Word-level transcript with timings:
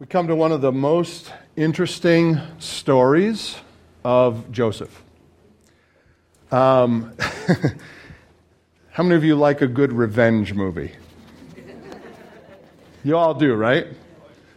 We 0.00 0.06
come 0.06 0.28
to 0.28 0.36
one 0.36 0.52
of 0.52 0.60
the 0.60 0.70
most 0.70 1.32
interesting 1.56 2.38
stories 2.60 3.56
of 4.04 4.48
Joseph. 4.52 5.02
Um, 6.52 7.16
how 8.92 9.02
many 9.02 9.16
of 9.16 9.24
you 9.24 9.34
like 9.34 9.60
a 9.60 9.66
good 9.66 9.92
revenge 9.92 10.54
movie? 10.54 10.92
You 13.02 13.16
all 13.16 13.34
do, 13.34 13.54
right? 13.54 13.88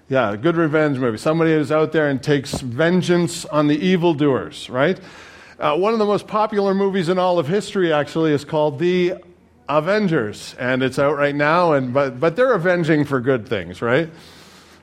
Yeah, 0.09 0.33
a 0.33 0.37
good 0.37 0.57
revenge 0.57 0.99
movie. 0.99 1.17
Somebody 1.17 1.53
is 1.53 1.71
out 1.71 1.91
there 1.91 2.07
and 2.07 2.21
takes 2.21 2.61
vengeance 2.61 3.43
on 3.45 3.65
the 3.65 3.83
evildoers, 3.83 4.69
right? 4.69 4.99
Uh, 5.57 5.75
one 5.75 5.93
of 5.93 5.97
the 5.97 6.05
most 6.05 6.27
popular 6.27 6.75
movies 6.75 7.09
in 7.09 7.17
all 7.17 7.39
of 7.39 7.47
history, 7.47 7.91
actually, 7.91 8.31
is 8.31 8.45
called 8.45 8.77
The 8.77 9.15
Avengers, 9.67 10.53
and 10.59 10.83
it's 10.83 10.99
out 10.99 11.17
right 11.17 11.33
now. 11.33 11.73
And 11.73 11.91
but 11.95 12.19
but 12.19 12.35
they're 12.35 12.53
avenging 12.53 13.05
for 13.05 13.19
good 13.19 13.47
things, 13.47 13.81
right? 13.81 14.07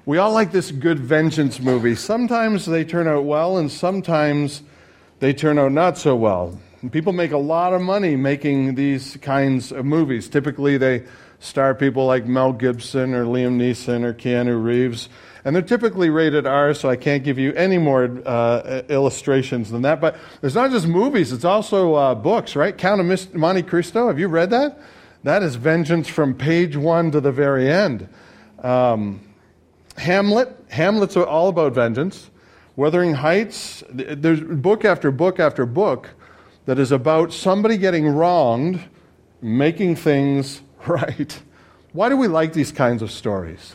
We 0.09 0.16
all 0.16 0.32
like 0.32 0.52
this 0.52 0.70
good 0.70 0.98
vengeance 0.98 1.60
movie. 1.60 1.95
Sometimes 1.95 2.64
they 2.64 2.83
turn 2.83 3.06
out 3.06 3.27
well, 3.27 3.59
and 3.59 3.70
sometimes 3.70 4.62
they 5.19 5.34
turn 5.34 5.59
out 5.59 5.73
not 5.73 5.98
so 5.98 6.16
well. 6.16 6.59
People 6.92 7.12
make 7.12 7.33
a 7.33 7.37
lot 7.37 7.74
of 7.74 7.83
money 7.83 8.16
making 8.16 8.74
these 8.74 9.19
kinds 9.19 9.70
of 9.70 9.84
movies. 9.84 10.27
Typically, 10.30 10.78
they 10.78 11.05
star 11.41 11.74
people 11.74 12.06
like 12.06 12.24
Mel 12.24 12.55
Gibson 12.55 13.12
or 13.12 13.27
Liam 13.27 13.59
Neeson 13.59 14.02
or 14.02 14.14
Keanu 14.14 14.64
Reeves. 14.64 15.10
And 15.45 15.55
they're 15.55 15.60
typically 15.60 16.09
rated 16.09 16.47
R, 16.47 16.72
so 16.72 16.88
I 16.88 16.97
can't 16.97 17.22
give 17.22 17.38
you 17.38 17.52
any 17.52 17.77
more 17.77 18.05
uh, 18.25 18.80
illustrations 18.88 19.70
than 19.70 19.83
that. 19.83 20.00
But 20.00 20.16
there's 20.41 20.55
not 20.55 20.70
just 20.70 20.88
movies, 20.88 21.33
it's 21.33 21.45
also 21.45 21.97
uh, 21.97 22.14
books, 22.14 22.56
right? 22.56 22.75
Count 22.78 23.02
of 23.02 23.34
Monte 23.34 23.62
Cristo, 23.64 24.06
have 24.06 24.19
you 24.19 24.28
read 24.28 24.48
that? 24.52 24.80
That 25.25 25.42
is 25.42 25.56
vengeance 25.56 26.09
from 26.09 26.33
page 26.33 26.78
one 26.78 27.11
to 27.11 27.20
the 27.20 27.30
very 27.30 27.70
end. 27.70 28.09
Um, 28.62 29.20
Hamlet. 29.98 30.57
Hamlet's 30.69 31.16
all 31.16 31.48
about 31.48 31.75
vengeance. 31.75 32.30
Wuthering 32.77 33.15
Heights. 33.15 33.83
There's 33.91 34.41
book 34.41 34.84
after 34.84 35.11
book 35.11 35.41
after 35.41 35.67
book 35.67 36.11
that 36.67 36.78
is 36.78 36.92
about 36.92 37.33
somebody 37.33 37.77
getting 37.77 38.06
wronged, 38.06 38.81
making 39.42 39.97
things 39.97 40.62
right. 40.87 41.42
Why 41.92 42.09
do 42.09 42.17
we 42.17 42.28
like 42.28 42.53
these 42.53 42.70
kinds 42.70 43.03
of 43.03 43.11
stories? 43.11 43.75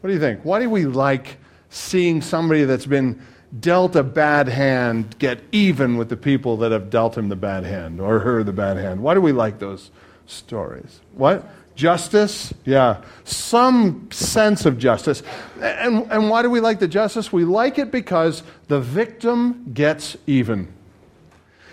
What 0.00 0.08
do 0.08 0.14
you 0.14 0.20
think? 0.20 0.40
Why 0.44 0.60
do 0.60 0.68
we 0.68 0.86
like 0.86 1.38
seeing 1.68 2.22
somebody 2.22 2.64
that's 2.64 2.86
been 2.86 3.20
dealt 3.60 3.94
a 3.96 4.02
bad 4.02 4.48
hand 4.48 5.18
get 5.18 5.40
even 5.52 5.96
with 5.96 6.08
the 6.08 6.16
people 6.16 6.56
that 6.58 6.72
have 6.72 6.90
dealt 6.90 7.16
him 7.16 7.28
the 7.28 7.36
bad 7.36 7.64
hand 7.64 8.00
or 8.00 8.18
her 8.20 8.42
the 8.42 8.52
bad 8.52 8.76
hand? 8.76 9.02
Why 9.02 9.14
do 9.14 9.20
we 9.20 9.32
like 9.32 9.58
those 9.58 9.90
stories? 10.26 11.00
What? 11.12 11.48
Justice, 11.76 12.54
yeah, 12.64 13.02
some 13.24 14.10
sense 14.10 14.64
of 14.64 14.78
justice. 14.78 15.22
And, 15.60 16.10
and 16.10 16.30
why 16.30 16.40
do 16.40 16.48
we 16.48 16.58
like 16.58 16.78
the 16.78 16.88
justice? 16.88 17.30
We 17.30 17.44
like 17.44 17.78
it 17.78 17.90
because 17.90 18.42
the 18.68 18.80
victim 18.80 19.72
gets 19.74 20.16
even. 20.26 20.72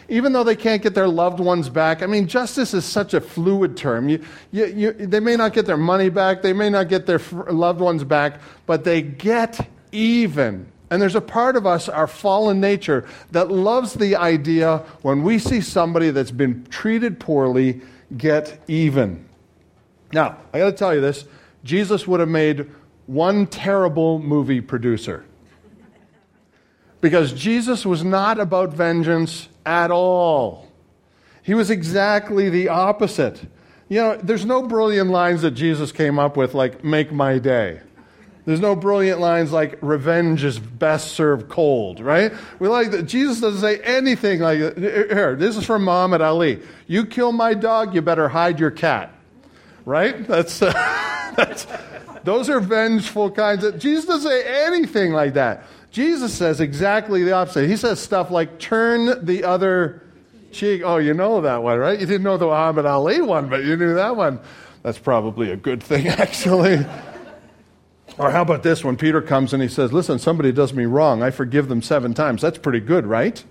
Even 0.09 0.34
though 0.34 0.44
they 0.44 0.58
can't 0.58 0.81
get 0.81 0.94
their 0.94 1.08
loved 1.08 1.40
ones 1.40 1.70
back, 1.70 2.04
I 2.04 2.08
mean, 2.08 2.28
justice 2.28 2.74
is 2.74 2.84
such 2.84 3.14
a 3.14 3.22
fluid 3.22 3.78
term. 3.78 4.09
You, 4.09 4.24
you, 4.52 4.66
you, 4.66 4.92
they 4.92 5.22
may 5.22 5.38
not 5.38 5.54
get 5.54 5.66
their 5.66 5.78
money 5.78 6.09
back, 6.09 6.42
they 6.42 6.54
may 6.54 6.70
not 6.70 6.90
get 6.90 7.06
their 7.06 7.22
loved 7.50 7.80
ones 7.80 8.04
back, 8.04 8.42
but 8.66 8.84
they 8.84 9.02
get 9.02 9.68
even. 9.94 10.68
And 10.90 11.02
there's 11.02 11.16
a 11.16 11.22
part 11.22 11.56
of 11.56 11.66
us, 11.66 11.88
our 11.88 12.08
fallen 12.08 12.59
nature, 12.59 13.08
that 13.31 13.50
loves 13.50 13.94
the 13.94 14.18
idea 14.18 14.80
when 15.02 15.24
we 15.24 15.40
see 15.40 15.62
somebody 15.62 16.12
that's 16.12 16.30
been 16.30 16.66
treated 16.66 17.22
poorly 17.22 17.81
get 18.18 18.62
even. 18.68 19.26
Now, 20.14 20.38
I 20.53 20.59
got 20.59 20.66
to 20.66 20.72
tell 20.73 20.94
you 20.94 21.02
this 21.02 21.25
Jesus 21.64 22.08
would 22.08 22.19
have 22.19 22.30
made 22.30 22.69
one 23.08 23.47
terrible 23.47 24.19
movie 24.19 24.61
producer. 24.61 25.25
Because 27.02 27.33
Jesus 27.33 27.86
was 27.86 28.03
not 28.03 28.39
about 28.39 28.73
vengeance 28.73 29.50
at 29.66 29.91
all. 29.91 30.72
He 31.41 31.53
was 31.53 31.69
exactly 31.69 32.50
the 32.50 32.69
opposite. 32.69 33.41
You 33.90 33.97
know, 34.00 34.18
there's 34.24 34.46
no 34.46 34.62
brilliant 34.62 35.09
lines 35.09 35.41
that 35.41 35.51
Jesus 35.51 35.91
came 35.91 36.18
up 36.18 36.38
with 36.38 36.53
like, 36.53 36.85
make 36.85 37.12
my 37.12 37.40
day. 37.40 37.81
There's 38.45 38.62
no 38.62 38.75
brilliant 38.75 39.19
lines 39.19 39.51
like 39.51 39.78
revenge 39.81 40.44
is 40.44 40.59
best 40.59 41.12
served 41.12 41.50
cold, 41.50 42.00
right? 42.00 42.34
We 42.59 42.68
like 42.69 42.91
that. 42.91 43.03
Jesus 43.03 43.41
doesn't 43.41 43.62
say 43.62 43.80
anything 43.80 44.40
like 44.40 44.57
here. 44.57 45.35
This 45.38 45.57
is 45.57 45.66
from 45.66 45.84
Muhammad 45.84 46.22
Ali. 46.22 46.62
You 46.88 47.06
kill 47.06 47.31
my 47.31 47.53
dog, 47.53 47.95
you 47.95 48.01
better 48.01 48.30
hide 48.30 48.59
your 48.59 48.72
cat 48.72 49.12
right? 49.85 50.25
That's, 50.27 50.61
uh, 50.61 50.71
that's 51.35 51.67
those 52.23 52.49
are 52.49 52.59
vengeful 52.59 53.31
kinds 53.31 53.63
of. 53.63 53.79
Jesus 53.79 54.05
doesn't 54.05 54.29
say 54.29 54.66
anything 54.66 55.11
like 55.11 55.33
that. 55.33 55.66
Jesus 55.91 56.33
says 56.33 56.59
exactly 56.61 57.23
the 57.23 57.33
opposite. 57.33 57.69
He 57.69 57.77
says 57.77 57.99
stuff 57.99 58.31
like 58.31 58.59
"turn 58.59 59.25
the 59.25 59.44
other 59.44 60.01
cheek." 60.51 60.81
Oh, 60.83 60.97
you 60.97 61.13
know 61.13 61.41
that 61.41 61.61
one, 61.61 61.77
right? 61.77 61.99
You 61.99 62.05
didn't 62.05 62.23
know 62.23 62.38
the 62.38 62.47
Muhammad 62.47 62.85
Ali 62.85 63.21
one, 63.21 63.49
but 63.49 63.63
you 63.63 63.75
knew 63.75 63.94
that 63.95 64.16
one. 64.16 64.39
That's 64.81 64.97
probably 64.97 65.51
a 65.51 65.57
good 65.57 65.83
thing, 65.83 66.07
actually. 66.09 66.85
or 68.17 68.31
how 68.31 68.41
about 68.41 68.63
this? 68.63 68.83
When 68.83 68.95
Peter 68.95 69.21
comes 69.21 69.53
and 69.53 69.61
he 69.61 69.69
says, 69.69 69.91
"Listen, 69.91 70.17
somebody 70.17 70.51
does 70.51 70.73
me 70.73 70.85
wrong. 70.85 71.21
I 71.21 71.29
forgive 71.29 71.67
them 71.67 71.81
seven 71.81 72.13
times." 72.13 72.41
That's 72.41 72.57
pretty 72.57 72.79
good, 72.79 73.05
right? 73.05 73.44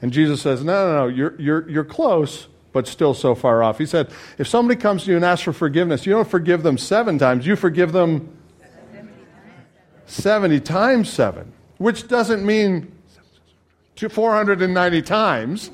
And 0.00 0.12
Jesus 0.12 0.40
says, 0.40 0.64
"No, 0.64 0.86
no, 0.86 0.94
no. 0.94 1.06
You're 1.08 1.40
you're 1.40 1.68
you're 1.68 1.84
close." 1.84 2.48
But 2.74 2.88
still 2.88 3.14
so 3.14 3.34
far 3.34 3.62
off. 3.62 3.78
He 3.78 3.86
said, 3.86 4.10
if 4.36 4.48
somebody 4.48 4.78
comes 4.78 5.04
to 5.04 5.12
you 5.12 5.16
and 5.16 5.24
asks 5.24 5.44
for 5.44 5.52
forgiveness, 5.52 6.04
you 6.04 6.12
don't 6.12 6.28
forgive 6.28 6.64
them 6.64 6.76
seven 6.76 7.18
times, 7.18 7.46
you 7.46 7.56
forgive 7.56 7.92
them 7.92 8.36
70 10.06 10.60
times 10.60 11.08
seven, 11.08 11.52
which 11.78 12.08
doesn't 12.08 12.44
mean 12.44 12.92
490 13.96 15.02
times. 15.02 15.70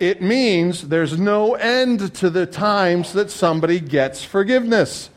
It 0.00 0.20
means 0.20 0.88
there's 0.88 1.18
no 1.18 1.54
end 1.54 2.14
to 2.16 2.28
the 2.28 2.46
times 2.46 3.12
that 3.12 3.30
somebody 3.30 3.78
gets 3.78 4.24
forgiveness. 4.24 5.08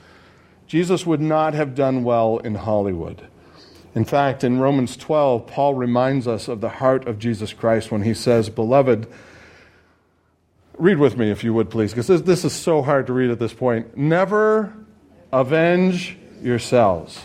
Jesus 0.68 1.06
would 1.06 1.20
not 1.20 1.56
have 1.56 1.74
done 1.74 2.04
well 2.04 2.38
in 2.38 2.56
Hollywood. 2.56 3.28
In 3.96 4.06
fact, 4.06 4.44
in 4.44 4.60
Romans 4.60 4.96
12, 4.96 5.48
Paul 5.48 5.74
reminds 5.74 6.28
us 6.28 6.48
of 6.48 6.62
the 6.62 6.70
heart 6.70 7.08
of 7.08 7.18
Jesus 7.18 7.54
Christ 7.54 7.92
when 7.92 8.04
he 8.04 8.14
says, 8.14 8.50
Beloved, 8.50 9.08
Read 10.78 11.00
with 11.00 11.18
me, 11.18 11.32
if 11.32 11.44
you 11.44 11.56
would, 11.56 11.72
please, 11.72 11.92
because 11.92 12.06
this, 12.06 12.22
this 12.22 12.46
is 12.46 12.54
so 12.54 12.84
hard 12.84 13.08
to 13.08 13.14
read 13.14 13.32
at 13.32 13.40
this 13.40 13.54
point. 13.54 13.98
Never 13.98 14.74
avenge 15.34 16.16
yourselves, 16.40 17.20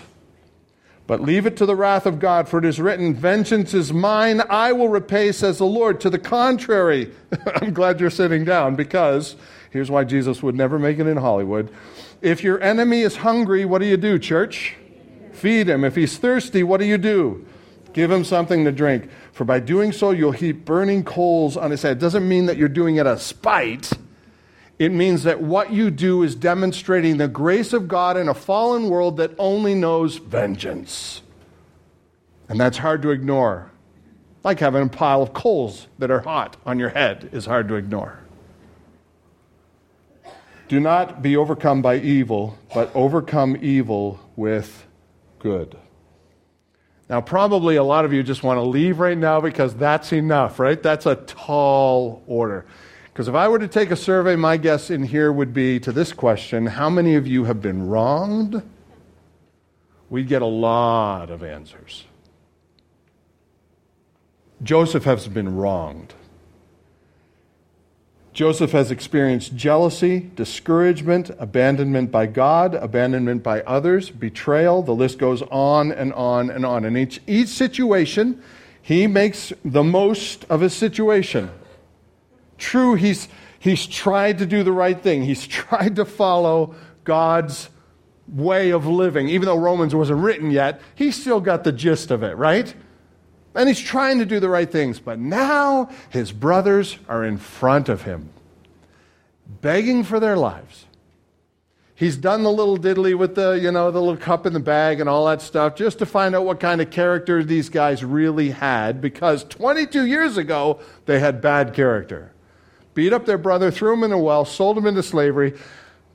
but 1.06 1.20
leave 1.20 1.44
it 1.44 1.58
to 1.58 1.66
the 1.66 1.76
wrath 1.76 2.06
of 2.06 2.18
God, 2.18 2.48
for 2.48 2.58
it 2.58 2.64
is 2.64 2.80
written, 2.80 3.14
Vengeance 3.14 3.74
is 3.74 3.92
mine, 3.92 4.40
I 4.48 4.72
will 4.72 4.88
repay, 4.88 5.32
says 5.32 5.58
the 5.58 5.66
Lord. 5.66 6.00
To 6.00 6.08
the 6.08 6.18
contrary, 6.18 7.12
I'm 7.56 7.74
glad 7.74 8.00
you're 8.00 8.08
sitting 8.08 8.44
down, 8.44 8.74
because 8.74 9.36
here's 9.70 9.90
why 9.90 10.04
Jesus 10.04 10.42
would 10.42 10.54
never 10.54 10.78
make 10.78 10.98
it 10.98 11.06
in 11.06 11.18
Hollywood. 11.18 11.70
If 12.22 12.42
your 12.42 12.58
enemy 12.62 13.02
is 13.02 13.16
hungry, 13.16 13.66
what 13.66 13.80
do 13.80 13.86
you 13.86 13.98
do, 13.98 14.18
church? 14.18 14.76
Feed 15.32 15.68
him. 15.68 15.84
If 15.84 15.94
he's 15.94 16.16
thirsty, 16.16 16.62
what 16.62 16.80
do 16.80 16.86
you 16.86 16.96
do? 16.96 17.44
Give 17.92 18.10
him 18.10 18.24
something 18.24 18.64
to 18.64 18.72
drink. 18.72 19.10
For 19.32 19.44
by 19.44 19.60
doing 19.60 19.92
so, 19.92 20.10
you'll 20.10 20.32
heap 20.32 20.64
burning 20.64 21.04
coals 21.04 21.56
on 21.56 21.70
his 21.70 21.82
head. 21.82 21.98
It 21.98 22.00
doesn't 22.00 22.26
mean 22.26 22.46
that 22.46 22.56
you're 22.56 22.68
doing 22.68 22.96
it 22.96 23.06
a 23.06 23.18
spite. 23.18 23.92
It 24.78 24.92
means 24.92 25.22
that 25.24 25.40
what 25.40 25.72
you 25.72 25.90
do 25.90 26.22
is 26.22 26.34
demonstrating 26.34 27.18
the 27.18 27.28
grace 27.28 27.72
of 27.72 27.88
God 27.88 28.16
in 28.16 28.28
a 28.28 28.34
fallen 28.34 28.88
world 28.88 29.18
that 29.18 29.32
only 29.38 29.74
knows 29.74 30.16
vengeance. 30.16 31.22
And 32.48 32.58
that's 32.58 32.78
hard 32.78 33.02
to 33.02 33.10
ignore. 33.10 33.70
Like 34.42 34.58
having 34.58 34.82
a 34.82 34.88
pile 34.88 35.22
of 35.22 35.32
coals 35.32 35.86
that 35.98 36.10
are 36.10 36.20
hot 36.20 36.56
on 36.66 36.78
your 36.78 36.88
head 36.88 37.28
is 37.32 37.46
hard 37.46 37.68
to 37.68 37.76
ignore. 37.76 38.18
Do 40.68 40.80
not 40.80 41.22
be 41.22 41.36
overcome 41.36 41.82
by 41.82 41.98
evil, 41.98 42.58
but 42.74 42.90
overcome 42.94 43.58
evil 43.60 44.18
with 44.36 44.86
good. 45.38 45.76
Now, 47.12 47.20
probably 47.20 47.76
a 47.76 47.84
lot 47.84 48.06
of 48.06 48.14
you 48.14 48.22
just 48.22 48.42
want 48.42 48.56
to 48.56 48.62
leave 48.62 48.98
right 48.98 49.18
now 49.18 49.38
because 49.38 49.74
that's 49.74 50.14
enough, 50.14 50.58
right? 50.58 50.82
That's 50.82 51.04
a 51.04 51.16
tall 51.16 52.22
order. 52.26 52.64
Because 53.12 53.28
if 53.28 53.34
I 53.34 53.48
were 53.48 53.58
to 53.58 53.68
take 53.68 53.90
a 53.90 53.96
survey, 53.96 54.34
my 54.34 54.56
guess 54.56 54.88
in 54.88 55.02
here 55.02 55.30
would 55.30 55.52
be 55.52 55.78
to 55.80 55.92
this 55.92 56.14
question 56.14 56.64
How 56.64 56.88
many 56.88 57.14
of 57.14 57.26
you 57.26 57.44
have 57.44 57.60
been 57.60 57.86
wronged? 57.86 58.62
We'd 60.08 60.26
get 60.26 60.40
a 60.40 60.46
lot 60.46 61.28
of 61.28 61.42
answers. 61.42 62.04
Joseph 64.62 65.04
has 65.04 65.28
been 65.28 65.54
wronged. 65.54 66.14
Joseph 68.32 68.72
has 68.72 68.90
experienced 68.90 69.54
jealousy, 69.54 70.30
discouragement, 70.34 71.30
abandonment 71.38 72.10
by 72.10 72.26
God, 72.26 72.74
abandonment 72.74 73.42
by 73.42 73.60
others, 73.62 74.08
betrayal. 74.08 74.82
The 74.82 74.94
list 74.94 75.18
goes 75.18 75.42
on 75.50 75.92
and 75.92 76.14
on 76.14 76.48
and 76.48 76.64
on. 76.64 76.86
In 76.86 76.96
each, 76.96 77.20
each 77.26 77.48
situation, 77.48 78.42
he 78.80 79.06
makes 79.06 79.52
the 79.64 79.84
most 79.84 80.46
of 80.48 80.62
his 80.62 80.72
situation. 80.72 81.50
True, 82.56 82.94
he's, 82.94 83.28
he's 83.58 83.86
tried 83.86 84.38
to 84.38 84.46
do 84.46 84.62
the 84.62 84.72
right 84.72 85.00
thing, 85.00 85.24
he's 85.24 85.46
tried 85.48 85.96
to 85.96 86.06
follow 86.06 86.74
God's 87.04 87.68
way 88.26 88.70
of 88.70 88.86
living. 88.86 89.28
Even 89.28 89.44
though 89.44 89.58
Romans 89.58 89.94
wasn't 89.94 90.20
written 90.20 90.50
yet, 90.50 90.80
he 90.94 91.10
still 91.10 91.40
got 91.40 91.64
the 91.64 91.72
gist 91.72 92.10
of 92.10 92.22
it, 92.22 92.36
right? 92.38 92.74
And 93.54 93.68
he's 93.68 93.80
trying 93.80 94.18
to 94.18 94.26
do 94.26 94.40
the 94.40 94.48
right 94.48 94.70
things. 94.70 94.98
But 94.98 95.18
now 95.18 95.90
his 96.10 96.32
brothers 96.32 96.98
are 97.08 97.24
in 97.24 97.38
front 97.38 97.88
of 97.88 98.02
him, 98.02 98.30
begging 99.60 100.04
for 100.04 100.20
their 100.20 100.36
lives. 100.36 100.86
He's 101.94 102.16
done 102.16 102.42
the 102.42 102.50
little 102.50 102.78
diddly 102.78 103.16
with 103.16 103.36
the, 103.36 103.52
you 103.52 103.70
know, 103.70 103.92
the 103.92 104.00
little 104.00 104.16
cup 104.16 104.44
in 104.44 104.52
the 104.54 104.58
bag 104.58 104.98
and 104.98 105.08
all 105.08 105.26
that 105.26 105.40
stuff 105.40 105.76
just 105.76 106.00
to 106.00 106.06
find 106.06 106.34
out 106.34 106.44
what 106.44 106.58
kind 106.58 106.80
of 106.80 106.90
character 106.90 107.44
these 107.44 107.68
guys 107.68 108.02
really 108.02 108.50
had 108.50 109.00
because 109.00 109.44
22 109.44 110.06
years 110.06 110.36
ago 110.36 110.80
they 111.06 111.20
had 111.20 111.40
bad 111.40 111.74
character. 111.74 112.32
Beat 112.94 113.12
up 113.12 113.24
their 113.24 113.38
brother, 113.38 113.70
threw 113.70 113.94
him 113.94 114.02
in 114.02 114.10
a 114.10 114.18
well, 114.18 114.44
sold 114.44 114.76
him 114.76 114.86
into 114.86 115.02
slavery. 115.02 115.54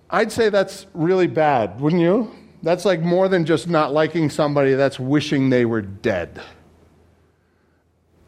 I'd 0.10 0.32
say 0.32 0.50
that's 0.50 0.88
really 0.94 1.28
bad, 1.28 1.80
wouldn't 1.80 2.02
you? 2.02 2.36
That's 2.64 2.84
like 2.84 3.00
more 3.00 3.30
than 3.30 3.46
just 3.46 3.70
not 3.70 3.94
liking 3.94 4.30
somebody, 4.30 4.74
that's 4.74 5.00
wishing 5.00 5.50
they 5.50 5.64
were 5.64 5.82
dead. 5.82 6.42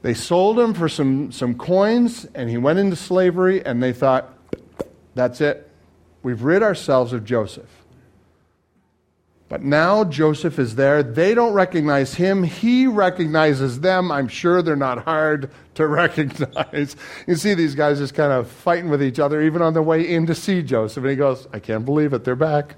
They 0.01 0.13
sold 0.13 0.59
him 0.59 0.73
for 0.73 0.87
some, 0.87 1.31
some 1.31 1.55
coins, 1.55 2.25
and 2.33 2.49
he 2.49 2.57
went 2.57 2.79
into 2.79 2.95
slavery, 2.95 3.65
and 3.65 3.83
they 3.83 3.91
thought, 3.91 4.33
that's 5.13 5.41
it. 5.41 5.69
We've 6.23 6.41
rid 6.41 6.63
ourselves 6.63 7.11
of 7.11 7.25
Joseph. 7.25 7.69
But 9.49 9.63
now 9.63 10.03
Joseph 10.03 10.59
is 10.59 10.75
there. 10.75 11.01
They 11.01 11.33
don't 11.33 11.53
recognize 11.53 12.13
him. 12.13 12.43
He 12.43 12.85
recognizes 12.85 13.79
them. 13.79 14.11
I'm 14.11 14.27
sure 14.27 14.61
they're 14.61 14.75
not 14.75 15.03
hard 15.05 15.51
to 15.73 15.87
recognize. 15.87 16.95
You 17.25 17.35
see 17.35 17.55
these 17.55 17.73
guys 17.73 17.97
just 17.97 18.13
kind 18.13 18.31
of 18.31 18.47
fighting 18.47 18.89
with 18.89 19.01
each 19.01 19.19
other, 19.19 19.41
even 19.41 19.63
on 19.63 19.73
their 19.73 19.81
way 19.81 20.07
in 20.07 20.27
to 20.27 20.35
see 20.35 20.61
Joseph. 20.61 21.03
And 21.03 21.09
he 21.09 21.15
goes, 21.15 21.47
I 21.51 21.59
can't 21.59 21.83
believe 21.83 22.13
it. 22.13 22.23
They're 22.23 22.35
back. 22.35 22.75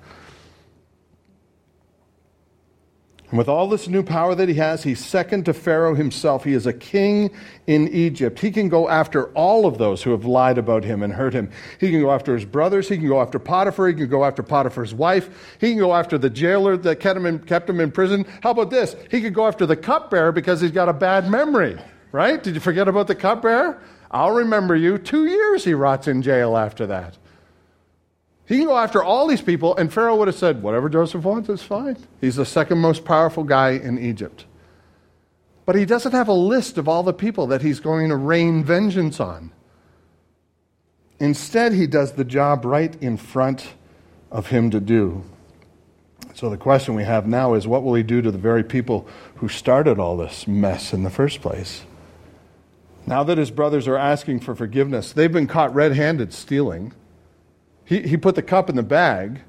And 3.31 3.37
with 3.37 3.47
all 3.47 3.69
this 3.69 3.87
new 3.87 4.03
power 4.03 4.35
that 4.35 4.49
he 4.49 4.55
has, 4.55 4.83
he's 4.83 5.03
second 5.03 5.45
to 5.45 5.53
Pharaoh 5.53 5.95
himself. 5.95 6.43
He 6.43 6.51
is 6.51 6.67
a 6.67 6.73
king 6.73 7.31
in 7.65 7.87
Egypt. 7.87 8.37
He 8.39 8.51
can 8.51 8.67
go 8.67 8.89
after 8.89 9.27
all 9.29 9.65
of 9.65 9.77
those 9.77 10.03
who 10.03 10.11
have 10.11 10.25
lied 10.25 10.57
about 10.57 10.83
him 10.83 11.01
and 11.01 11.13
hurt 11.13 11.33
him. 11.33 11.49
He 11.79 11.91
can 11.91 12.01
go 12.01 12.11
after 12.11 12.33
his 12.33 12.43
brothers. 12.43 12.89
He 12.89 12.97
can 12.97 13.07
go 13.07 13.21
after 13.21 13.39
Potiphar. 13.39 13.87
He 13.87 13.93
can 13.93 14.09
go 14.09 14.25
after 14.25 14.43
Potiphar's 14.43 14.93
wife. 14.93 15.55
He 15.61 15.69
can 15.69 15.79
go 15.79 15.93
after 15.93 16.17
the 16.17 16.29
jailer 16.29 16.75
that 16.75 16.99
kept 16.99 17.15
him 17.15 17.25
in, 17.25 17.39
kept 17.39 17.69
him 17.69 17.79
in 17.79 17.89
prison. 17.89 18.25
How 18.43 18.51
about 18.51 18.69
this? 18.69 18.97
He 19.09 19.21
could 19.21 19.33
go 19.33 19.47
after 19.47 19.65
the 19.65 19.77
cupbearer 19.77 20.33
because 20.33 20.59
he's 20.59 20.71
got 20.71 20.89
a 20.89 20.93
bad 20.93 21.29
memory, 21.29 21.81
right? 22.11 22.43
Did 22.43 22.55
you 22.55 22.59
forget 22.59 22.89
about 22.89 23.07
the 23.07 23.15
cupbearer? 23.15 23.81
I'll 24.11 24.31
remember 24.31 24.75
you. 24.75 24.97
Two 24.97 25.25
years 25.25 25.63
he 25.63 25.73
rots 25.73 26.09
in 26.09 26.21
jail 26.21 26.57
after 26.57 26.85
that. 26.87 27.17
He 28.47 28.57
can 28.57 28.67
go 28.67 28.77
after 28.77 29.03
all 29.03 29.27
these 29.27 29.41
people, 29.41 29.75
and 29.77 29.91
Pharaoh 29.91 30.17
would 30.17 30.27
have 30.27 30.35
said, 30.35 30.61
Whatever 30.61 30.89
Joseph 30.89 31.23
wants 31.23 31.49
is 31.49 31.63
fine. 31.63 31.97
He's 32.19 32.35
the 32.35 32.45
second 32.45 32.79
most 32.79 33.05
powerful 33.05 33.43
guy 33.43 33.71
in 33.71 33.97
Egypt. 33.97 34.45
But 35.65 35.75
he 35.75 35.85
doesn't 35.85 36.11
have 36.11 36.27
a 36.27 36.33
list 36.33 36.77
of 36.77 36.87
all 36.87 37.03
the 37.03 37.13
people 37.13 37.47
that 37.47 37.61
he's 37.61 37.79
going 37.79 38.09
to 38.09 38.15
rain 38.15 38.63
vengeance 38.63 39.19
on. 39.19 39.51
Instead, 41.19 41.73
he 41.73 41.85
does 41.85 42.13
the 42.13 42.25
job 42.25 42.65
right 42.65 42.95
in 43.01 43.15
front 43.15 43.75
of 44.31 44.47
him 44.47 44.71
to 44.71 44.79
do. 44.79 45.23
So 46.33 46.49
the 46.49 46.57
question 46.57 46.95
we 46.95 47.03
have 47.03 47.27
now 47.27 47.53
is 47.53 47.67
what 47.67 47.83
will 47.83 47.93
he 47.93 48.03
do 48.03 48.21
to 48.21 48.31
the 48.31 48.37
very 48.37 48.63
people 48.63 49.07
who 49.35 49.47
started 49.47 49.99
all 49.99 50.17
this 50.17 50.47
mess 50.47 50.93
in 50.93 51.03
the 51.03 51.09
first 51.09 51.41
place? 51.41 51.83
Now 53.05 53.23
that 53.23 53.37
his 53.37 53.51
brothers 53.51 53.87
are 53.87 53.97
asking 53.97 54.39
for 54.39 54.55
forgiveness, 54.55 55.13
they've 55.13 55.31
been 55.31 55.47
caught 55.47 55.73
red 55.73 55.93
handed 55.93 56.33
stealing. 56.33 56.93
He, 57.91 58.01
he 58.03 58.15
put 58.15 58.35
the 58.35 58.41
cup 58.41 58.69
in 58.69 58.77
the 58.77 58.83
bag, 58.83 59.35
it 59.35 59.41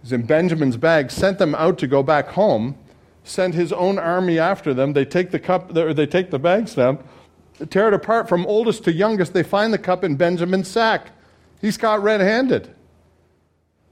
was 0.00 0.12
in 0.12 0.22
Benjamin's 0.22 0.78
bag, 0.78 1.10
sent 1.10 1.38
them 1.38 1.54
out 1.54 1.76
to 1.80 1.86
go 1.86 2.02
back 2.02 2.28
home, 2.28 2.74
sent 3.22 3.54
his 3.54 3.70
own 3.70 3.98
army 3.98 4.38
after 4.38 4.72
them. 4.72 4.94
They 4.94 5.04
take 5.04 5.30
the 5.30 5.38
cup, 5.38 5.76
or 5.76 5.92
they 5.92 6.06
take 6.06 6.30
the 6.30 6.38
bags 6.38 6.74
down, 6.74 7.04
tear 7.68 7.88
it 7.88 7.92
apart 7.92 8.30
from 8.30 8.46
oldest 8.46 8.84
to 8.84 8.92
youngest. 8.94 9.34
They 9.34 9.42
find 9.42 9.74
the 9.74 9.78
cup 9.78 10.04
in 10.04 10.16
Benjamin's 10.16 10.68
sack. 10.68 11.08
He's 11.60 11.76
caught 11.76 12.02
red 12.02 12.22
handed. 12.22 12.74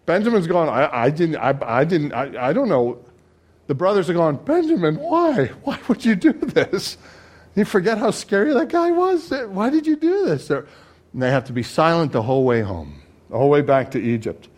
Benjamin's 0.07 0.47
going, 0.47 0.71
I, 0.71 1.03
I 1.03 1.11
didn't, 1.11 1.37
I, 1.37 1.55
I 1.61 1.85
didn't, 1.85 2.15
I, 2.15 2.49
I 2.49 2.53
don't 2.55 2.71
know. 2.71 3.05
The 3.67 3.75
brothers 3.75 4.09
are 4.09 4.15
going, 4.15 4.37
Benjamin, 4.37 4.97
why? 4.97 5.49
Why 5.63 5.79
would 5.89 6.07
you 6.07 6.15
do 6.17 6.33
this? 6.33 6.97
You 7.55 7.67
forget 7.67 7.99
how 7.99 8.13
scary 8.13 8.55
that 8.55 8.71
guy 8.71 8.93
was? 8.93 9.31
Why 9.31 9.69
did 9.69 9.87
you 9.87 9.97
do 9.97 10.25
this? 10.25 10.49
And 10.49 10.65
they 11.13 11.31
have 11.31 11.45
to 11.45 11.53
be 11.53 11.63
silent 11.63 12.13
the 12.13 12.23
whole 12.23 12.47
way 12.47 12.63
home 12.63 13.00
the 13.31 13.39
whole 13.39 13.49
way 13.49 13.63
back 13.63 13.93
to 13.93 13.99
Egypt. 14.01 14.49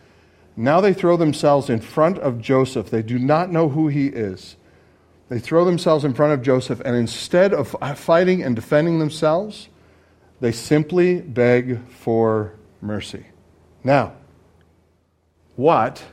Now 0.57 0.81
they 0.81 0.93
throw 0.93 1.17
themselves 1.17 1.71
in 1.71 1.81
front 1.81 2.19
of 2.19 2.41
Joseph. 2.41 2.91
They 2.91 3.03
do 3.03 3.19
not 3.19 3.53
know 3.53 3.69
who 3.69 3.89
he 3.89 4.09
is. 4.09 4.57
They 5.29 5.39
throw 5.39 5.65
themselves 5.65 6.05
in 6.05 6.13
front 6.13 6.35
of 6.35 6.43
Joseph, 6.43 6.81
and 6.85 6.95
instead 6.95 7.55
of 7.55 7.77
fighting 7.97 8.43
and 8.43 8.55
defending 8.55 8.99
themselves, 8.99 9.69
they 10.41 10.53
simply 10.53 11.21
beg 11.21 11.87
for 11.89 12.55
mercy. 12.83 13.27
Now, 13.85 14.13
what 15.57 16.05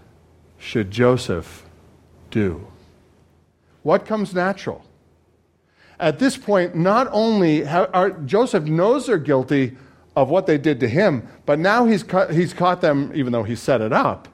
should 0.57 0.91
Joseph 0.91 1.65
do? 2.31 2.67
What 3.83 4.05
comes 4.05 4.33
natural? 4.33 4.85
At 5.99 6.19
this 6.19 6.37
point, 6.37 6.75
not 6.75 7.07
only 7.11 7.67
are, 7.67 8.11
Joseph 8.11 8.63
knows 8.65 9.07
they're 9.07 9.17
guilty, 9.17 9.75
of 10.15 10.29
what 10.29 10.45
they 10.45 10.57
did 10.57 10.79
to 10.79 10.87
him, 10.87 11.27
but 11.45 11.59
now 11.59 11.85
he's, 11.85 12.03
ca- 12.03 12.27
he's 12.27 12.53
caught 12.53 12.81
them, 12.81 13.11
even 13.13 13.31
though 13.31 13.43
he 13.43 13.55
set 13.55 13.81
it 13.81 13.93
up, 13.93 14.27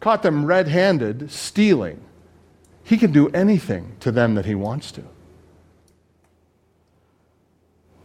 caught 0.00 0.22
them 0.22 0.44
red 0.44 0.68
handed 0.68 1.30
stealing. 1.30 2.02
He 2.82 2.96
can 2.96 3.12
do 3.12 3.28
anything 3.28 3.96
to 4.00 4.10
them 4.10 4.34
that 4.34 4.46
he 4.46 4.54
wants 4.54 4.90
to. 4.92 5.04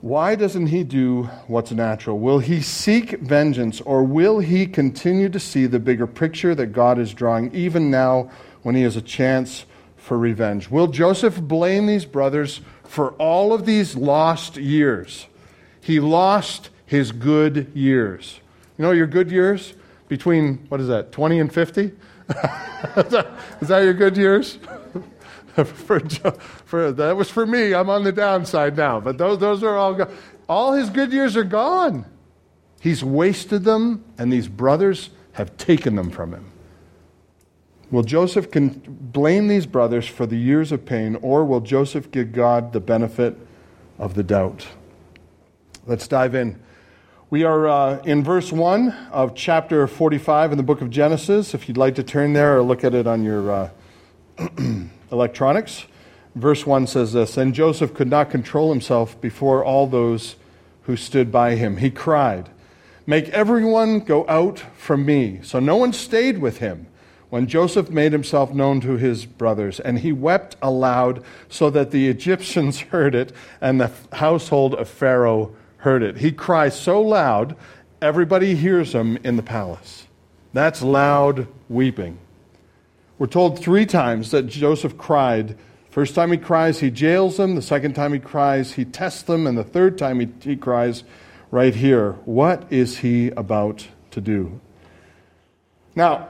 Why 0.04 0.36
doesn't 0.36 0.68
he 0.68 0.84
do 0.84 1.30
what's 1.48 1.72
natural? 1.72 2.20
Will 2.20 2.40
he 2.40 2.62
seek 2.62 3.12
vengeance 3.22 3.80
or 3.80 4.04
will 4.04 4.40
he 4.40 4.68
continue 4.68 5.30
to 5.30 5.40
see 5.40 5.66
the 5.66 5.80
bigger 5.80 6.06
picture 6.06 6.54
that 6.56 6.68
God 6.68 7.00
is 7.00 7.14
drawing 7.14 7.56
even 7.56 7.90
now 7.90 8.30
when 8.64 8.76
he 8.76 8.82
has 8.82 8.98
a 8.98 9.02
chance 9.02 9.64
for 9.96 10.18
revenge? 10.18 10.70
Will 10.70 10.88
Joseph 10.88 11.40
blame 11.40 11.86
these 11.86 12.04
brothers 12.04 12.60
for 12.84 13.12
all 13.12 13.54
of 13.54 13.66
these 13.66 13.96
lost 13.96 14.58
years? 14.58 15.28
He 15.80 16.02
lost 16.02 16.70
his 16.86 17.12
good 17.12 17.72
years. 17.74 18.40
You 18.78 18.84
know 18.84 18.92
your 18.92 19.08
good 19.08 19.32
years? 19.32 19.74
Between, 20.08 20.66
what 20.70 20.80
is 20.80 20.88
that, 20.88 21.12
20 21.12 21.40
and 21.40 21.54
50? 21.54 21.82
is, 21.82 21.92
that, 22.30 23.28
is 23.62 23.68
that 23.70 23.80
your 23.80 23.94
good 23.94 24.18
years? 24.18 24.60
for, 25.64 26.00
for, 26.00 26.92
that 26.92 27.16
was 27.16 27.30
for 27.30 27.46
me. 27.46 27.74
I'm 27.74 27.90
on 27.90 28.04
the 28.04 28.12
downside 28.12 28.76
now. 28.76 29.00
But 29.00 29.18
those, 29.18 29.40
those 29.40 29.64
are 29.64 29.78
all 29.78 29.94
gone. 29.94 30.14
All 30.50 30.74
his 30.74 30.90
good 30.90 31.14
years 31.14 31.38
are 31.38 31.44
gone. 31.44 32.06
He's 32.80 33.04
wasted 33.04 33.64
them, 33.64 34.04
and 34.18 34.32
these 34.32 34.48
brothers 34.48 35.10
have 35.34 35.56
taken 35.58 35.96
them 35.96 36.10
from 36.10 36.34
him. 36.34 36.52
Will 37.92 38.04
Joseph 38.04 38.52
can 38.52 38.70
blame 38.88 39.48
these 39.48 39.66
brothers 39.66 40.08
for 40.08 40.26
the 40.26 40.36
years 40.36 40.72
of 40.72 40.86
pain, 40.86 41.16
or 41.22 41.46
will 41.46 41.62
Joseph 41.62 42.12
give 42.12 42.32
God 42.34 42.74
the 42.74 42.80
benefit 42.80 43.38
of 44.00 44.16
the 44.16 44.24
doubt? 44.24 44.68
Let's 45.86 46.08
dive 46.08 46.34
in. 46.36 46.60
We 47.34 47.46
are 47.46 47.68
uh, 47.68 48.00
in 48.04 48.24
verse 48.24 48.52
1 48.52 48.92
of 49.12 49.34
chapter 49.34 49.88
45 49.88 50.52
in 50.52 50.58
the 50.58 50.64
book 50.64 50.82
of 50.82 50.92
Genesis. 50.92 51.56
If 51.56 51.68
you'd 51.68 51.78
like 51.78 51.96
to 51.96 52.04
turn 52.04 52.34
there 52.34 52.60
or 52.60 52.62
look 52.62 52.84
at 52.84 52.94
it 52.94 53.08
on 53.08 53.24
your 53.24 53.52
uh, 53.52 53.70
electronics. 55.12 55.86
Verse 56.36 56.68
1 56.68 56.86
says 56.86 57.14
this 57.14 57.36
And 57.36 57.56
Joseph 57.56 57.96
could 57.96 58.08
not 58.08 58.30
control 58.30 58.72
himself 58.72 59.20
before 59.20 59.66
all 59.66 59.88
those 59.88 60.36
who 60.84 60.96
stood 60.96 61.32
by 61.32 61.56
him. 61.56 61.78
He 61.78 61.90
cried, 61.90 62.52
Make 63.08 63.30
everyone 63.30 64.02
go 64.02 64.28
out 64.30 64.60
from 64.78 65.04
me. 65.04 65.40
So 65.42 65.60
no 65.60 65.76
one 65.76 65.92
stayed 65.92 66.38
with 66.38 66.60
him 66.60 66.86
when 67.32 67.48
Joseph 67.48 67.90
made 67.90 68.12
himself 68.12 68.54
known 68.54 68.80
to 68.82 68.98
his 68.98 69.26
brothers. 69.26 69.80
And 69.80 69.98
he 69.98 70.12
wept 70.12 70.56
aloud 70.62 71.24
so 71.50 71.72
that 71.72 71.90
the 71.90 72.10
Egyptians 72.10 72.80
heard 72.92 73.16
it 73.16 73.34
and 73.60 73.82
the 73.82 73.92
household 74.12 74.76
of 74.76 74.88
Pharaoh 74.88 75.56
heard 75.84 76.02
it. 76.02 76.18
He 76.18 76.32
cries 76.32 76.80
so 76.80 77.02
loud, 77.02 77.58
everybody 78.02 78.56
hears 78.56 78.94
him 78.94 79.18
in 79.18 79.36
the 79.36 79.44
palace. 79.44 80.08
That's 80.54 80.82
loud 80.82 81.48
weeping. 81.68 82.20
We're 83.20 83.28
told 83.28 83.60
three 83.60 83.86
times 83.86 84.32
that 84.32 84.48
Joseph 84.48 84.98
cried. 84.98 85.58
First 85.92 86.16
time 86.16 86.32
he 86.32 86.38
cries, 86.38 86.80
he 86.80 86.90
jails 86.90 87.36
them. 87.36 87.56
The 87.56 87.62
second 87.62 87.96
time 87.96 88.14
he 88.14 88.20
cries, 88.20 88.74
he 88.74 88.86
tests 88.86 89.24
them. 89.24 89.46
And 89.46 89.58
the 89.58 89.64
third 89.64 89.98
time 89.98 90.22
he, 90.22 90.30
he 90.42 90.56
cries, 90.56 91.04
right 91.52 91.76
here, 91.76 92.14
what 92.24 92.72
is 92.72 93.00
he 93.00 93.30
about 93.32 93.86
to 94.12 94.22
do? 94.22 94.62
Now, 95.96 96.30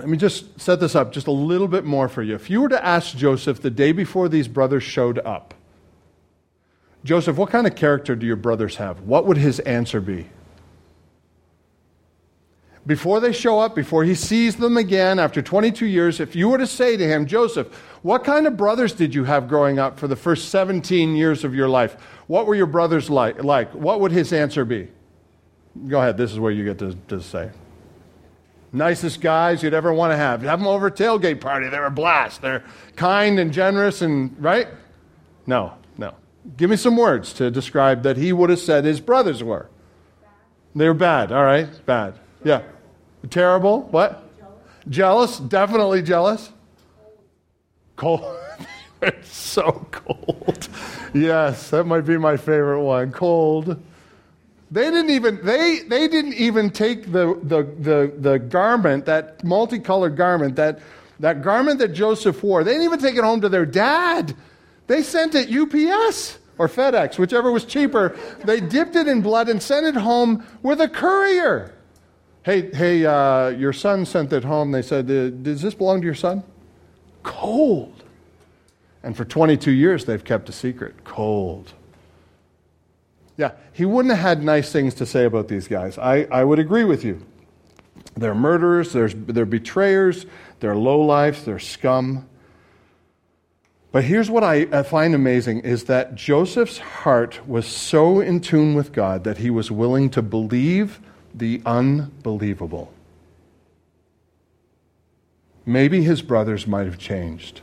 let 0.00 0.08
me 0.08 0.16
just 0.16 0.60
set 0.60 0.80
this 0.80 0.96
up 0.96 1.12
just 1.12 1.28
a 1.28 1.32
little 1.32 1.68
bit 1.68 1.84
more 1.84 2.08
for 2.08 2.22
you. 2.22 2.34
If 2.34 2.50
you 2.50 2.62
were 2.62 2.68
to 2.68 2.84
ask 2.84 3.16
Joseph 3.16 3.62
the 3.62 3.70
day 3.70 3.92
before 3.92 4.28
these 4.28 4.48
brothers 4.48 4.82
showed 4.82 5.20
up, 5.20 5.54
Joseph, 7.06 7.36
what 7.36 7.50
kind 7.50 7.66
of 7.66 7.74
character 7.74 8.14
do 8.14 8.26
your 8.26 8.36
brothers 8.36 8.76
have? 8.76 9.00
What 9.00 9.26
would 9.26 9.36
his 9.36 9.60
answer 9.60 10.00
be? 10.00 10.26
before 12.86 13.18
they 13.18 13.32
show 13.32 13.58
up, 13.58 13.74
before 13.74 14.04
he 14.04 14.14
sees 14.14 14.56
them 14.56 14.76
again 14.76 15.18
after 15.18 15.42
22 15.42 15.86
years, 15.86 16.20
if 16.20 16.36
you 16.36 16.48
were 16.48 16.58
to 16.58 16.66
say 16.66 16.96
to 16.96 17.06
him, 17.06 17.26
Joseph, 17.26 17.74
what 18.02 18.22
kind 18.22 18.46
of 18.46 18.56
brothers 18.56 18.92
did 18.92 19.14
you 19.14 19.24
have 19.24 19.48
growing 19.48 19.78
up 19.78 19.98
for 19.98 20.06
the 20.06 20.14
first 20.14 20.50
17 20.50 21.16
years 21.16 21.42
of 21.42 21.54
your 21.54 21.68
life? 21.68 21.94
What 22.28 22.46
were 22.46 22.54
your 22.54 22.66
brothers 22.66 23.10
like? 23.10 23.42
like? 23.42 23.72
What 23.74 24.00
would 24.00 24.12
his 24.12 24.32
answer 24.32 24.64
be? 24.64 24.88
Go 25.88 26.00
ahead, 26.00 26.16
this 26.16 26.30
is 26.32 26.38
where 26.38 26.52
you 26.52 26.64
get 26.64 26.78
to, 26.78 26.94
to 27.08 27.20
say. 27.20 27.50
Nicest 28.72 29.20
guys 29.20 29.62
you'd 29.62 29.74
ever 29.74 29.92
want 29.92 30.12
to 30.12 30.16
have. 30.16 30.42
Have 30.42 30.60
them 30.60 30.68
over 30.68 30.86
a 30.86 30.92
tailgate 30.92 31.40
party. 31.40 31.68
They're 31.68 31.86
a 31.86 31.90
blast. 31.90 32.40
They're 32.40 32.62
kind 32.94 33.38
and 33.38 33.52
generous 33.52 34.02
and, 34.02 34.34
right? 34.38 34.68
No, 35.46 35.72
no. 35.72 35.85
Give 36.56 36.70
me 36.70 36.76
some 36.76 36.96
words 36.96 37.32
to 37.34 37.50
describe 37.50 38.02
that 38.02 38.16
he 38.16 38.32
would 38.32 38.50
have 38.50 38.58
said 38.58 38.84
his 38.84 39.00
brothers 39.00 39.42
were. 39.42 39.68
They 40.74 40.86
were 40.86 40.94
bad. 40.94 41.32
All 41.32 41.44
right, 41.44 41.68
bad. 41.86 42.18
Yeah. 42.44 42.62
Terrible. 43.30 43.82
What? 43.82 44.22
Jealous. 44.88 45.38
Definitely 45.38 46.02
jealous. 46.02 46.52
Cold. 47.96 48.36
it's 49.02 49.34
so 49.34 49.86
cold. 49.90 50.68
Yes, 51.14 51.70
that 51.70 51.84
might 51.84 52.02
be 52.02 52.18
my 52.18 52.36
favorite 52.36 52.82
one. 52.82 53.10
Cold. 53.10 53.82
They 54.70 54.90
didn't 54.90 55.10
even 55.10 55.44
they 55.44 55.80
they 55.88 56.08
didn't 56.08 56.34
even 56.34 56.70
take 56.70 57.12
the 57.12 57.38
the 57.42 57.62
the, 57.62 58.12
the 58.18 58.38
garment, 58.38 59.06
that 59.06 59.42
multicolored 59.44 60.16
garment, 60.16 60.56
that 60.56 60.80
that 61.20 61.42
garment 61.42 61.78
that 61.78 61.88
Joseph 61.88 62.42
wore. 62.42 62.64
They 62.64 62.72
didn't 62.72 62.84
even 62.84 62.98
take 62.98 63.16
it 63.16 63.24
home 63.24 63.40
to 63.40 63.48
their 63.48 63.66
dad. 63.66 64.36
They 64.86 65.02
sent 65.02 65.34
it 65.34 65.48
UPS 65.50 66.38
or 66.58 66.68
FedEx, 66.68 67.18
whichever 67.18 67.50
was 67.50 67.64
cheaper. 67.64 68.16
They 68.44 68.60
dipped 68.60 68.96
it 68.96 69.08
in 69.08 69.20
blood 69.20 69.48
and 69.48 69.62
sent 69.62 69.86
it 69.86 69.96
home 69.96 70.46
with 70.62 70.80
a 70.80 70.88
courier. 70.88 71.74
Hey, 72.44 72.70
hey, 72.70 73.04
uh, 73.04 73.48
your 73.48 73.72
son 73.72 74.06
sent 74.06 74.32
it 74.32 74.44
home. 74.44 74.70
They 74.70 74.82
said, 74.82 75.10
uh, 75.10 75.30
Does 75.30 75.62
this 75.62 75.74
belong 75.74 76.00
to 76.00 76.04
your 76.04 76.14
son? 76.14 76.44
Cold. 77.24 78.04
And 79.02 79.16
for 79.16 79.24
22 79.24 79.72
years, 79.72 80.04
they've 80.04 80.22
kept 80.22 80.48
a 80.48 80.52
secret. 80.52 81.04
Cold. 81.04 81.72
Yeah, 83.36 83.52
he 83.72 83.84
wouldn't 83.84 84.14
have 84.14 84.22
had 84.22 84.42
nice 84.42 84.72
things 84.72 84.94
to 84.94 85.06
say 85.06 85.24
about 85.24 85.48
these 85.48 85.68
guys. 85.68 85.98
I, 85.98 86.22
I 86.30 86.44
would 86.44 86.58
agree 86.58 86.84
with 86.84 87.04
you. 87.04 87.24
They're 88.16 88.34
murderers, 88.34 88.92
they're, 88.92 89.08
they're 89.08 89.44
betrayers, 89.44 90.26
they're 90.60 90.74
lowlifes, 90.74 91.44
they're 91.44 91.58
scum. 91.58 92.26
But 93.96 94.04
here's 94.04 94.28
what 94.28 94.44
I 94.44 94.82
find 94.82 95.14
amazing 95.14 95.60
is 95.60 95.84
that 95.84 96.14
Joseph's 96.14 96.76
heart 96.76 97.48
was 97.48 97.66
so 97.66 98.20
in 98.20 98.40
tune 98.40 98.74
with 98.74 98.92
God 98.92 99.24
that 99.24 99.38
he 99.38 99.48
was 99.48 99.70
willing 99.70 100.10
to 100.10 100.20
believe 100.20 101.00
the 101.34 101.62
unbelievable. 101.64 102.92
Maybe 105.64 106.02
his 106.02 106.20
brothers 106.20 106.66
might 106.66 106.84
have 106.84 106.98
changed. 106.98 107.62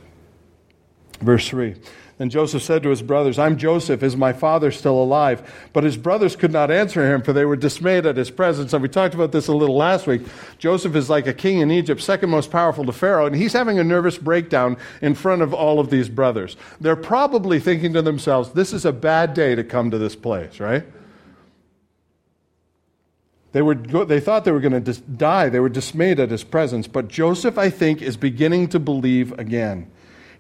Verse 1.22 1.48
3 1.50 1.76
Then 2.24 2.30
Joseph 2.30 2.64
said 2.64 2.84
to 2.84 2.90
his 2.90 3.02
brothers, 3.02 3.38
I'm 3.38 3.58
Joseph. 3.58 4.02
Is 4.02 4.16
my 4.16 4.32
father 4.32 4.72
still 4.72 4.98
alive? 4.98 5.68
But 5.74 5.84
his 5.84 5.98
brothers 5.98 6.38
could 6.38 6.54
not 6.54 6.72
answer 6.72 7.06
him, 7.14 7.22
for 7.22 7.34
they 7.34 7.44
were 7.44 7.58
dismayed 7.58 8.06
at 8.06 8.16
his 8.16 8.32
presence. 8.32 8.72
And 8.72 8.82
we 8.82 8.88
talked 8.88 9.14
about 9.14 9.34
this 9.34 9.50
a 9.50 9.54
little 9.54 9.76
last 9.76 10.08
week. 10.08 10.22
Joseph 10.58 10.96
is 10.96 11.10
like 11.10 11.28
a 11.28 11.34
king 11.34 11.60
in 11.60 11.70
Egypt, 11.70 12.00
second 12.00 12.30
most 12.30 12.50
powerful 12.50 12.86
to 12.86 12.94
Pharaoh, 12.94 13.26
and 13.26 13.36
he's 13.36 13.52
having 13.52 13.78
a 13.78 13.84
nervous 13.84 14.18
breakdown 14.18 14.78
in 15.02 15.16
front 15.16 15.42
of 15.42 15.54
all 15.54 15.82
of 15.82 15.90
these 15.90 16.08
brothers. 16.08 16.56
They're 16.80 16.96
probably 16.96 17.60
thinking 17.60 17.92
to 17.92 18.02
themselves, 18.02 18.52
This 18.52 18.72
is 18.72 18.86
a 18.86 18.94
bad 18.94 19.34
day 19.34 19.54
to 19.56 19.64
come 19.66 19.92
to 19.92 19.98
this 19.98 20.16
place, 20.16 20.62
right? 20.62 20.86
They, 23.52 23.62
were, 23.62 23.76
they 23.76 24.22
thought 24.22 24.46
they 24.46 24.54
were 24.54 24.62
going 24.62 24.72
to 24.72 24.80
dis- 24.80 25.00
die. 25.00 25.50
They 25.50 25.60
were 25.60 25.68
dismayed 25.68 26.22
at 26.22 26.32
his 26.32 26.46
presence. 26.46 26.88
But 26.88 27.10
Joseph, 27.10 27.58
I 27.58 27.70
think, 27.70 28.02
is 28.02 28.16
beginning 28.16 28.70
to 28.70 28.80
believe 28.80 29.38
again. 29.38 29.92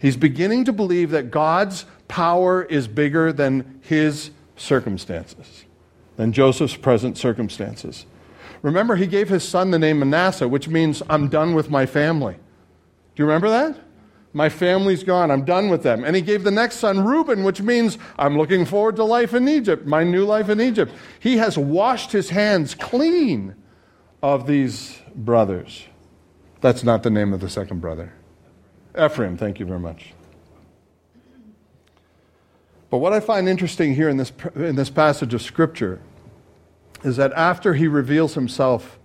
He's 0.03 0.17
beginning 0.17 0.65
to 0.65 0.73
believe 0.73 1.11
that 1.11 1.31
God's 1.31 1.85
power 2.09 2.61
is 2.61 2.89
bigger 2.89 3.31
than 3.31 3.79
his 3.83 4.31
circumstances, 4.57 5.63
than 6.17 6.33
Joseph's 6.33 6.75
present 6.75 7.17
circumstances. 7.17 8.05
Remember, 8.61 8.97
he 8.97 9.07
gave 9.07 9.29
his 9.29 9.47
son 9.47 9.71
the 9.71 9.79
name 9.79 9.99
Manasseh, 9.99 10.49
which 10.49 10.67
means, 10.67 11.01
I'm 11.09 11.29
done 11.29 11.55
with 11.55 11.69
my 11.69 11.85
family. 11.85 12.33
Do 12.33 13.23
you 13.23 13.25
remember 13.25 13.47
that? 13.47 13.79
My 14.33 14.49
family's 14.49 15.05
gone. 15.05 15.31
I'm 15.31 15.45
done 15.45 15.69
with 15.69 15.83
them. 15.83 16.03
And 16.03 16.17
he 16.17 16.21
gave 16.21 16.43
the 16.43 16.51
next 16.51 16.79
son 16.79 17.05
Reuben, 17.05 17.45
which 17.45 17.61
means 17.61 17.97
I'm 18.19 18.37
looking 18.37 18.65
forward 18.65 18.97
to 18.97 19.05
life 19.05 19.33
in 19.33 19.47
Egypt, 19.47 19.85
my 19.85 20.03
new 20.03 20.25
life 20.25 20.49
in 20.49 20.59
Egypt. 20.59 20.91
He 21.21 21.37
has 21.37 21.57
washed 21.57 22.11
his 22.11 22.29
hands 22.29 22.75
clean 22.75 23.55
of 24.21 24.47
these 24.47 24.99
brothers. 25.15 25.85
That's 26.59 26.83
not 26.83 27.03
the 27.03 27.09
name 27.09 27.31
of 27.31 27.39
the 27.39 27.49
second 27.49 27.79
brother. 27.79 28.11
Ephraim, 28.97 29.37
thank 29.37 29.59
you 29.59 29.65
very 29.65 29.79
much. 29.79 30.13
But 32.89 32.97
what 32.97 33.11
I 33.11 33.19
find 33.19 33.49
interesting 33.49 33.95
here 33.95 34.09
in 34.09 34.17
this, 34.17 34.31
in 34.55 34.75
this 34.75 34.89
passage 34.91 35.33
of 35.33 35.41
Scripture 35.41 35.99
is 37.03 37.17
that 37.17 37.33
after 37.33 37.73
he 37.73 37.87
reveals 37.87 38.35
himself 38.35 38.99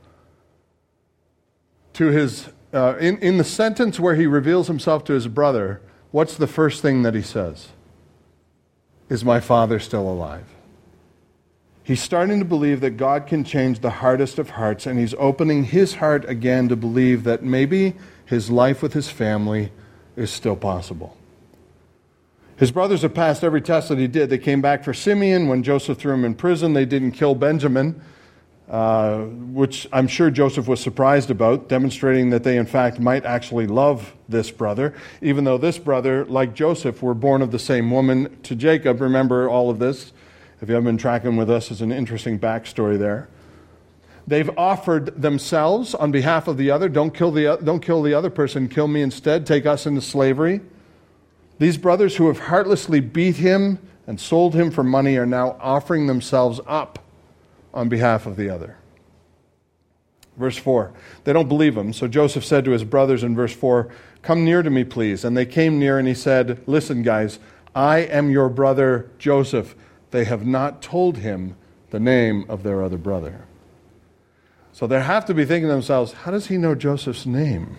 to 1.95 2.09
his 2.09 2.49
uh, 2.73 2.97
in, 3.01 3.19
in 3.19 3.39
the 3.39 3.45
sentence 3.45 3.99
where 3.99 4.15
he 4.15 4.27
reveals 4.27 4.67
himself 4.67 5.05
to 5.05 5.15
his 5.15 5.27
brother, 5.27 5.81
what's 6.11 6.37
the 6.37 6.47
first 6.47 6.83
thing 6.83 7.03
that 7.03 7.15
he 7.15 7.23
says? 7.23 7.69
Is 9.09 9.25
my 9.25 9.41
father 9.41 9.79
still 9.79 10.09
alive? 10.09 10.45
He's 11.83 12.03
starting 12.03 12.39
to 12.41 12.45
believe 12.45 12.81
that 12.83 12.99
God 12.99 13.27
can 13.27 13.45
change 13.45 13.81
the 13.81 13.89
hardest 13.89 14.39
of 14.39 14.51
hearts, 14.51 14.87
and 14.87 14.99
he's 14.99 15.15
opening 15.15 15.65
his 15.65 15.95
heart 15.95 16.29
again 16.29 16.69
to 16.69 16.77
believe 16.77 17.25
that 17.25 17.43
maybe 17.43 17.95
his 18.29 18.51
life 18.51 18.83
with 18.83 18.93
his 18.93 19.09
family 19.09 19.73
is 20.15 20.31
still 20.31 20.55
possible. 20.55 21.17
His 22.57 22.71
brothers 22.71 23.01
have 23.01 23.15
passed 23.15 23.43
every 23.43 23.63
test 23.63 23.89
that 23.89 23.97
he 23.99 24.07
did. 24.07 24.29
They 24.29 24.37
came 24.37 24.61
back 24.61 24.85
for 24.85 24.93
Simeon 24.93 25.49
when 25.49 25.63
Joseph 25.63 25.97
threw 25.97 26.13
him 26.13 26.27
in 26.27 26.35
prison. 26.35 26.75
They 26.75 26.85
didn't 26.85 27.13
kill 27.13 27.35
Benjamin. 27.35 28.03
Uh, 28.69 29.21
which 29.55 29.89
I'm 29.95 30.07
sure 30.07 30.31
Joseph 30.31 30.69
was 30.69 30.79
surprised 30.79 31.31
about, 31.31 31.71
demonstrating 31.71 32.29
that 32.31 32.45
they, 32.45 32.59
in 32.59 32.67
fact, 32.67 33.01
might 33.01 33.25
actually 33.25 33.67
love 33.67 34.15
this 34.29 34.51
brother, 34.51 34.93
even 35.23 35.45
though 35.45 35.57
this 35.57 35.79
brother, 35.79 36.27
like 36.27 36.55
Joseph, 36.55 37.03
were 37.03 37.15
born 37.15 37.41
of 37.41 37.51
the 37.51 37.59
same 37.59 37.91
woman 37.91 38.37
to 38.43 38.55
Jacob. 38.55 39.01
Remember 39.01 39.49
all 39.49 39.71
of 39.71 39.79
this? 39.79 40.13
If 40.61 40.69
you 40.69 40.75
haven't 40.75 40.85
been 40.85 40.99
tracking 40.99 41.39
with 41.39 41.49
us, 41.49 41.71
there's 41.71 41.81
an 41.81 41.93
interesting 41.93 42.39
backstory 42.39 42.99
there. 42.99 43.31
They've 44.29 44.51
offered 44.59 45.23
themselves 45.23 45.95
on 45.95 46.13
behalf 46.13 46.49
of 46.49 46.59
the 46.59 46.71
other. 46.71 46.91
Don't 46.91 47.15
kill 47.15 47.31
the, 47.31 47.59
don't 47.65 47.81
kill 47.81 48.03
the 48.03 48.13
other 48.13 48.29
person, 48.29 48.69
kill 48.69 48.87
me 48.87 49.01
instead. 49.01 49.47
Take 49.47 49.65
us 49.65 49.87
into 49.87 50.03
slavery. 50.03 50.61
These 51.59 51.79
brothers 51.79 52.17
who 52.17 52.27
have 52.27 52.39
heartlessly 52.39 53.01
beat 53.01 53.37
him 53.37 53.79
and 54.07 54.21
sold 54.21 54.55
him 54.55 54.71
for 54.71 54.85
money 54.85 55.17
are 55.17 55.25
now 55.25 55.57
offering 55.61 56.07
themselves 56.07 56.61
up 56.67 56.99
on 57.73 57.89
behalf 57.89 58.27
of 58.27 58.37
the 58.37 58.51
other. 58.51 58.77
Verse 60.37 60.59
4. 60.59 60.93
They 61.25 61.33
don't 61.33 61.49
believe 61.49 61.75
him. 61.75 61.95
So 61.95 62.07
Joseph 62.07 62.45
said 62.45 62.67
to 62.67 62.73
his 62.73 62.85
brothers 62.85 63.25
in 63.25 63.35
verse 63.35 63.55
4, 63.55 63.89
Come 64.21 64.45
near 64.45 64.63
to 64.63 64.69
me, 64.69 64.85
please. 64.85 65.25
And 65.25 65.39
they 65.39 65.47
came 65.47 65.79
near, 65.79 65.99
and 65.99 66.07
he 66.07 66.13
said, 66.13 66.63
Listen, 66.67 67.03
guys, 67.03 67.39
I 67.75 68.01
am 68.01 68.31
your 68.31 68.51
brother 68.51 69.09
Joseph. 69.19 69.75
They 70.11 70.25
have 70.25 70.45
not 70.45 70.83
told 70.83 71.17
him 71.17 71.57
the 71.89 72.01
name 72.01 72.45
of 72.51 72.63
their 72.63 72.83
other 72.83 72.99
brother. 72.99 73.47
So 74.79 74.87
they 74.87 75.03
have 75.03 75.25
to 75.25 75.35
be 75.35 75.45
thinking 75.45 75.67
to 75.67 75.75
themselves, 75.75 76.13
How 76.13 76.31
does 76.31 76.47
he 76.47 76.57
know 76.57 76.77
Joseph's 76.77 77.27
name? 77.27 77.79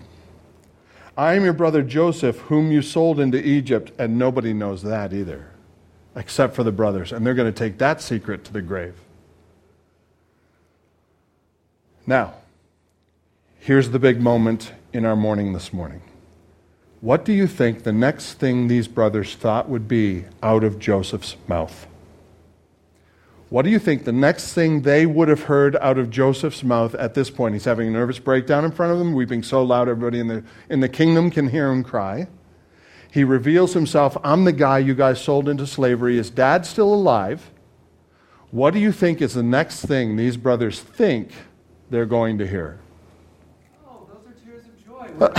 I 1.16 1.32
am 1.32 1.44
your 1.44 1.54
brother 1.54 1.82
Joseph, 1.82 2.36
whom 2.40 2.70
you 2.70 2.82
sold 2.82 3.18
into 3.18 3.42
Egypt, 3.42 3.90
and 3.98 4.18
nobody 4.18 4.52
knows 4.52 4.82
that 4.82 5.14
either, 5.14 5.48
except 6.14 6.54
for 6.54 6.62
the 6.62 6.72
brothers. 6.72 7.10
And 7.10 7.24
they're 7.24 7.32
going 7.32 7.50
to 7.50 7.58
take 7.58 7.78
that 7.78 8.02
secret 8.02 8.44
to 8.44 8.52
the 8.52 8.60
grave. 8.60 8.96
Now, 12.06 12.34
here's 13.60 13.88
the 13.88 13.98
big 13.98 14.20
moment 14.20 14.74
in 14.92 15.06
our 15.06 15.16
morning 15.16 15.54
this 15.54 15.72
morning. 15.72 16.02
What 17.00 17.24
do 17.24 17.32
you 17.32 17.46
think 17.46 17.82
the 17.82 17.94
next 17.94 18.34
thing 18.34 18.68
these 18.68 18.88
brothers 18.88 19.36
thought 19.36 19.70
would 19.70 19.88
be 19.88 20.26
out 20.42 20.64
of 20.64 20.78
Joseph's 20.78 21.36
mouth? 21.48 21.86
What 23.50 23.62
do 23.62 23.70
you 23.70 23.78
think 23.80 24.04
the 24.04 24.12
next 24.12 24.54
thing 24.54 24.82
they 24.82 25.06
would 25.06 25.28
have 25.28 25.42
heard 25.42 25.76
out 25.76 25.98
of 25.98 26.08
Joseph's 26.08 26.62
mouth 26.62 26.94
at 26.94 27.14
this 27.14 27.30
point? 27.30 27.54
He's 27.54 27.64
having 27.64 27.88
a 27.88 27.90
nervous 27.90 28.20
breakdown 28.20 28.64
in 28.64 28.70
front 28.70 28.92
of 28.92 28.98
them, 28.98 29.12
weeping 29.12 29.42
so 29.42 29.62
loud 29.62 29.88
everybody 29.88 30.20
in 30.20 30.28
the, 30.28 30.44
in 30.68 30.80
the 30.80 30.88
kingdom 30.88 31.30
can 31.30 31.48
hear 31.48 31.70
him 31.70 31.82
cry. 31.82 32.28
He 33.10 33.24
reveals 33.24 33.74
himself 33.74 34.16
I'm 34.22 34.44
the 34.44 34.52
guy 34.52 34.78
you 34.78 34.94
guys 34.94 35.20
sold 35.20 35.48
into 35.48 35.66
slavery. 35.66 36.16
Is 36.16 36.30
dad 36.30 36.64
still 36.64 36.94
alive? 36.94 37.50
What 38.52 38.72
do 38.72 38.78
you 38.78 38.92
think 38.92 39.20
is 39.20 39.34
the 39.34 39.42
next 39.42 39.84
thing 39.84 40.16
these 40.16 40.36
brothers 40.36 40.80
think 40.80 41.32
they're 41.90 42.06
going 42.06 42.38
to 42.38 42.46
hear. 42.46 42.78
Oh, 43.86 44.06
those 44.08 44.32
are 44.32 44.36
tears 44.44 44.64
of 44.64 44.78
joy. 44.84 45.08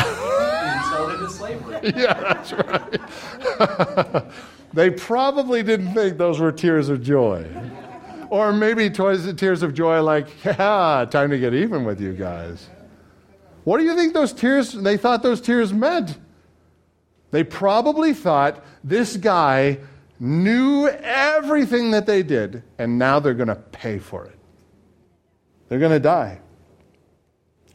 being 0.59 0.83
sold 0.91 1.11
into 1.13 1.29
slavery. 1.29 1.71
Yeah, 1.95 2.13
that's 2.13 2.51
right. 2.53 4.25
they 4.73 4.89
probably 4.89 5.63
didn't 5.63 5.93
think 5.93 6.17
those 6.17 6.39
were 6.39 6.51
tears 6.51 6.89
of 6.89 7.01
joy. 7.01 7.47
Or 8.31 8.53
maybe 8.53 8.89
tears 8.89 9.61
of 9.61 9.73
joy 9.73 10.01
like, 10.01 10.27
yeah, 10.43 11.05
time 11.09 11.29
to 11.29 11.37
get 11.37 11.53
even 11.53 11.83
with 11.83 11.99
you 11.99 12.13
guys. 12.13 12.69
What 13.65 13.77
do 13.77 13.83
you 13.83 13.95
think 13.95 14.13
those 14.13 14.33
tears, 14.33 14.71
they 14.71 14.97
thought 14.97 15.21
those 15.21 15.41
tears 15.41 15.71
meant? 15.73 16.17
They 17.29 17.43
probably 17.43 18.13
thought 18.13 18.63
this 18.83 19.17
guy 19.17 19.79
knew 20.19 20.87
everything 20.87 21.91
that 21.91 22.05
they 22.05 22.23
did, 22.23 22.63
and 22.79 22.97
now 22.97 23.19
they're 23.19 23.33
going 23.33 23.49
to 23.49 23.55
pay 23.55 23.99
for 23.99 24.25
it. 24.25 24.39
They're 25.67 25.79
going 25.79 25.91
to 25.91 25.99
die. 25.99 26.39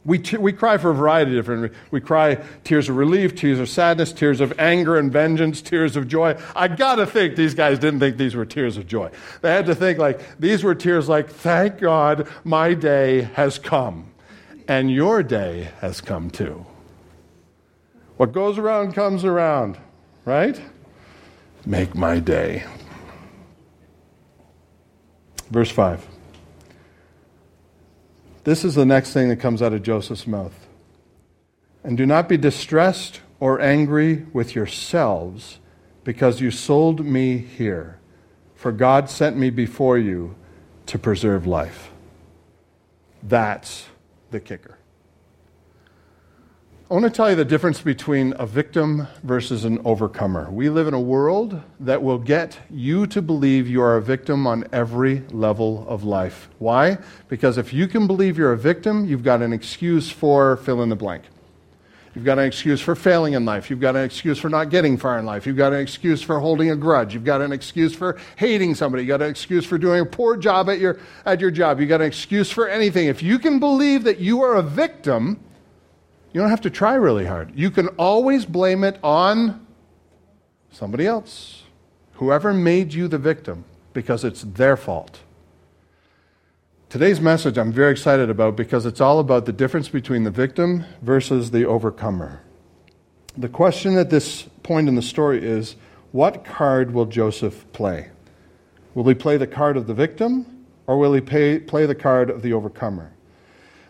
We, 0.07 0.23
we 0.39 0.53
cry 0.53 0.77
for 0.77 0.91
a 0.91 0.93
variety 0.93 1.37
of 1.37 1.45
different 1.45 1.73
We 1.91 1.99
cry 1.99 2.35
tears 2.63 2.87
of 2.87 2.95
relief, 2.95 3.35
tears 3.35 3.59
of 3.59 3.67
sadness, 3.67 4.13
tears 4.13 4.39
of 4.39 4.57
anger 4.57 4.97
and 4.97 5.11
vengeance, 5.11 5.61
tears 5.61 5.97
of 5.97 6.07
joy. 6.07 6.39
I 6.55 6.69
got 6.69 6.95
to 6.95 7.05
think 7.05 7.35
these 7.35 7.53
guys 7.53 7.77
didn't 7.77 7.99
think 7.99 8.15
these 8.15 8.33
were 8.33 8.45
tears 8.45 8.77
of 8.77 8.87
joy. 8.87 9.11
They 9.41 9.51
had 9.51 9.65
to 9.65 9.75
think 9.75 9.99
like 9.99 10.39
these 10.39 10.63
were 10.63 10.75
tears 10.75 11.09
like, 11.09 11.29
thank 11.29 11.79
God 11.79 12.29
my 12.45 12.73
day 12.73 13.23
has 13.33 13.59
come. 13.59 14.09
And 14.65 14.89
your 14.89 15.23
day 15.23 15.71
has 15.81 15.99
come 15.99 16.29
too. 16.29 16.65
What 18.15 18.31
goes 18.31 18.57
around 18.57 18.93
comes 18.93 19.25
around, 19.25 19.77
right? 20.23 20.59
Make 21.65 21.95
my 21.95 22.19
day. 22.19 22.63
Verse 25.51 25.69
5. 25.69 26.16
This 28.47 28.63
is 28.63 28.75
the 28.75 28.85
next 28.85 29.11
thing 29.11 29.27
that 29.27 29.41
comes 29.41 29.61
out 29.61 29.73
of 29.73 29.83
Joseph's 29.83 30.25
mouth. 30.25 30.67
And 31.83 31.97
do 31.97 32.05
not 32.05 32.29
be 32.29 32.37
distressed 32.37 33.19
or 33.41 33.59
angry 33.59 34.25
with 34.31 34.55
yourselves 34.55 35.59
because 36.05 36.39
you 36.39 36.49
sold 36.49 37.05
me 37.05 37.39
here, 37.39 37.99
for 38.55 38.71
God 38.71 39.09
sent 39.09 39.35
me 39.35 39.49
before 39.49 39.97
you 39.97 40.33
to 40.85 40.97
preserve 40.97 41.45
life. 41.45 41.91
That's 43.21 43.87
the 44.31 44.39
kicker. 44.39 44.76
I 46.89 46.93
want 46.93 47.03
to 47.03 47.11
tell 47.11 47.29
you 47.29 47.35
the 47.35 47.43
difference 47.43 47.81
between 47.81 48.33
a 48.39 48.45
victim 48.45 49.09
versus 49.21 49.65
an 49.65 49.79
overcomer. 49.83 50.49
We 50.49 50.69
live 50.69 50.87
in 50.87 50.93
a 50.93 51.01
world 51.01 51.61
that 51.81 52.01
will 52.01 52.17
get 52.17 52.59
you 52.69 53.05
to 53.07 53.21
believe 53.21 53.67
you 53.67 53.81
are 53.81 53.97
a 53.97 54.01
victim 54.01 54.47
on 54.47 54.65
every 54.71 55.19
level 55.31 55.85
of 55.89 56.05
life. 56.05 56.47
Why? 56.59 56.97
Because 57.27 57.57
if 57.57 57.73
you 57.73 57.89
can 57.89 58.07
believe 58.07 58.37
you're 58.37 58.53
a 58.53 58.57
victim, 58.57 59.03
you've 59.05 59.21
got 59.21 59.41
an 59.41 59.51
excuse 59.51 60.09
for 60.09 60.55
fill 60.55 60.81
in 60.81 60.87
the 60.87 60.95
blank. 60.95 61.25
You've 62.15 62.23
got 62.23 62.39
an 62.39 62.45
excuse 62.45 62.79
for 62.79 62.95
failing 62.95 63.33
in 63.33 63.43
life. 63.43 63.69
You've 63.69 63.81
got 63.81 63.97
an 63.97 64.05
excuse 64.05 64.39
for 64.39 64.47
not 64.47 64.69
getting 64.69 64.97
far 64.97 65.19
in 65.19 65.25
life. 65.25 65.45
You've 65.45 65.57
got 65.57 65.73
an 65.73 65.81
excuse 65.81 66.21
for 66.21 66.39
holding 66.39 66.71
a 66.71 66.75
grudge. 66.77 67.13
You've 67.13 67.25
got 67.25 67.41
an 67.41 67.51
excuse 67.51 67.93
for 67.93 68.17
hating 68.37 68.75
somebody. 68.75 69.03
You've 69.03 69.09
got 69.09 69.21
an 69.21 69.29
excuse 69.29 69.65
for 69.65 69.77
doing 69.77 69.99
a 69.99 70.05
poor 70.05 70.37
job 70.37 70.69
at 70.69 70.79
your, 70.79 71.01
at 71.25 71.41
your 71.41 71.51
job. 71.51 71.81
You've 71.81 71.89
got 71.89 71.99
an 71.99 72.07
excuse 72.07 72.49
for 72.49 72.69
anything. 72.69 73.09
If 73.09 73.21
you 73.21 73.39
can 73.39 73.59
believe 73.59 74.05
that 74.05 74.19
you 74.19 74.41
are 74.41 74.55
a 74.55 74.63
victim, 74.63 75.41
you 76.37 76.43
don't 76.43 76.51
have 76.51 76.61
to 76.61 76.69
try 76.69 76.93
really 76.93 77.25
hard. 77.25 77.51
You 77.57 77.71
can 77.71 77.87
always 77.97 78.45
blame 78.45 78.83
it 78.83 78.99
on 79.01 79.65
somebody 80.69 81.07
else, 81.07 81.63
whoever 82.13 82.53
made 82.53 82.93
you 82.93 83.07
the 83.07 83.17
victim, 83.17 83.65
because 83.91 84.23
it's 84.23 84.43
their 84.43 84.77
fault. 84.77 85.21
Today's 86.89 87.19
message 87.19 87.57
I'm 87.57 87.71
very 87.71 87.91
excited 87.91 88.29
about 88.29 88.55
because 88.55 88.85
it's 88.85 89.01
all 89.01 89.17
about 89.17 89.47
the 89.47 89.51
difference 89.51 89.89
between 89.89 90.25
the 90.25 90.29
victim 90.29 90.85
versus 91.01 91.49
the 91.49 91.65
overcomer. 91.65 92.43
The 93.35 93.49
question 93.49 93.97
at 93.97 94.11
this 94.11 94.43
point 94.61 94.87
in 94.87 94.93
the 94.93 95.01
story 95.01 95.43
is 95.43 95.75
what 96.11 96.45
card 96.45 96.93
will 96.93 97.07
Joseph 97.07 97.65
play? 97.73 98.11
Will 98.93 99.07
he 99.07 99.15
play 99.15 99.37
the 99.37 99.47
card 99.47 99.75
of 99.75 99.87
the 99.87 99.95
victim 99.95 100.67
or 100.85 100.99
will 100.99 101.13
he 101.13 101.21
pay, 101.21 101.57
play 101.57 101.87
the 101.87 101.95
card 101.95 102.29
of 102.29 102.43
the 102.43 102.53
overcomer? 102.53 103.11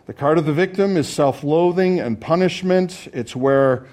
The 0.08 0.14
card 0.14 0.38
of 0.38 0.46
the 0.46 0.54
victim 0.54 0.96
is 0.96 1.06
self 1.06 1.44
loathing 1.44 2.00
and 2.00 2.18
punishment. 2.18 3.08
It's 3.12 3.36
where, 3.36 3.84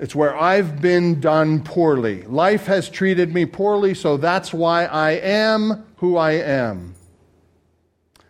it's 0.00 0.12
where 0.12 0.36
I've 0.36 0.82
been 0.82 1.20
done 1.20 1.62
poorly. 1.62 2.22
Life 2.24 2.66
has 2.66 2.88
treated 2.88 3.32
me 3.32 3.46
poorly, 3.46 3.94
so 3.94 4.16
that's 4.16 4.52
why 4.52 4.86
I 4.86 5.12
am 5.12 5.86
who 5.98 6.16
I 6.16 6.32
am. 6.32 6.96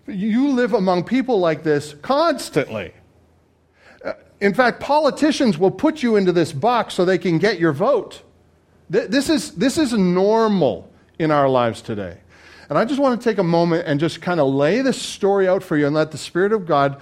You 0.07 0.51
live 0.51 0.75
among 0.75 1.05
people 1.05 1.41
like 1.41 1.63
this 1.63 1.95
constantly. 2.03 2.93
Uh, 4.05 4.13
in 4.41 4.53
fact, 4.53 4.81
politicians 4.81 5.57
will 5.57 5.71
put 5.71 6.03
you 6.03 6.17
into 6.17 6.31
this 6.31 6.53
box 6.53 6.93
so 6.93 7.07
they 7.07 7.17
can 7.17 7.39
get 7.39 7.59
your 7.59 7.73
vote. 7.73 8.21
This 8.91 9.31
is, 9.31 9.53
this 9.53 9.79
is 9.79 9.95
normal 9.95 10.93
in 11.19 11.31
our 11.31 11.49
lives 11.49 11.81
today. 11.81 12.19
And 12.69 12.79
I 12.79 12.85
just 12.85 13.01
want 13.01 13.21
to 13.21 13.29
take 13.29 13.39
a 13.39 13.45
moment 13.45 13.87
and 13.87 14.01
just 14.01 14.23
kind 14.23 14.41
of 14.41 14.49
lay 14.49 14.81
this 14.81 15.01
story 15.01 15.47
out 15.49 15.63
for 15.63 15.77
you 15.77 15.87
and 15.87 15.95
let 15.95 16.11
the 16.11 16.19
Spirit 16.19 16.53
of 16.53 16.67
God 16.67 17.01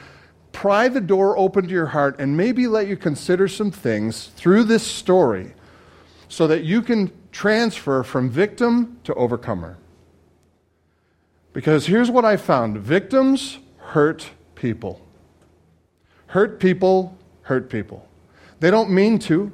pry 0.53 0.89
the 0.89 1.01
door 1.01 1.37
open 1.39 1.65
to 1.65 1.71
your 1.71 1.87
heart 1.87 2.17
and 2.19 2.37
maybe 2.37 2.67
let 2.67 2.87
you 2.87 2.97
consider 2.97 3.49
some 3.49 3.71
things 3.71 4.27
through 4.37 4.65
this 4.65 4.87
story 4.87 5.55
so 6.29 6.47
that 6.47 6.65
you 6.65 6.83
can 6.83 7.11
transfer 7.31 8.03
from 8.03 8.29
victim 8.29 8.99
to 9.05 9.15
overcomer. 9.15 9.79
Because 11.53 11.87
here's 11.87 12.11
what 12.11 12.25
I 12.25 12.37
found 12.37 12.79
victims 12.79 13.59
hurt 13.79 14.31
people. 14.55 15.01
Hurt 16.29 16.61
people 16.61 17.17
hurt 17.43 17.69
people. 17.69 18.09
They 18.61 18.71
don't 18.71 18.91
mean 18.91 19.19
to. 19.21 19.53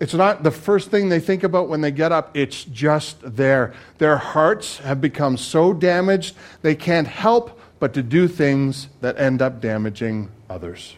It's 0.00 0.14
not 0.14 0.42
the 0.42 0.50
first 0.50 0.90
thing 0.90 1.10
they 1.10 1.20
think 1.20 1.44
about 1.44 1.68
when 1.68 1.82
they 1.82 1.90
get 1.90 2.10
up, 2.10 2.34
it's 2.34 2.64
just 2.64 3.18
there. 3.22 3.74
Their 3.98 4.16
hearts 4.16 4.78
have 4.78 5.00
become 5.00 5.36
so 5.36 5.74
damaged, 5.74 6.34
they 6.62 6.74
can't 6.74 7.06
help 7.06 7.60
but 7.78 7.92
to 7.94 8.02
do 8.02 8.26
things 8.26 8.88
that 9.02 9.18
end 9.18 9.42
up 9.42 9.60
damaging 9.60 10.30
others. 10.48 10.96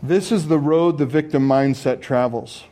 This 0.00 0.30
is 0.30 0.46
the 0.46 0.58
road 0.58 0.98
the 0.98 1.06
victim 1.06 1.46
mindset 1.48 2.00
travels. 2.00 2.62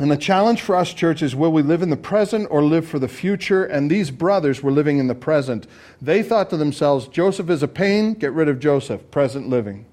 And 0.00 0.10
the 0.10 0.16
challenge 0.16 0.62
for 0.62 0.74
us, 0.74 0.94
church, 0.94 1.20
is 1.20 1.36
will 1.36 1.52
we 1.52 1.62
live 1.62 1.82
in 1.82 1.90
the 1.90 1.98
present 1.98 2.48
or 2.50 2.62
live 2.62 2.86
for 2.86 2.98
the 2.98 3.08
future? 3.08 3.64
And 3.64 3.90
these 3.90 4.10
brothers 4.10 4.62
were 4.62 4.72
living 4.72 4.98
in 4.98 5.06
the 5.06 5.14
present. 5.14 5.66
They 6.00 6.22
thought 6.22 6.48
to 6.50 6.56
themselves, 6.56 7.08
Joseph 7.08 7.50
is 7.50 7.62
a 7.62 7.68
pain, 7.68 8.14
get 8.14 8.32
rid 8.32 8.48
of 8.48 8.58
Joseph, 8.58 9.10
present 9.10 9.50
living. 9.50 9.84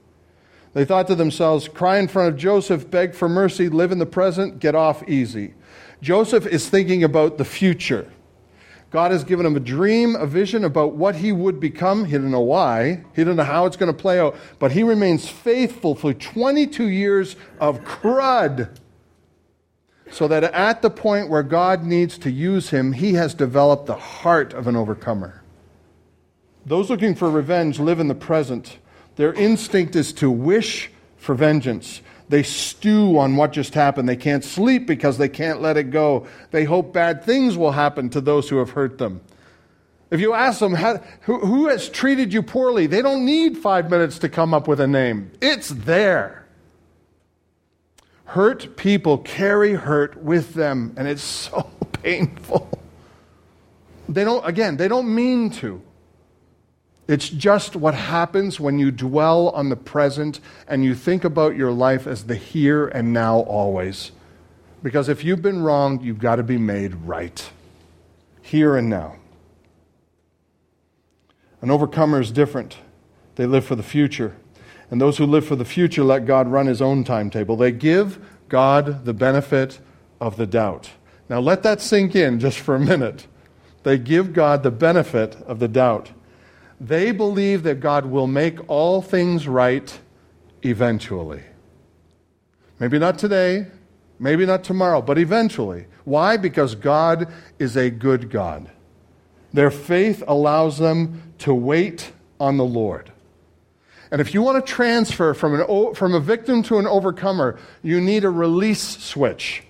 They 0.74 0.86
thought 0.86 1.08
to 1.08 1.16
themselves, 1.16 1.68
cry 1.68 1.98
in 1.98 2.08
front 2.08 2.34
of 2.34 2.40
Joseph, 2.40 2.90
beg 2.90 3.16
for 3.16 3.28
mercy, 3.28 3.70
live 3.70 3.92
in 3.92 4.00
the 4.00 4.06
present, 4.06 4.60
get 4.60 4.76
off 4.76 5.08
easy. 5.10 5.54
Joseph 6.02 6.46
is 6.46 6.70
thinking 6.70 7.04
about 7.04 7.38
the 7.38 7.46
future. 7.46 8.10
God 8.92 9.12
has 9.12 9.24
given 9.24 9.46
him 9.46 9.56
a 9.56 9.60
dream, 9.60 10.16
a 10.16 10.26
vision 10.26 10.64
about 10.64 10.96
what 10.96 11.16
he 11.16 11.32
would 11.32 11.60
become. 11.60 12.06
He 12.06 12.14
didn't 12.14 12.32
know 12.32 12.40
why, 12.40 13.04
he 13.14 13.22
didn't 13.22 13.36
know 13.36 13.44
how 13.44 13.66
it's 13.66 13.78
going 13.78 13.94
to 13.94 13.98
play 13.98 14.20
out, 14.20 14.36
but 14.58 14.72
he 14.72 14.82
remains 14.82 15.30
faithful 15.30 15.94
for 15.96 16.14
22 16.14 16.88
years 16.88 17.36
of 17.60 17.82
crud. 17.82 18.70
So 20.12 20.28
that 20.28 20.44
at 20.44 20.82
the 20.82 20.90
point 20.90 21.30
where 21.30 21.44
God 21.44 21.84
needs 21.84 22.18
to 22.20 22.32
use 22.32 22.72
him, 22.72 22.94
he 22.94 23.14
has 23.14 23.36
developed 23.36 23.86
the 23.86 23.96
heart 23.96 24.54
of 24.54 24.66
an 24.66 24.76
overcomer. 24.76 25.44
Those 26.66 26.90
looking 26.90 27.14
for 27.14 27.30
revenge 27.30 27.80
live 27.80 28.00
in 28.00 28.08
the 28.08 28.16
present. 28.16 28.80
Their 29.20 29.34
instinct 29.34 29.98
is 29.98 30.14
to 30.14 30.32
wish 30.32 30.90
for 31.18 31.36
vengeance. 31.36 32.02
They 32.30 32.42
stew 32.42 33.20
on 33.20 33.36
what 33.36 33.52
just 33.52 33.74
happened. 33.74 34.08
They 34.08 34.16
can't 34.16 34.46
sleep 34.46 34.88
because 34.88 35.18
they 35.18 35.28
can't 35.28 35.62
let 35.62 35.76
it 35.76 35.92
go. 35.92 36.26
They 36.52 36.64
hope 36.64 36.94
bad 36.94 37.26
things 37.26 37.58
will 37.58 37.74
happen 37.74 38.10
to 38.12 38.22
those 38.22 38.48
who 38.48 38.60
have 38.60 38.70
hurt 38.70 38.98
them. 38.98 39.20
If 40.10 40.22
you 40.22 40.34
ask 40.34 40.62
them, 40.62 40.74
who, 40.74 41.68
has 41.68 41.90
treated 41.90 42.32
you 42.32 42.42
poorly, 42.42 42.88
they 42.88 43.02
don't 43.02 43.26
need 43.26 43.58
five 43.58 43.90
minutes 43.90 44.20
to 44.20 44.30
come 44.30 44.54
up 44.54 44.70
with 44.70 44.80
a 44.80 44.88
name. 44.88 45.32
It's 45.42 45.68
there. 45.68 46.46
Hurt 48.24 48.78
people 48.78 49.18
carry 49.18 49.74
hurt 49.74 50.24
with 50.24 50.54
them, 50.54 50.94
and 50.96 51.10
it's 51.10 51.24
so 51.50 51.70
painful. 52.04 52.70
They 54.08 54.24
don't, 54.24 54.48
again, 54.48 54.78
they 54.78 54.88
don't 54.88 55.14
mean 55.14 55.50
to. 55.56 55.82
It's 57.10 57.28
just 57.28 57.76
what 57.76 57.96
happens 57.96 58.60
when 58.60 58.78
you 58.78 58.92
dwell 58.92 59.50
on 59.50 59.70
the 59.70 59.76
present 59.76 60.40
and 60.68 60.86
you 60.86 60.94
think 60.94 61.24
about 61.24 61.56
your 61.56 61.72
life 61.72 62.06
as 62.06 62.26
the 62.26 62.36
here 62.36 62.88
and 62.88 63.12
now 63.12 63.40
always. 63.40 64.12
Because 64.84 65.10
if 65.10 65.24
you've 65.24 65.42
been 65.42 65.64
wronged, 65.64 66.04
you've 66.04 66.20
got 66.20 66.36
to 66.36 66.44
be 66.44 66.60
made 66.60 66.94
right. 66.94 67.50
Here 68.44 68.76
and 68.76 68.92
now. 68.92 69.16
An 71.64 71.72
overcomer 71.72 72.22
is 72.22 72.32
different. 72.32 72.78
They 73.38 73.48
live 73.48 73.66
for 73.66 73.76
the 73.76 73.82
future. 73.82 74.36
And 74.92 75.02
those 75.02 75.18
who 75.18 75.26
live 75.26 75.48
for 75.48 75.56
the 75.56 75.66
future 75.66 76.04
let 76.04 76.28
God 76.28 76.48
run 76.48 76.68
his 76.68 76.80
own 76.80 77.04
timetable. 77.04 77.58
They 77.58 77.72
give 77.72 78.24
God 78.50 79.06
the 79.06 79.16
benefit 79.16 79.80
of 80.22 80.38
the 80.38 80.46
doubt. 80.46 80.92
Now 81.28 81.40
let 81.40 81.64
that 81.64 81.82
sink 81.82 82.16
in 82.16 82.40
just 82.40 82.60
for 82.60 82.76
a 82.76 82.80
minute. 82.80 83.26
They 83.82 83.98
give 83.98 84.32
God 84.32 84.62
the 84.62 84.70
benefit 84.70 85.38
of 85.48 85.58
the 85.58 85.68
doubt. 85.68 86.12
They 86.80 87.12
believe 87.12 87.64
that 87.64 87.80
God 87.80 88.06
will 88.06 88.28
make 88.28 88.70
all 88.70 89.02
things 89.02 89.48
right 89.48 90.00
eventually. 90.64 91.44
Maybe 92.80 92.98
not 93.00 93.20
today, 93.20 93.68
maybe 94.20 94.46
not 94.46 94.64
tomorrow, 94.64 95.02
but 95.02 95.18
eventually. 95.18 95.88
Why? 96.06 96.38
Because 96.38 96.76
God 96.76 97.32
is 97.58 97.76
a 97.76 97.90
good 97.90 98.30
God. 98.30 98.70
Their 99.52 99.72
faith 99.72 100.24
allows 100.28 100.78
them 100.78 101.34
to 101.40 101.54
wait 101.54 102.12
on 102.40 102.58
the 102.58 102.66
Lord. 102.66 103.12
And 104.12 104.22
if 104.22 104.34
you 104.34 104.42
want 104.42 104.66
to 104.66 104.74
transfer 104.74 105.34
from, 105.34 105.60
an, 105.60 105.96
from 105.96 106.16
a 106.16 106.20
victim 106.20 106.64
to 106.64 106.80
an 106.80 106.88
overcomer, 106.88 107.60
you 107.84 108.02
need 108.02 108.24
a 108.24 108.30
release 108.30 108.82
switch. 108.82 109.64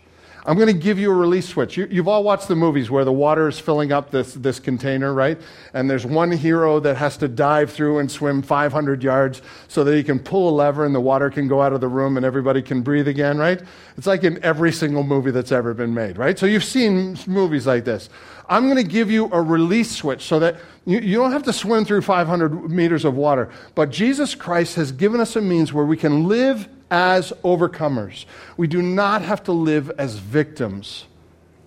I'm 0.49 0.55
going 0.55 0.65
to 0.65 0.73
give 0.73 0.97
you 0.97 1.11
a 1.11 1.15
release 1.15 1.47
switch. 1.47 1.77
You, 1.77 1.85
have 1.87 2.07
all 2.07 2.23
watched 2.23 2.47
the 2.47 2.55
movies 2.55 2.89
where 2.89 3.05
the 3.05 3.11
water 3.11 3.47
is 3.47 3.59
filling 3.59 3.91
up 3.91 4.09
this, 4.09 4.33
this 4.33 4.59
container, 4.59 5.13
right? 5.13 5.39
And 5.75 5.87
there's 5.87 6.07
one 6.07 6.31
hero 6.31 6.79
that 6.79 6.97
has 6.97 7.17
to 7.17 7.27
dive 7.27 7.71
through 7.71 7.99
and 7.99 8.09
swim 8.09 8.41
500 8.41 9.03
yards 9.03 9.43
so 9.67 9.83
that 9.83 9.95
he 9.95 10.01
can 10.01 10.17
pull 10.17 10.49
a 10.49 10.53
lever 10.55 10.87
and 10.87 10.95
the 10.95 10.99
water 10.99 11.29
can 11.29 11.47
go 11.47 11.61
out 11.61 11.71
of 11.71 11.81
the 11.81 11.87
room 11.87 12.17
and 12.17 12.25
everybody 12.25 12.63
can 12.63 12.81
breathe 12.81 13.07
again, 13.07 13.37
right? 13.37 13.61
It's 13.95 14.07
like 14.07 14.23
in 14.23 14.43
every 14.43 14.71
single 14.71 15.03
movie 15.03 15.29
that's 15.29 15.51
ever 15.51 15.75
been 15.75 15.93
made, 15.93 16.17
right? 16.17 16.39
So 16.39 16.47
you've 16.47 16.63
seen 16.63 17.15
movies 17.27 17.67
like 17.67 17.85
this. 17.85 18.09
I'm 18.49 18.63
going 18.63 18.77
to 18.77 18.83
give 18.83 19.11
you 19.11 19.29
a 19.31 19.41
release 19.41 19.91
switch 19.91 20.23
so 20.23 20.39
that 20.39 20.57
you, 20.83 20.99
you 20.99 21.17
don't 21.17 21.31
have 21.31 21.43
to 21.43 21.53
swim 21.53 21.85
through 21.85 22.01
500 22.01 22.69
meters 22.69 23.05
of 23.05 23.15
water. 23.15 23.49
But 23.75 23.91
Jesus 23.91 24.33
Christ 24.33 24.75
has 24.75 24.91
given 24.91 25.21
us 25.21 25.35
a 25.35 25.41
means 25.41 25.71
where 25.71 25.85
we 25.85 25.95
can 25.95 26.27
live 26.27 26.67
as 26.89 27.31
overcomers. 27.43 28.25
We 28.57 28.65
do 28.65 28.81
not 28.81 29.21
have 29.21 29.43
to 29.43 29.51
live 29.51 29.91
as 29.99 30.15
victims 30.15 31.05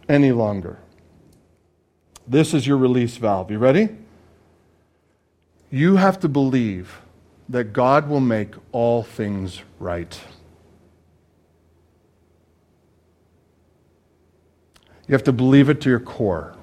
any 0.09 0.33
longer. 0.33 0.79
This 2.27 2.53
is 2.53 2.67
your 2.67 2.77
release 2.77 3.17
valve. 3.17 3.51
You 3.53 3.59
ready? 3.59 3.89
You 5.71 5.97
have 5.97 6.19
to 6.21 6.29
believe 6.29 7.01
that 7.49 7.73
God 7.73 8.09
will 8.09 8.21
make 8.21 8.55
all 8.73 9.05
things 9.05 9.63
right. 9.79 10.21
You 15.07 15.13
have 15.13 15.25
to 15.25 15.33
believe 15.33 15.69
it 15.69 15.81
to 15.83 15.89
your 15.89 16.01
core. 16.01 16.57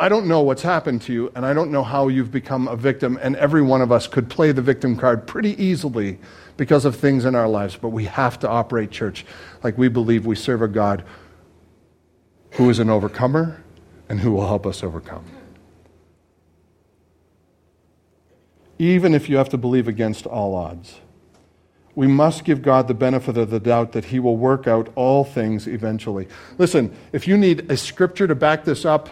I 0.00 0.08
don't 0.08 0.28
know 0.28 0.42
what's 0.42 0.62
happened 0.62 1.02
to 1.02 1.12
you, 1.12 1.32
and 1.34 1.44
I 1.44 1.52
don't 1.52 1.72
know 1.72 1.82
how 1.82 2.06
you've 2.06 2.30
become 2.30 2.68
a 2.68 2.76
victim, 2.76 3.18
and 3.20 3.34
every 3.34 3.62
one 3.62 3.82
of 3.82 3.90
us 3.90 4.06
could 4.06 4.30
play 4.30 4.52
the 4.52 4.62
victim 4.62 4.96
card 4.96 5.26
pretty 5.26 5.60
easily 5.62 6.20
because 6.56 6.84
of 6.84 6.94
things 6.94 7.24
in 7.24 7.34
our 7.34 7.48
lives, 7.48 7.76
but 7.76 7.88
we 7.88 8.04
have 8.04 8.38
to 8.40 8.48
operate 8.48 8.92
church 8.92 9.26
like 9.64 9.76
we 9.76 9.88
believe 9.88 10.24
we 10.24 10.36
serve 10.36 10.62
a 10.62 10.68
God 10.68 11.04
who 12.52 12.70
is 12.70 12.78
an 12.78 12.88
overcomer 12.88 13.60
and 14.08 14.20
who 14.20 14.30
will 14.30 14.46
help 14.46 14.66
us 14.66 14.84
overcome. 14.84 15.24
Even 18.78 19.14
if 19.14 19.28
you 19.28 19.36
have 19.36 19.48
to 19.48 19.58
believe 19.58 19.88
against 19.88 20.26
all 20.26 20.54
odds, 20.54 21.00
we 21.96 22.06
must 22.06 22.44
give 22.44 22.62
God 22.62 22.86
the 22.86 22.94
benefit 22.94 23.36
of 23.36 23.50
the 23.50 23.58
doubt 23.58 23.90
that 23.92 24.06
He 24.06 24.20
will 24.20 24.36
work 24.36 24.68
out 24.68 24.92
all 24.94 25.24
things 25.24 25.66
eventually. 25.66 26.28
Listen, 26.56 26.96
if 27.12 27.26
you 27.26 27.36
need 27.36 27.68
a 27.68 27.76
scripture 27.76 28.28
to 28.28 28.36
back 28.36 28.64
this 28.64 28.84
up, 28.84 29.10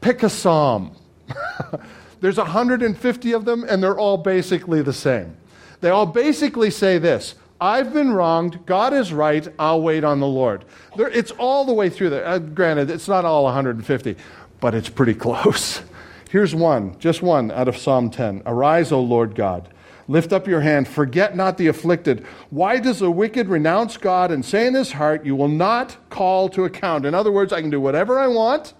Pick 0.00 0.22
a 0.22 0.30
psalm. 0.30 0.96
There's 2.20 2.38
150 2.38 3.32
of 3.32 3.44
them, 3.44 3.64
and 3.68 3.82
they're 3.82 3.98
all 3.98 4.16
basically 4.16 4.82
the 4.82 4.92
same. 4.92 5.36
They 5.80 5.90
all 5.90 6.06
basically 6.06 6.70
say 6.70 6.98
this 6.98 7.34
I've 7.60 7.92
been 7.92 8.12
wronged. 8.12 8.66
God 8.66 8.92
is 8.92 9.12
right. 9.12 9.46
I'll 9.58 9.82
wait 9.82 10.04
on 10.04 10.20
the 10.20 10.26
Lord. 10.26 10.64
It's 10.96 11.30
all 11.32 11.64
the 11.64 11.72
way 11.72 11.88
through 11.88 12.10
there. 12.10 12.26
Uh, 12.26 12.38
granted, 12.38 12.90
it's 12.90 13.08
not 13.08 13.24
all 13.24 13.44
150, 13.44 14.16
but 14.60 14.74
it's 14.74 14.88
pretty 14.88 15.14
close. 15.26 15.82
Here's 16.30 16.54
one, 16.54 16.98
just 16.98 17.22
one 17.22 17.50
out 17.50 17.68
of 17.68 17.76
Psalm 17.76 18.10
10. 18.10 18.42
Arise, 18.44 18.92
O 18.92 19.00
Lord 19.00 19.34
God. 19.34 19.68
Lift 20.08 20.32
up 20.32 20.46
your 20.46 20.60
hand. 20.60 20.86
Forget 20.86 21.36
not 21.36 21.56
the 21.56 21.66
afflicted. 21.68 22.24
Why 22.50 22.78
does 22.78 23.00
the 23.00 23.10
wicked 23.10 23.48
renounce 23.48 23.96
God 23.96 24.30
and 24.30 24.44
say 24.44 24.66
in 24.66 24.74
his 24.74 24.92
heart, 24.92 25.24
You 25.24 25.34
will 25.34 25.48
not 25.48 25.96
call 26.10 26.48
to 26.50 26.64
account? 26.64 27.06
In 27.06 27.14
other 27.14 27.32
words, 27.32 27.52
I 27.52 27.60
can 27.60 27.70
do 27.70 27.80
whatever 27.80 28.18
I 28.18 28.28
want 28.28 28.74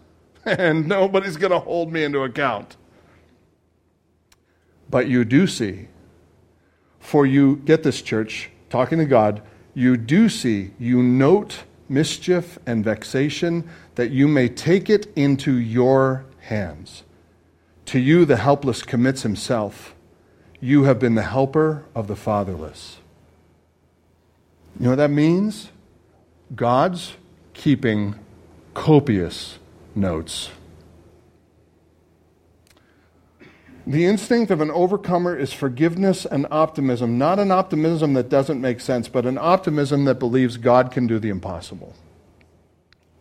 and 0.58 0.86
nobody's 0.86 1.36
going 1.36 1.50
to 1.50 1.58
hold 1.58 1.92
me 1.92 2.04
into 2.04 2.20
account. 2.20 2.76
But 4.88 5.08
you 5.08 5.24
do 5.24 5.48
see, 5.48 5.88
for 7.00 7.26
you, 7.26 7.56
get 7.64 7.82
this, 7.82 8.00
church, 8.00 8.50
talking 8.70 8.98
to 8.98 9.04
God, 9.04 9.42
you 9.74 9.96
do 9.96 10.28
see, 10.28 10.70
you 10.78 11.02
note 11.02 11.64
mischief 11.88 12.58
and 12.64 12.84
vexation, 12.84 13.68
that 13.96 14.12
you 14.12 14.28
may 14.28 14.48
take 14.48 14.88
it 14.88 15.12
into 15.16 15.56
your 15.56 16.24
hands. 16.42 17.02
To 17.86 17.98
you, 17.98 18.24
the 18.24 18.36
helpless 18.36 18.82
commits 18.82 19.22
himself. 19.22 19.94
You 20.60 20.84
have 20.84 21.00
been 21.00 21.16
the 21.16 21.22
helper 21.22 21.84
of 21.94 22.06
the 22.06 22.16
fatherless. 22.16 22.98
You 24.78 24.84
know 24.84 24.90
what 24.90 24.96
that 24.96 25.10
means? 25.10 25.70
God's 26.54 27.14
keeping 27.52 28.14
copious 28.74 29.58
notes. 29.96 30.50
The 33.86 34.04
instinct 34.04 34.50
of 34.50 34.60
an 34.60 34.70
overcomer 34.72 35.36
is 35.36 35.52
forgiveness 35.52 36.26
and 36.26 36.46
optimism, 36.50 37.18
not 37.18 37.38
an 37.38 37.52
optimism 37.52 38.14
that 38.14 38.28
doesn't 38.28 38.60
make 38.60 38.80
sense, 38.80 39.06
but 39.08 39.24
an 39.26 39.38
optimism 39.38 40.04
that 40.06 40.16
believes 40.16 40.56
God 40.56 40.90
can 40.90 41.06
do 41.06 41.20
the 41.20 41.28
impossible. 41.28 41.94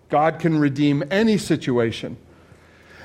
God 0.10 0.40
can 0.40 0.58
redeem 0.58 1.04
any 1.12 1.38
situation. 1.38 2.18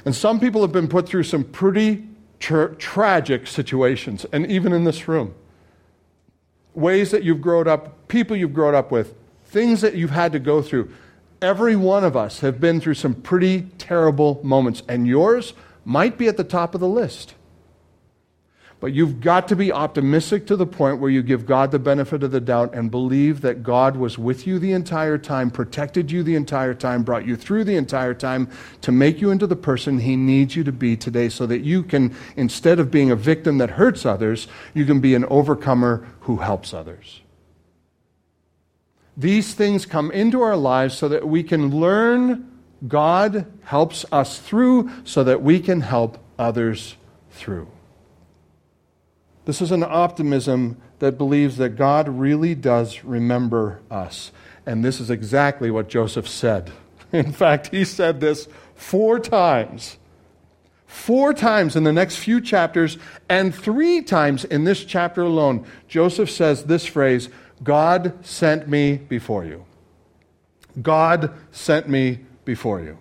And 0.07 0.15
some 0.15 0.41
people 0.41 0.63
have 0.63 0.73
been 0.73 0.89
put 0.89 1.07
through 1.07 1.25
some 1.25 1.45
pretty 1.45 2.07
tra- 2.39 2.75
tragic 2.77 3.47
situations, 3.47 4.25
and 4.33 4.51
even 4.51 4.73
in 4.73 4.85
this 4.85 5.07
room. 5.07 5.35
Ways 6.73 7.11
that 7.11 7.25
you've 7.25 7.43
grown 7.43 7.69
up, 7.69 8.09
people 8.09 8.37
you've 8.37 8.55
grown 8.55 8.75
up 8.75 8.91
with, 8.91 9.15
things 9.45 9.83
that 9.83 9.95
you've 9.95 10.11
had 10.11 10.33
to 10.33 10.39
go 10.39 10.63
through. 10.63 10.91
Every 11.43 11.75
one 11.75 12.05
of 12.05 12.17
us 12.17 12.41
have 12.41 12.61
been 12.61 12.81
through 12.81 12.95
some 12.95 13.15
pretty 13.15 13.63
terrible 13.79 14.41
moments, 14.43 14.83
and 14.89 15.07
yours 15.07 15.55
might 15.85 16.19
be 16.19 16.29
at 16.29 16.37
the 16.37 16.45
top 16.45 16.75
of 16.75 16.81
the 16.81 16.89
list. 16.89 17.35
But 18.79 18.95
you've 18.95 19.21
got 19.21 19.47
to 19.49 19.57
be 19.57 19.71
optimistic 19.71 20.47
to 20.47 20.57
the 20.57 20.67
point 20.67 21.01
where 21.01 21.11
you 21.11 21.23
give 21.23 21.45
God 21.45 21.71
the 21.71 21.79
benefit 21.79 22.23
of 22.23 22.31
the 22.31 22.41
doubt 22.41 22.75
and 22.75 22.91
believe 22.91 23.43
that 23.43 23.63
God 23.63 23.97
was 23.97 24.17
with 24.17 24.47
you 24.47 24.59
the 24.59 24.73
entire 24.73 25.19
time, 25.19 25.51
protected 25.51 26.11
you 26.11 26.23
the 26.23 26.35
entire 26.35 26.73
time, 26.73 27.03
brought 27.03 27.27
you 27.27 27.37
through 27.37 27.65
the 27.65 27.77
entire 27.77 28.15
time 28.15 28.49
to 28.81 28.91
make 28.91 29.21
you 29.21 29.31
into 29.31 29.47
the 29.47 29.57
person 29.57 29.99
He 29.99 30.17
needs 30.17 30.57
you 30.57 30.65
to 30.65 30.73
be 30.73 30.97
today 30.97 31.29
so 31.29 31.45
that 31.47 31.61
you 31.61 31.83
can, 31.83 32.15
instead 32.37 32.79
of 32.79 32.91
being 32.91 33.11
a 33.11 33.17
victim 33.17 33.59
that 33.59 33.73
hurts 33.73 34.07
others, 34.07 34.49
you 34.73 34.87
can 34.87 35.01
be 35.01 35.15
an 35.15 35.27
overcomer 35.27 36.07
who 36.21 36.39
helps 36.39 36.73
others. 36.73 37.21
These 39.17 39.55
things 39.55 39.87
come 39.87 40.11
into 40.11 40.41
our 40.43 40.57
lives 40.57 40.97
so 40.97 41.09
that 41.09 41.27
we 41.27 41.43
can 41.43 41.79
learn 41.79 42.51
God 42.87 43.47
helps 43.65 44.07
us 44.11 44.39
through 44.39 44.91
so 45.05 45.25
that 45.25 45.43
we 45.43 45.61
can 45.61 45.83
help 45.83 46.19
others 46.39 46.97
through. 47.31 47.69
This 49.45 49.61
is 49.61 49.71
an 49.71 49.83
optimism 49.83 50.81
that 50.99 51.19
believes 51.19 51.57
that 51.57 51.71
God 51.71 52.09
really 52.09 52.55
does 52.55 53.05
remember 53.05 53.81
us. 53.91 54.33
And 54.67 54.85
this 54.85 55.01
is 55.01 55.11
exactly 55.11 55.71
what 55.71 55.89
Joseph 55.89 56.29
said. 56.29 56.71
In 57.13 57.33
fact, 57.33 57.69
he 57.69 57.85
said 57.85 58.21
this 58.21 58.49
four 58.75 59.19
times. 59.19 59.97
Four 60.87 61.33
times 61.35 61.77
in 61.77 61.85
the 61.85 61.93
next 61.93 62.17
few 62.17 62.41
chapters, 62.41 62.99
and 63.29 63.55
three 63.55 64.03
times 64.03 64.45
in 64.45 64.65
this 64.65 64.85
chapter 64.85 65.23
alone, 65.23 65.65
Joseph 65.87 66.29
says 66.29 66.65
this 66.65 66.85
phrase 66.85 67.29
God 67.63 68.25
sent 68.25 68.69
me 68.69 68.97
before 68.97 69.45
you. 69.45 69.65
God 70.81 71.35
sent 71.51 71.89
me 71.89 72.21
before 72.45 72.81
you. 72.81 72.99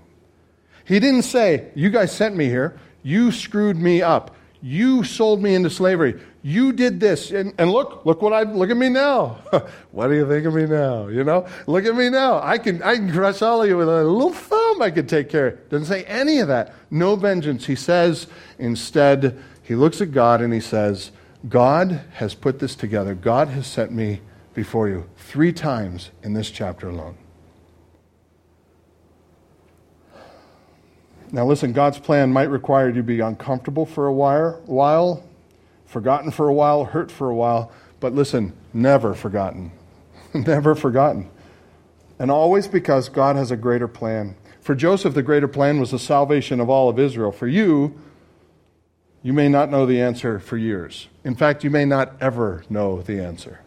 He 0.85 0.99
didn't 0.99 1.23
say, 1.23 1.71
You 1.75 1.89
guys 1.89 2.11
sent 2.11 2.35
me 2.35 2.45
here. 2.45 2.79
You 3.03 3.31
screwed 3.31 3.77
me 3.77 4.01
up. 4.01 4.35
You 4.61 5.03
sold 5.03 5.41
me 5.41 5.55
into 5.55 5.69
slavery. 5.69 6.19
You 6.41 6.73
did 6.73 6.99
this. 6.99 7.31
And, 7.31 7.53
and 7.57 7.71
look, 7.71 8.05
look 8.05 8.21
what 8.21 8.33
I 8.33 8.43
look 8.43 8.69
at 8.69 8.75
me 8.75 8.89
now. 8.89 9.37
what 9.91 10.07
do 10.07 10.15
you 10.15 10.27
think 10.27 10.45
of 10.45 10.53
me 10.53 10.65
now? 10.65 11.07
You 11.07 11.23
know? 11.23 11.47
Look 11.67 11.85
at 11.85 11.95
me 11.95 12.09
now. 12.09 12.41
I 12.41 12.57
can 12.57 12.81
I 12.83 12.95
can 12.95 13.11
crush 13.11 13.41
all 13.41 13.61
of 13.61 13.69
you 13.69 13.77
with 13.77 13.87
a 13.87 14.03
little 14.03 14.33
thumb 14.33 14.81
I 14.81 14.91
could 14.91 15.07
take 15.07 15.29
care. 15.29 15.51
Doesn't 15.69 15.87
say 15.87 16.03
any 16.05 16.39
of 16.39 16.49
that. 16.49 16.73
No 16.91 17.15
vengeance. 17.15 17.65
He 17.67 17.75
says 17.75 18.27
instead, 18.57 19.41
he 19.63 19.75
looks 19.75 20.01
at 20.01 20.11
God 20.11 20.41
and 20.41 20.53
he 20.53 20.59
says, 20.59 21.11
God 21.47 22.01
has 22.13 22.33
put 22.33 22.59
this 22.59 22.75
together. 22.75 23.13
God 23.15 23.47
has 23.49 23.65
sent 23.65 23.91
me 23.91 24.21
before 24.59 24.89
you 24.89 25.09
three 25.15 25.53
times 25.53 26.11
in 26.21 26.33
this 26.33 26.51
chapter 26.51 26.89
alone. 26.89 27.15
Now, 31.31 31.45
listen, 31.45 31.71
God's 31.71 31.97
plan 31.97 32.33
might 32.33 32.49
require 32.49 32.89
you 32.89 32.95
to 32.95 33.03
be 33.03 33.21
uncomfortable 33.21 33.85
for 33.85 34.07
a 34.07 34.11
while, 34.11 35.23
forgotten 35.85 36.29
for 36.29 36.49
a 36.49 36.53
while, 36.53 36.83
hurt 36.83 37.09
for 37.09 37.29
a 37.29 37.35
while, 37.35 37.71
but 38.01 38.13
listen, 38.13 38.51
never 38.73 39.13
forgotten. 39.13 39.71
never 40.33 40.75
forgotten. 40.75 41.31
And 42.19 42.29
always 42.29 42.67
because 42.67 43.07
God 43.07 43.37
has 43.37 43.51
a 43.51 43.55
greater 43.55 43.87
plan. 43.87 44.35
For 44.59 44.75
Joseph, 44.75 45.13
the 45.13 45.23
greater 45.23 45.47
plan 45.47 45.79
was 45.79 45.91
the 45.91 45.99
salvation 45.99 46.59
of 46.59 46.69
all 46.69 46.89
of 46.89 46.99
Israel. 46.99 47.31
For 47.31 47.47
you, 47.47 47.97
you 49.23 49.31
may 49.31 49.47
not 49.47 49.71
know 49.71 49.85
the 49.85 50.01
answer 50.01 50.37
for 50.37 50.57
years. 50.57 51.07
In 51.23 51.33
fact, 51.33 51.63
you 51.63 51.69
may 51.69 51.85
not 51.85 52.17
ever 52.19 52.65
know 52.69 53.01
the 53.01 53.23
answer. 53.23 53.61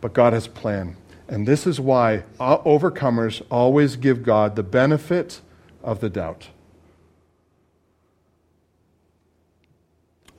But 0.00 0.12
God 0.12 0.32
has 0.32 0.46
a 0.46 0.50
plan. 0.50 0.96
And 1.28 1.46
this 1.46 1.66
is 1.66 1.78
why 1.78 2.24
overcomers 2.38 3.42
always 3.50 3.96
give 3.96 4.22
God 4.22 4.56
the 4.56 4.62
benefit 4.62 5.40
of 5.82 6.00
the 6.00 6.08
doubt. 6.08 6.48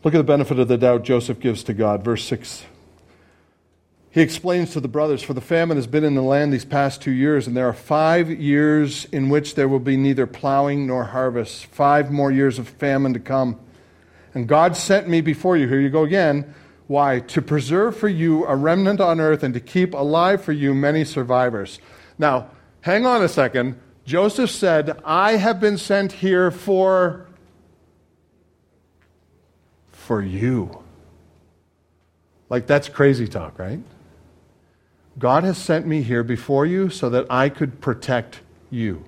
Look 0.04 0.13
at 0.13 0.17
the 0.17 0.24
benefit 0.24 0.60
of 0.60 0.67
the 0.67 0.78
doubt 0.78 1.04
Joseph 1.04 1.39
gives 1.39 1.63
to 1.63 1.74
God. 1.74 2.04
Verse 2.04 2.24
6. 2.26 2.65
He 4.12 4.22
explains 4.22 4.72
to 4.72 4.80
the 4.80 4.88
brothers, 4.88 5.22
For 5.22 5.36
the 5.36 5.41
famine 5.41 5.78
has 5.78 5.86
been 5.86 6.04
in 6.04 6.15
the 6.15 6.24
land 6.24 6.52
these 6.52 6.65
past 6.65 7.02
two 7.02 7.12
years, 7.12 7.45
and 7.45 7.56
there 7.56 7.67
are 7.67 7.74
five 7.74 8.32
years 8.32 9.06
in 9.12 9.30
which 9.30 9.54
there 9.54 9.67
will 9.67 9.80
be 9.80 9.98
neither 9.98 10.26
plowing 10.26 10.88
nor 10.88 11.04
harvest. 11.04 11.67
Five 11.67 12.12
more 12.12 12.32
years 12.32 12.58
of 12.58 12.67
famine 12.67 13.13
to 13.13 13.19
come. 13.19 13.60
And 14.34 14.48
God 14.48 14.76
sent 14.76 15.08
me 15.08 15.22
before 15.22 15.58
you. 15.58 15.67
Here 15.67 15.80
you 15.80 15.89
go 15.89 16.04
again. 16.04 16.56
Why? 16.89 17.19
To 17.19 17.39
preserve 17.43 17.95
for 17.95 18.08
you 18.08 18.47
a 18.47 18.56
remnant 18.56 18.99
on 18.99 19.19
earth 19.19 19.43
and 19.43 19.54
to 19.54 19.60
keep 19.60 19.93
alive 19.93 20.43
for 20.43 20.54
you 20.54 20.73
many 20.73 21.06
survivors. 21.06 21.78
Now, 22.17 22.49
hang 22.82 23.06
on 23.06 23.21
a 23.21 23.30
second. 23.30 23.80
Joseph 24.06 24.49
said, 24.49 24.99
I 25.06 25.34
have 25.34 25.60
been 25.60 25.78
sent 25.78 26.13
here 26.13 26.49
for 26.49 27.28
for 29.91 30.23
you. 30.23 30.84
Like 32.49 32.65
that's 32.65 32.89
crazy 32.89 33.28
talk, 33.28 33.60
right? 33.60 33.82
God 35.19 35.43
has 35.43 35.60
sent 35.60 35.86
me 35.86 36.02
here 36.02 36.23
before 36.23 36.65
you 36.65 36.89
so 36.89 37.08
that 37.12 37.28
I 37.30 37.49
could 37.49 37.82
protect 37.82 38.41
you, 38.71 39.06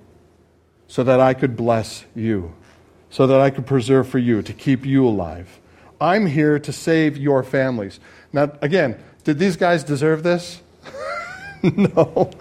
so 0.88 1.04
that 1.04 1.20
I 1.20 1.34
could 1.34 1.58
bless 1.58 2.06
you, 2.14 2.54
so 3.10 3.26
that 3.26 3.42
I 3.42 3.50
could 3.50 3.66
preserve 3.66 4.08
for 4.08 4.20
you, 4.20 4.44
to 4.44 4.54
keep 4.54 4.86
you 4.86 5.08
alive. 5.08 5.61
I'm 6.02 6.26
here 6.26 6.58
to 6.58 6.74
save 6.74 7.16
your 7.16 7.44
families. 7.44 8.00
Now, 8.34 8.52
again, 8.62 9.02
did 9.24 9.38
these 9.38 9.56
guys 9.56 9.84
deserve 9.84 10.24
this? 10.24 10.60
no. 11.64 12.32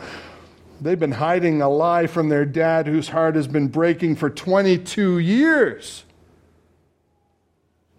They've 0.81 0.99
been 0.99 1.13
hiding 1.13 1.61
a 1.61 1.69
lie 1.69 2.07
from 2.07 2.31
their 2.31 2.47
dad 2.47 2.87
whose 2.87 3.09
heart 3.09 3.35
has 3.35 3.47
been 3.47 3.69
breaking 3.69 4.17
for 4.17 4.31
22 4.31 5.19
years. 5.19 6.05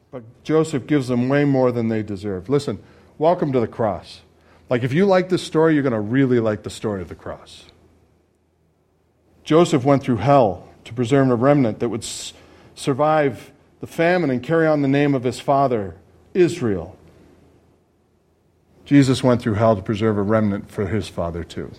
But 0.10 0.24
Joseph 0.44 0.88
gives 0.88 1.08
them 1.08 1.30
way 1.30 1.46
more 1.46 1.72
than 1.72 1.90
they 1.90 2.02
deserve. 2.02 2.50
Listen, 2.50 2.82
welcome 3.20 3.54
to 3.54 3.60
the 3.60 3.68
cross. 3.68 4.22
Like, 4.68 4.82
if 4.84 4.94
you 4.94 5.06
like 5.06 5.30
this 5.30 5.44
story, 5.44 5.76
you're 5.76 5.84
going 5.84 5.94
to 5.94 6.00
really 6.00 6.40
like 6.40 6.64
the 6.64 6.72
story 6.72 7.04
of 7.04 7.08
the 7.08 7.16
cross. 7.16 7.66
Joseph 9.44 9.84
went 9.84 10.02
through 10.02 10.18
hell 10.18 10.68
to 10.86 10.94
preserve 10.94 11.30
a 11.30 11.36
remnant 11.36 11.80
that 11.80 11.90
would 11.90 12.06
survive 12.74 13.52
the 13.82 13.88
famine 13.88 14.30
and 14.30 14.42
carry 14.42 14.68
on 14.68 14.82
the 14.82 14.88
name 14.88 15.14
of 15.14 15.24
his 15.24 15.40
father, 15.40 15.96
Israel. 16.34 16.96
Jesus 18.86 19.24
went 19.24 19.42
through 19.42 19.56
hell 19.56 19.76
to 19.76 19.82
preserve 19.82 20.18
a 20.18 20.22
remnant 20.22 20.72
for 20.72 20.88
his 20.88 21.08
father, 21.08 21.44
too. 21.44 21.72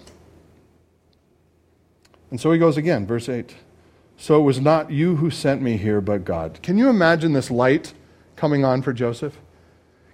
And 2.30 2.40
so 2.40 2.50
he 2.50 2.58
goes 2.58 2.76
again, 2.76 3.06
verse 3.06 3.28
8. 3.28 3.54
So 4.16 4.40
it 4.40 4.42
was 4.42 4.60
not 4.60 4.90
you 4.90 5.16
who 5.16 5.30
sent 5.30 5.62
me 5.62 5.76
here, 5.76 6.00
but 6.00 6.24
God. 6.24 6.60
Can 6.62 6.76
you 6.76 6.88
imagine 6.88 7.32
this 7.32 7.50
light 7.50 7.94
coming 8.36 8.64
on 8.64 8.82
for 8.82 8.92
Joseph? 8.92 9.34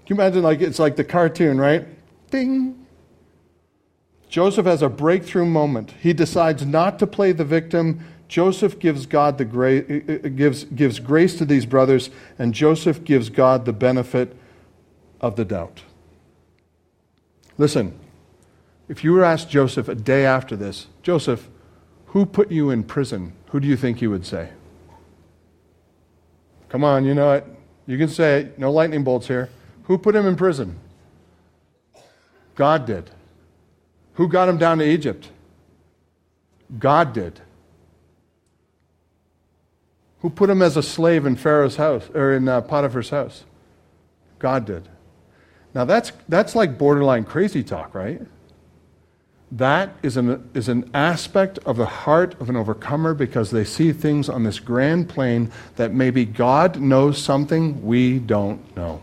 Can 0.04 0.16
you 0.16 0.22
imagine, 0.22 0.42
like, 0.42 0.60
it's 0.60 0.78
like 0.78 0.96
the 0.96 1.04
cartoon, 1.04 1.58
right? 1.58 1.86
Ding. 2.30 2.86
Joseph 4.28 4.66
has 4.66 4.82
a 4.82 4.88
breakthrough 4.88 5.46
moment. 5.46 5.94
He 6.00 6.12
decides 6.12 6.66
not 6.66 6.98
to 6.98 7.06
play 7.06 7.32
the 7.32 7.44
victim 7.44 8.04
Joseph 8.28 8.78
gives 8.78 9.06
God 9.06 9.38
the 9.38 9.44
grace, 9.44 9.84
uh, 9.90 10.12
uh, 10.12 10.28
gives, 10.28 10.64
gives 10.64 11.00
grace 11.00 11.36
to 11.38 11.44
these 11.44 11.66
brothers, 11.66 12.10
and 12.38 12.54
Joseph 12.54 13.02
gives 13.02 13.30
God 13.30 13.64
the 13.64 13.72
benefit 13.72 14.36
of 15.20 15.36
the 15.36 15.44
doubt. 15.44 15.82
Listen, 17.56 17.98
if 18.88 19.02
you 19.02 19.12
were 19.12 19.24
asked 19.24 19.50
Joseph 19.50 19.88
a 19.88 19.94
day 19.94 20.24
after 20.24 20.54
this, 20.54 20.86
Joseph, 21.02 21.48
who 22.06 22.26
put 22.26 22.50
you 22.50 22.70
in 22.70 22.84
prison? 22.84 23.32
Who 23.50 23.60
do 23.60 23.66
you 23.66 23.76
think 23.76 24.00
you 24.00 24.10
would 24.10 24.24
say? 24.24 24.50
Come 26.68 26.84
on, 26.84 27.04
you 27.04 27.14
know 27.14 27.32
it. 27.32 27.44
You 27.86 27.96
can 27.96 28.08
say 28.08 28.42
it. 28.42 28.58
No 28.58 28.70
lightning 28.70 29.02
bolts 29.02 29.26
here. 29.26 29.48
Who 29.84 29.96
put 29.96 30.14
him 30.14 30.26
in 30.26 30.36
prison? 30.36 30.78
God 32.54 32.84
did. 32.84 33.10
Who 34.14 34.28
got 34.28 34.48
him 34.48 34.58
down 34.58 34.78
to 34.78 34.84
Egypt? 34.84 35.30
God 36.78 37.14
did. 37.14 37.40
Who 40.20 40.30
put 40.30 40.50
him 40.50 40.62
as 40.62 40.76
a 40.76 40.82
slave 40.82 41.26
in 41.26 41.36
Pharaoh's 41.36 41.76
house, 41.76 42.08
or 42.14 42.32
in 42.32 42.48
uh, 42.48 42.60
Potiphar's 42.62 43.10
house? 43.10 43.44
God 44.38 44.64
did. 44.64 44.88
Now 45.74 45.84
that's, 45.84 46.12
that's 46.28 46.54
like 46.54 46.78
borderline 46.78 47.24
crazy 47.24 47.62
talk, 47.62 47.94
right? 47.94 48.20
That 49.50 49.94
is 50.02 50.16
an, 50.16 50.50
is 50.54 50.68
an 50.68 50.90
aspect 50.92 51.58
of 51.58 51.76
the 51.76 51.86
heart 51.86 52.38
of 52.40 52.50
an 52.50 52.56
overcomer 52.56 53.14
because 53.14 53.50
they 53.50 53.64
see 53.64 53.92
things 53.92 54.28
on 54.28 54.42
this 54.42 54.58
grand 54.58 55.08
plane 55.08 55.50
that 55.76 55.94
maybe 55.94 56.24
God 56.24 56.80
knows 56.80 57.22
something 57.22 57.82
we 57.84 58.18
don't 58.18 58.76
know. 58.76 59.00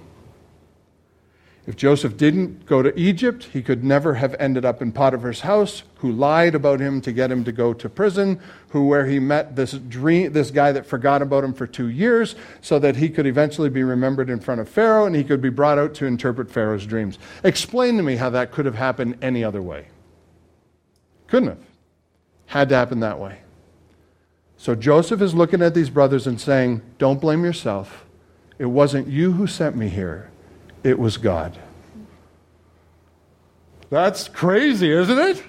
If 1.68 1.76
Joseph 1.76 2.16
didn't 2.16 2.68
go 2.68 2.84
to 2.84 2.98
Egypt, 2.98 3.46
he 3.46 3.64
could 3.64 3.84
never 3.84 4.14
have 4.16 4.36
ended 4.38 4.66
up 4.66 4.84
in 4.84 4.92
Potiphar's 4.92 5.42
house, 5.42 5.82
who 5.98 6.12
lied 6.12 6.54
about 6.54 6.80
him 6.80 7.02
to 7.02 7.12
get 7.12 7.32
him 7.32 7.44
to 7.44 7.52
go 7.52 7.74
to 7.74 7.90
prison, 7.90 8.40
who 8.70 8.86
where 8.86 9.08
he 9.08 9.20
met 9.20 9.56
this 9.56 9.72
dream, 9.72 10.32
this 10.32 10.52
guy 10.52 10.72
that 10.72 10.86
forgot 10.86 11.24
about 11.24 11.44
him 11.44 11.54
for 11.54 11.66
two 11.66 11.88
years, 11.88 12.36
so 12.62 12.78
that 12.78 12.98
he 12.98 13.10
could 13.10 13.26
eventually 13.26 13.70
be 13.70 13.82
remembered 13.82 14.30
in 14.30 14.40
front 14.40 14.62
of 14.62 14.70
Pharaoh 14.70 15.08
and 15.08 15.16
he 15.16 15.24
could 15.24 15.42
be 15.42 15.50
brought 15.50 15.80
out 15.80 15.96
to 15.96 16.06
interpret 16.06 16.52
Pharaoh's 16.52 16.86
dreams. 16.86 17.18
Explain 17.44 17.98
to 17.98 18.04
me 18.04 18.18
how 18.18 18.30
that 18.30 18.52
could 18.52 18.66
have 18.66 18.76
happened 18.76 19.18
any 19.24 19.44
other 19.44 19.62
way. 19.62 19.88
Couldn't 21.26 21.50
have. 21.50 21.66
Had 22.46 22.70
to 22.70 22.76
happen 22.76 23.00
that 23.00 23.20
way. 23.20 23.40
So 24.56 24.76
Joseph 24.76 25.20
is 25.20 25.34
looking 25.34 25.64
at 25.64 25.74
these 25.74 25.90
brothers 25.90 26.28
and 26.28 26.40
saying, 26.40 26.84
Don't 27.00 27.20
blame 27.20 27.44
yourself. 27.44 28.06
It 28.60 28.68
wasn't 28.68 29.08
you 29.08 29.32
who 29.32 29.48
sent 29.48 29.76
me 29.76 29.90
here 29.90 30.30
it 30.86 31.00
was 31.00 31.18
God. 31.18 31.58
That's 33.90 34.28
crazy, 34.28 34.92
isn't 34.92 35.18
it? 35.18 35.44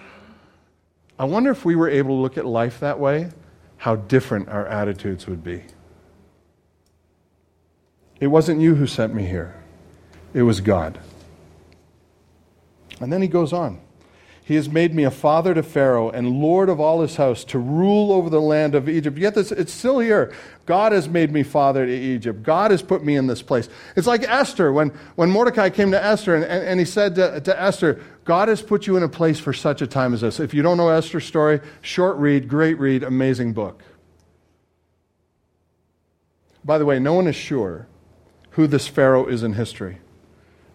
I 1.18 1.26
wonder 1.26 1.50
if 1.50 1.64
we 1.64 1.76
were 1.76 1.90
able 1.90 2.16
to 2.16 2.20
look 2.22 2.38
at 2.38 2.46
life 2.46 2.80
that 2.80 2.98
way, 2.98 3.30
how 3.76 3.96
different 3.96 4.48
our 4.48 4.66
attitudes 4.66 5.26
would 5.26 5.44
be. 5.44 5.62
It 8.18 8.28
wasn't 8.28 8.62
you 8.62 8.76
who 8.76 8.86
sent 8.86 9.14
me 9.14 9.26
here, 9.26 9.54
it 10.32 10.42
was 10.42 10.62
God. 10.62 10.98
And 12.98 13.12
then 13.12 13.20
he 13.20 13.28
goes 13.28 13.52
on. 13.52 13.78
He 14.46 14.54
has 14.54 14.68
made 14.68 14.94
me 14.94 15.02
a 15.02 15.10
father 15.10 15.54
to 15.54 15.62
Pharaoh 15.64 16.08
and 16.08 16.40
lord 16.40 16.68
of 16.68 16.78
all 16.78 17.02
his 17.02 17.16
house 17.16 17.42
to 17.46 17.58
rule 17.58 18.12
over 18.12 18.30
the 18.30 18.40
land 18.40 18.76
of 18.76 18.88
Egypt. 18.88 19.18
Yet 19.18 19.34
this, 19.34 19.50
it's 19.50 19.72
still 19.72 19.98
here. 19.98 20.32
God 20.66 20.92
has 20.92 21.08
made 21.08 21.32
me 21.32 21.42
father 21.42 21.84
to 21.84 21.92
Egypt. 21.92 22.44
God 22.44 22.70
has 22.70 22.80
put 22.80 23.02
me 23.02 23.16
in 23.16 23.26
this 23.26 23.42
place. 23.42 23.68
It's 23.96 24.06
like 24.06 24.22
Esther, 24.22 24.72
when, 24.72 24.90
when 25.16 25.32
Mordecai 25.32 25.68
came 25.68 25.90
to 25.90 26.00
Esther 26.00 26.36
and, 26.36 26.44
and, 26.44 26.62
and 26.62 26.78
he 26.78 26.86
said 26.86 27.16
to, 27.16 27.40
to 27.40 27.60
Esther, 27.60 28.00
God 28.24 28.46
has 28.46 28.62
put 28.62 28.86
you 28.86 28.96
in 28.96 29.02
a 29.02 29.08
place 29.08 29.40
for 29.40 29.52
such 29.52 29.82
a 29.82 29.86
time 29.88 30.14
as 30.14 30.20
this. 30.20 30.38
If 30.38 30.54
you 30.54 30.62
don't 30.62 30.76
know 30.76 30.90
Esther's 30.90 31.24
story, 31.24 31.60
short 31.80 32.16
read, 32.18 32.48
great 32.48 32.78
read, 32.78 33.02
amazing 33.02 33.52
book. 33.52 33.82
By 36.64 36.78
the 36.78 36.84
way, 36.84 37.00
no 37.00 37.14
one 37.14 37.26
is 37.26 37.34
sure 37.34 37.88
who 38.50 38.68
this 38.68 38.86
Pharaoh 38.86 39.26
is 39.26 39.42
in 39.42 39.54
history. 39.54 39.98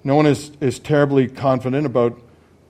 No 0.03 0.17
one 0.17 0.25
is, 0.25 0.51
is 0.59 0.77
terribly 0.77 1.29
confident 1.29 1.85
about 1.85 2.21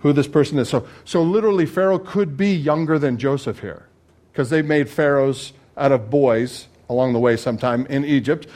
who 0.01 0.13
this 0.13 0.27
person 0.27 0.57
is. 0.59 0.69
So, 0.69 0.87
so 1.05 1.21
literally, 1.21 1.65
Pharaoh 1.65 1.99
could 1.99 2.37
be 2.37 2.53
younger 2.53 2.99
than 2.99 3.17
Joseph 3.17 3.59
here 3.59 3.87
because 4.31 4.49
they 4.49 4.61
made 4.61 4.89
pharaohs 4.89 5.53
out 5.77 5.91
of 5.91 6.09
boys 6.09 6.67
along 6.89 7.13
the 7.13 7.19
way 7.19 7.37
sometime 7.37 7.85
in 7.87 8.05
Egypt. 8.05 8.47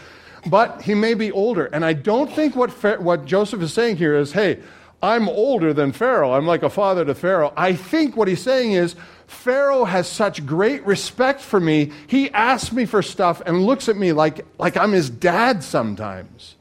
But 0.48 0.84
he 0.84 0.94
may 0.94 1.14
be 1.14 1.32
older. 1.32 1.66
And 1.66 1.84
I 1.84 1.94
don't 1.94 2.32
think 2.32 2.56
what, 2.56 2.70
what 3.02 3.26
Joseph 3.26 3.62
is 3.62 3.74
saying 3.74 3.98
here 3.98 4.16
is, 4.16 4.34
hey, 4.34 4.60
I'm 5.02 5.28
older 5.28 5.74
than 5.74 5.92
Pharaoh. 5.92 6.34
I'm 6.34 6.46
like 6.46 6.64
a 6.64 6.70
father 6.70 7.06
to 7.06 7.16
Pharaoh. 7.16 7.54
I 7.58 7.74
think 7.74 8.16
what 8.16 8.28
he's 8.28 8.42
saying 8.42 8.74
is, 8.74 8.96
Pharaoh 9.28 9.86
has 9.86 10.08
such 10.08 10.46
great 10.46 10.86
respect 10.86 11.42
for 11.42 11.60
me. 11.60 11.92
He 12.08 12.30
asks 12.32 12.72
me 12.72 12.86
for 12.86 13.02
stuff 13.02 13.42
and 13.46 13.66
looks 13.66 13.90
at 13.90 13.98
me 13.98 14.14
like, 14.14 14.46
like 14.60 14.78
I'm 14.78 14.92
his 14.92 15.10
dad 15.10 15.64
sometimes. 15.64 16.56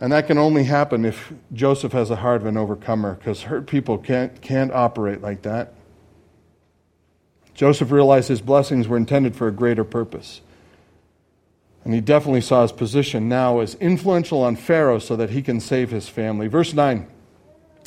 And 0.00 0.12
that 0.12 0.26
can 0.26 0.36
only 0.36 0.64
happen 0.64 1.04
if 1.04 1.32
Joseph 1.52 1.92
has 1.92 2.10
a 2.10 2.16
heart 2.16 2.42
of 2.42 2.46
an 2.46 2.56
overcomer, 2.56 3.14
because 3.14 3.42
hurt 3.42 3.66
people 3.66 3.96
can't, 3.96 4.40
can't 4.42 4.72
operate 4.72 5.22
like 5.22 5.42
that. 5.42 5.72
Joseph 7.54 7.90
realized 7.90 8.28
his 8.28 8.42
blessings 8.42 8.86
were 8.86 8.98
intended 8.98 9.34
for 9.34 9.48
a 9.48 9.52
greater 9.52 9.84
purpose. 9.84 10.42
And 11.84 11.94
he 11.94 12.00
definitely 12.00 12.42
saw 12.42 12.62
his 12.62 12.72
position 12.72 13.28
now 13.28 13.60
as 13.60 13.76
influential 13.76 14.42
on 14.42 14.56
Pharaoh 14.56 14.98
so 14.98 15.16
that 15.16 15.30
he 15.30 15.40
can 15.40 15.60
save 15.60 15.90
his 15.90 16.08
family. 16.08 16.48
Verse 16.48 16.74
9. 16.74 17.06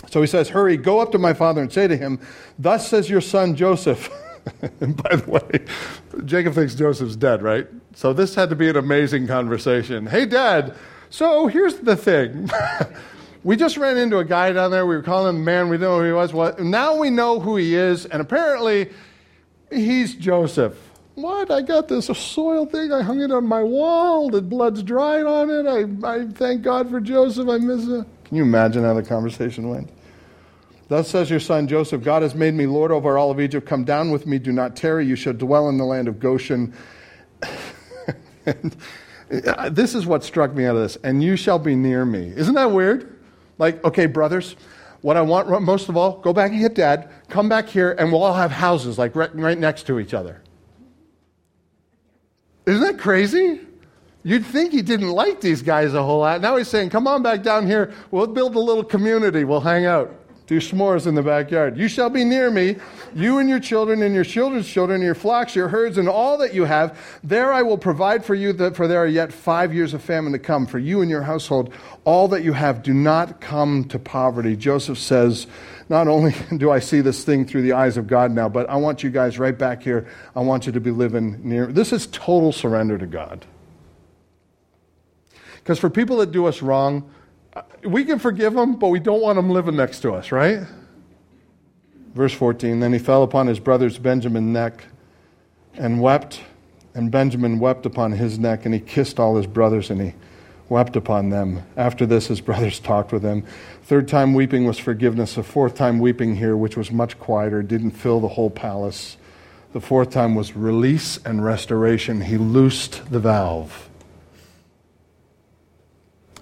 So 0.09 0.21
he 0.21 0.27
says, 0.27 0.49
Hurry, 0.49 0.77
go 0.77 0.99
up 0.99 1.11
to 1.11 1.19
my 1.19 1.33
father 1.33 1.61
and 1.61 1.71
say 1.71 1.87
to 1.87 1.97
him, 1.97 2.19
Thus 2.57 2.87
says 2.87 3.09
your 3.09 3.21
son 3.21 3.55
Joseph. 3.55 4.09
and 4.79 4.95
by 5.03 5.17
the 5.17 5.29
way, 5.29 6.23
Jacob 6.25 6.55
thinks 6.55 6.73
Joseph's 6.73 7.15
dead, 7.17 7.43
right? 7.43 7.67
So 7.93 8.13
this 8.13 8.33
had 8.33 8.49
to 8.49 8.55
be 8.55 8.69
an 8.69 8.77
amazing 8.77 9.27
conversation. 9.27 10.07
Hey, 10.07 10.25
dad, 10.25 10.75
so 11.09 11.43
oh, 11.43 11.47
here's 11.47 11.75
the 11.75 11.95
thing 11.95 12.49
we 13.43 13.55
just 13.55 13.77
ran 13.77 13.97
into 13.97 14.17
a 14.17 14.25
guy 14.25 14.51
down 14.51 14.71
there. 14.71 14.85
We 14.85 14.95
were 14.95 15.03
calling 15.03 15.35
him 15.35 15.43
man. 15.43 15.69
We 15.69 15.77
didn't 15.77 15.89
know 15.89 15.99
who 15.99 16.05
he 16.05 16.11
was. 16.11 16.33
Well, 16.33 16.55
now 16.59 16.95
we 16.95 17.09
know 17.09 17.39
who 17.39 17.55
he 17.55 17.75
is, 17.75 18.05
and 18.05 18.21
apparently 18.21 18.89
he's 19.71 20.15
Joseph. 20.15 20.77
What? 21.15 21.51
I 21.51 21.61
got 21.61 21.89
this 21.89 22.05
soil 22.05 22.65
thing. 22.65 22.93
I 22.93 23.01
hung 23.01 23.19
it 23.21 23.31
on 23.31 23.45
my 23.45 23.61
wall. 23.61 24.29
The 24.29 24.41
blood's 24.41 24.81
dried 24.83 25.25
on 25.25 25.49
it. 25.49 25.67
I, 25.67 26.07
I 26.07 26.27
thank 26.27 26.61
God 26.61 26.89
for 26.89 27.01
Joseph. 27.01 27.49
I 27.49 27.57
miss 27.57 27.87
it. 27.87 28.05
Can 28.23 28.37
you 28.37 28.43
imagine 28.43 28.83
how 28.83 28.93
the 28.93 29.03
conversation 29.03 29.67
went? 29.69 29.89
Thus 30.87 31.09
says 31.09 31.29
your 31.29 31.39
son 31.39 31.67
Joseph 31.67 32.03
God 32.03 32.21
has 32.23 32.33
made 32.33 32.53
me 32.53 32.65
Lord 32.65 32.91
over 32.91 33.17
all 33.17 33.31
of 33.31 33.39
Egypt. 33.39 33.67
Come 33.67 33.83
down 33.83 34.11
with 34.11 34.25
me. 34.25 34.39
Do 34.39 34.51
not 34.51 34.75
tarry. 34.75 35.05
You 35.05 35.15
shall 35.15 35.33
dwell 35.33 35.67
in 35.69 35.77
the 35.77 35.83
land 35.83 36.07
of 36.07 36.19
Goshen. 36.19 36.73
this 39.71 39.95
is 39.95 40.05
what 40.05 40.23
struck 40.23 40.53
me 40.53 40.65
out 40.65 40.75
of 40.75 40.81
this. 40.81 40.97
And 41.03 41.23
you 41.23 41.35
shall 41.35 41.59
be 41.59 41.75
near 41.75 42.05
me. 42.05 42.33
Isn't 42.35 42.55
that 42.55 42.71
weird? 42.71 43.15
Like, 43.57 43.83
okay, 43.83 44.05
brothers, 44.05 44.55
what 45.01 45.17
I 45.17 45.21
want 45.21 45.61
most 45.61 45.89
of 45.89 45.97
all, 45.97 46.19
go 46.19 46.33
back 46.33 46.51
and 46.51 46.59
get 46.59 46.73
dad, 46.73 47.09
come 47.29 47.47
back 47.47 47.67
here, 47.67 47.95
and 47.99 48.11
we'll 48.11 48.23
all 48.23 48.33
have 48.33 48.51
houses 48.51 48.97
like 48.97 49.15
right, 49.15 49.33
right 49.35 49.57
next 49.57 49.83
to 49.87 49.99
each 49.99 50.13
other. 50.13 50.41
Isn't 52.65 52.81
that 52.81 52.99
crazy? 52.99 53.61
You'd 54.23 54.45
think 54.45 54.73
he 54.73 54.81
didn't 54.81 55.09
like 55.09 55.41
these 55.41 55.61
guys 55.61 55.93
a 55.93 56.03
whole 56.03 56.19
lot. 56.19 56.41
Now 56.41 56.57
he's 56.57 56.67
saying, 56.67 56.89
come 56.89 57.07
on 57.07 57.23
back 57.23 57.41
down 57.41 57.65
here. 57.65 57.93
We'll 58.11 58.27
build 58.27 58.55
a 58.55 58.59
little 58.59 58.83
community. 58.83 59.43
We'll 59.43 59.61
hang 59.61 59.85
out 59.85 60.13
do 60.49 60.59
s'mores 60.59 61.05
in 61.05 61.13
the 61.13 61.21
backyard. 61.21 61.77
You 61.77 61.87
shall 61.87 62.09
be 62.09 62.23
near 62.23 62.49
me, 62.49 62.77
you 63.13 63.37
and 63.37 63.47
your 63.47 63.59
children, 63.59 64.01
and 64.01 64.15
your 64.15 64.23
children's 64.23 64.67
children, 64.67 64.99
your 64.99 65.13
flocks, 65.13 65.55
your 65.55 65.67
herds, 65.67 65.99
and 65.99 66.09
all 66.09 66.39
that 66.39 66.55
you 66.55 66.65
have. 66.65 66.97
There 67.23 67.53
I 67.53 67.61
will 67.61 67.77
provide 67.77 68.25
for 68.25 68.33
you, 68.33 68.51
that, 68.53 68.75
for 68.75 68.87
there 68.87 68.97
are 68.97 69.07
yet 69.07 69.31
five 69.31 69.75
years 69.75 69.93
of 69.93 70.01
famine 70.01 70.33
to 70.33 70.39
come. 70.39 70.65
For 70.65 70.79
you 70.79 71.01
and 71.01 71.09
your 71.09 71.21
household, 71.21 71.71
all 72.03 72.27
that 72.29 72.43
you 72.43 72.53
have, 72.53 72.81
do 72.81 72.95
not 72.95 73.39
come 73.39 73.83
to 73.89 73.99
poverty. 73.99 74.55
Joseph 74.55 74.97
says, 74.97 75.45
Not 75.87 76.07
only 76.07 76.33
do 76.57 76.71
I 76.71 76.79
see 76.79 77.01
this 77.01 77.23
thing 77.23 77.45
through 77.45 77.61
the 77.61 77.73
eyes 77.73 77.95
of 77.95 78.07
God 78.07 78.31
now, 78.31 78.49
but 78.49 78.67
I 78.71 78.77
want 78.77 79.03
you 79.03 79.11
guys 79.11 79.37
right 79.37 79.55
back 79.55 79.83
here. 79.83 80.07
I 80.35 80.39
want 80.39 80.65
you 80.65 80.71
to 80.71 80.81
be 80.81 80.89
living 80.89 81.41
near. 81.47 81.67
This 81.67 81.93
is 81.93 82.07
total 82.07 82.51
surrender 82.51 82.97
to 82.97 83.05
God. 83.05 83.45
Because 85.57 85.77
for 85.77 85.91
people 85.91 86.17
that 86.17 86.31
do 86.31 86.47
us 86.47 86.63
wrong, 86.63 87.07
we 87.83 88.05
can 88.05 88.19
forgive 88.19 88.53
them, 88.53 88.75
but 88.75 88.89
we 88.89 88.99
don't 88.99 89.21
want 89.21 89.35
them 89.35 89.49
living 89.49 89.75
next 89.75 89.99
to 90.01 90.13
us, 90.13 90.31
right? 90.31 90.61
Verse 92.13 92.33
14 92.33 92.79
Then 92.79 92.93
he 92.93 92.99
fell 92.99 93.23
upon 93.23 93.47
his 93.47 93.59
brother's 93.59 93.97
Benjamin's 93.97 94.51
neck 94.51 94.85
and 95.75 96.01
wept, 96.01 96.41
and 96.93 97.11
Benjamin 97.11 97.59
wept 97.59 97.85
upon 97.85 98.11
his 98.11 98.39
neck, 98.39 98.65
and 98.65 98.73
he 98.73 98.79
kissed 98.79 99.19
all 99.19 99.35
his 99.35 99.47
brothers, 99.47 99.89
and 99.89 100.01
he 100.01 100.13
wept 100.67 100.95
upon 100.95 101.29
them. 101.29 101.63
After 101.77 102.05
this, 102.05 102.27
his 102.27 102.41
brothers 102.49 102.79
talked 102.79 103.11
with 103.11 103.23
him. 103.23 103.43
Third 103.83 104.07
time 104.07 104.33
weeping 104.33 104.65
was 104.65 104.77
forgiveness. 104.77 105.35
The 105.35 105.43
fourth 105.43 105.75
time 105.75 105.99
weeping 105.99 106.35
here, 106.35 106.57
which 106.57 106.77
was 106.77 106.91
much 106.91 107.19
quieter, 107.19 107.61
didn't 107.63 107.91
fill 107.91 108.19
the 108.19 108.27
whole 108.27 108.49
palace. 108.49 109.17
The 109.73 109.81
fourth 109.81 110.09
time 110.09 110.33
was 110.35 110.55
release 110.55 111.17
and 111.25 111.43
restoration. 111.43 112.21
He 112.21 112.37
loosed 112.37 113.11
the 113.11 113.19
valve 113.19 113.89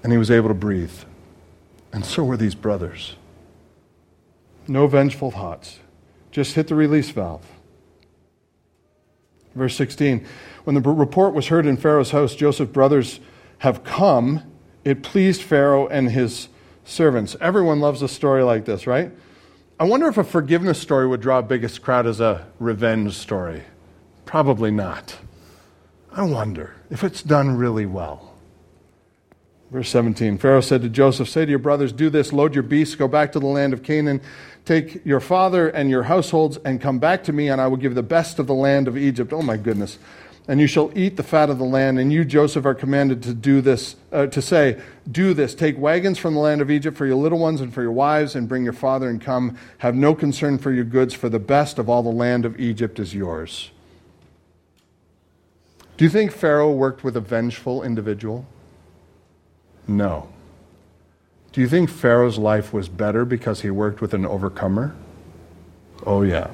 and 0.04 0.14
he 0.14 0.18
was 0.18 0.32
able 0.32 0.48
to 0.48 0.54
breathe. 0.54 0.94
And 1.92 2.06
so 2.06 2.24
were 2.24 2.38
these 2.38 2.56
brothers. 2.56 3.16
No 4.68 4.88
vengeful 4.88 5.32
thoughts, 5.32 5.80
just 6.32 6.56
hit 6.56 6.68
the 6.68 6.76
release 6.76 7.10
valve. 7.10 7.46
Verse 9.56 9.76
16 9.76 10.26
When 10.66 10.76
the 10.76 10.82
report 10.82 11.34
was 11.34 11.48
heard 11.48 11.66
in 11.66 11.78
Pharaoh's 11.78 12.12
house, 12.12 12.36
Joseph's 12.36 12.72
brothers 12.72 13.20
have 13.60 13.84
come, 13.84 14.44
it 14.84 15.04
pleased 15.04 15.42
Pharaoh 15.42 15.88
and 15.88 16.12
his 16.12 16.50
servants. 16.86 17.36
Everyone 17.42 17.80
loves 17.80 18.02
a 18.02 18.08
story 18.08 18.44
like 18.44 18.66
this, 18.66 18.86
right? 18.86 19.12
I 19.80 19.84
wonder 19.84 20.08
if 20.08 20.18
a 20.18 20.24
forgiveness 20.24 20.80
story 20.80 21.08
would 21.08 21.22
draw 21.22 21.40
a 21.40 21.44
biggest 21.44 21.82
crowd 21.82 22.08
as 22.08 22.20
a 22.20 22.48
revenge 22.60 23.14
story. 23.14 23.64
Probably 24.26 24.72
not. 24.72 25.18
I 26.12 26.24
wonder 26.24 26.76
if 26.90 27.04
it's 27.04 27.22
done 27.22 27.58
really 27.58 27.86
well. 27.86 28.27
Verse 29.70 29.90
17 29.90 30.38
Pharaoh 30.38 30.62
said 30.62 30.82
to 30.82 30.90
Joseph, 30.90 31.28
Say 31.30 31.46
to 31.46 31.50
your 31.50 31.60
brothers, 31.60 31.92
Do 31.92 32.10
this, 32.10 32.32
load 32.32 32.54
your 32.54 32.64
beasts, 32.64 32.96
go 32.96 33.08
back 33.08 33.32
to 33.34 33.40
the 33.40 33.48
land 33.48 33.74
of 33.74 33.84
Canaan, 33.84 34.22
take 34.66 35.06
your 35.06 35.20
father 35.20 35.68
and 35.68 35.90
your 35.90 36.04
households, 36.04 36.58
and 36.64 36.82
come 36.82 37.00
back 37.00 37.24
to 37.26 37.34
me, 37.34 37.50
and 37.50 37.60
I 37.60 37.68
will 37.68 37.78
give 37.78 37.96
the 37.96 38.04
best 38.04 38.40
of 38.40 38.48
the 38.48 38.54
land 38.54 38.88
of 38.88 38.98
Egypt. 38.98 39.34
Oh 39.34 39.42
my 39.42 39.58
goodness. 39.58 39.98
And 40.50 40.62
you 40.62 40.68
shall 40.68 40.98
eat 40.98 41.18
the 41.18 41.24
fat 41.24 41.50
of 41.50 41.58
the 41.58 41.66
land. 41.66 42.00
And 42.00 42.14
you, 42.14 42.24
Joseph, 42.24 42.66
are 42.66 42.74
commanded 42.74 43.22
to 43.24 43.34
do 43.34 43.60
this, 43.60 43.98
uh, 44.14 44.28
to 44.28 44.42
say, 44.42 44.80
Do 45.12 45.34
this. 45.34 45.54
Take 45.54 45.78
wagons 45.78 46.18
from 46.18 46.36
the 46.36 46.40
land 46.40 46.62
of 46.62 46.72
Egypt 46.72 46.96
for 46.96 47.06
your 47.06 47.18
little 47.18 47.40
ones 47.40 47.60
and 47.60 47.74
for 47.74 47.82
your 47.82 47.92
wives, 47.92 48.34
and 48.34 48.48
bring 48.48 48.64
your 48.64 48.72
father 48.72 49.10
and 49.10 49.20
come. 49.20 49.58
Have 49.80 49.96
no 49.96 50.16
concern 50.16 50.58
for 50.58 50.72
your 50.72 50.86
goods, 50.86 51.14
for 51.14 51.28
the 51.28 51.40
best 51.40 51.78
of 51.78 51.90
all 51.90 52.02
the 52.02 52.10
land 52.10 52.46
of 52.46 52.58
Egypt 52.58 52.98
is 52.98 53.14
yours. 53.14 53.72
Do 55.98 56.06
you 56.06 56.10
think 56.10 56.32
Pharaoh 56.32 56.72
worked 56.72 57.04
with 57.04 57.18
a 57.18 57.22
vengeful 57.22 57.84
individual? 57.84 58.46
No. 59.88 60.30
Do 61.52 61.62
you 61.62 61.68
think 61.68 61.90
Pharaoh's 61.90 62.38
life 62.38 62.74
was 62.74 62.90
better 62.90 63.26
because 63.26 63.62
he 63.62 63.72
worked 63.72 64.02
with 64.02 64.14
an 64.14 64.26
overcomer? 64.26 64.96
Oh, 66.06 66.22
yeah. 66.22 66.52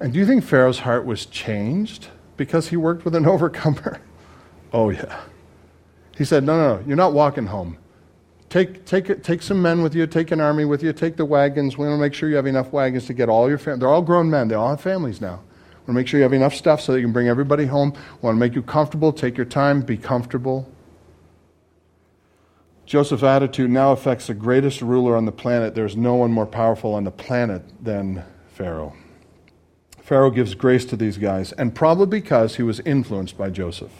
And 0.00 0.12
do 0.12 0.18
you 0.18 0.26
think 0.26 0.42
Pharaoh's 0.42 0.80
heart 0.80 1.04
was 1.04 1.26
changed 1.26 2.08
because 2.36 2.68
he 2.68 2.76
worked 2.76 3.04
with 3.04 3.14
an 3.14 3.26
overcomer? 3.34 4.00
Oh, 4.72 4.90
yeah. 4.90 5.20
He 6.16 6.24
said, 6.24 6.44
No, 6.44 6.56
no, 6.56 6.76
no, 6.76 6.84
you're 6.86 6.96
not 6.96 7.12
walking 7.12 7.46
home. 7.46 7.78
Take, 8.48 8.84
take, 8.84 9.22
take 9.22 9.42
some 9.42 9.62
men 9.62 9.80
with 9.80 9.94
you, 9.94 10.08
take 10.08 10.32
an 10.32 10.40
army 10.40 10.64
with 10.64 10.82
you, 10.82 10.92
take 10.92 11.16
the 11.16 11.24
wagons. 11.24 11.78
We 11.78 11.86
want 11.86 11.98
to 11.98 12.00
make 12.00 12.14
sure 12.14 12.28
you 12.28 12.34
have 12.34 12.46
enough 12.46 12.72
wagons 12.72 13.06
to 13.06 13.14
get 13.14 13.28
all 13.28 13.48
your 13.48 13.58
family. 13.58 13.78
They're 13.78 13.88
all 13.88 14.02
grown 14.02 14.28
men, 14.28 14.48
they 14.48 14.56
all 14.56 14.70
have 14.70 14.80
families 14.80 15.20
now. 15.20 15.36
We 15.36 15.76
want 15.76 15.86
to 15.86 15.92
make 15.92 16.08
sure 16.08 16.18
you 16.18 16.24
have 16.24 16.32
enough 16.32 16.54
stuff 16.54 16.80
so 16.80 16.92
that 16.92 16.98
you 16.98 17.06
can 17.06 17.12
bring 17.12 17.28
everybody 17.28 17.66
home. 17.66 17.92
We 17.92 18.26
want 18.26 18.34
to 18.34 18.40
make 18.40 18.54
you 18.54 18.62
comfortable. 18.62 19.12
Take 19.12 19.36
your 19.36 19.46
time, 19.46 19.82
be 19.82 19.96
comfortable. 19.96 20.68
Joseph's 22.90 23.22
attitude 23.22 23.70
now 23.70 23.92
affects 23.92 24.26
the 24.26 24.34
greatest 24.34 24.82
ruler 24.82 25.16
on 25.16 25.24
the 25.24 25.30
planet. 25.30 25.76
There's 25.76 25.96
no 25.96 26.16
one 26.16 26.32
more 26.32 26.44
powerful 26.44 26.92
on 26.94 27.04
the 27.04 27.12
planet 27.12 27.62
than 27.80 28.24
Pharaoh. 28.48 28.96
Pharaoh 30.02 30.32
gives 30.32 30.56
grace 30.56 30.84
to 30.86 30.96
these 30.96 31.16
guys, 31.16 31.52
and 31.52 31.72
probably 31.72 32.06
because 32.06 32.56
he 32.56 32.64
was 32.64 32.80
influenced 32.80 33.38
by 33.38 33.48
Joseph. 33.48 33.92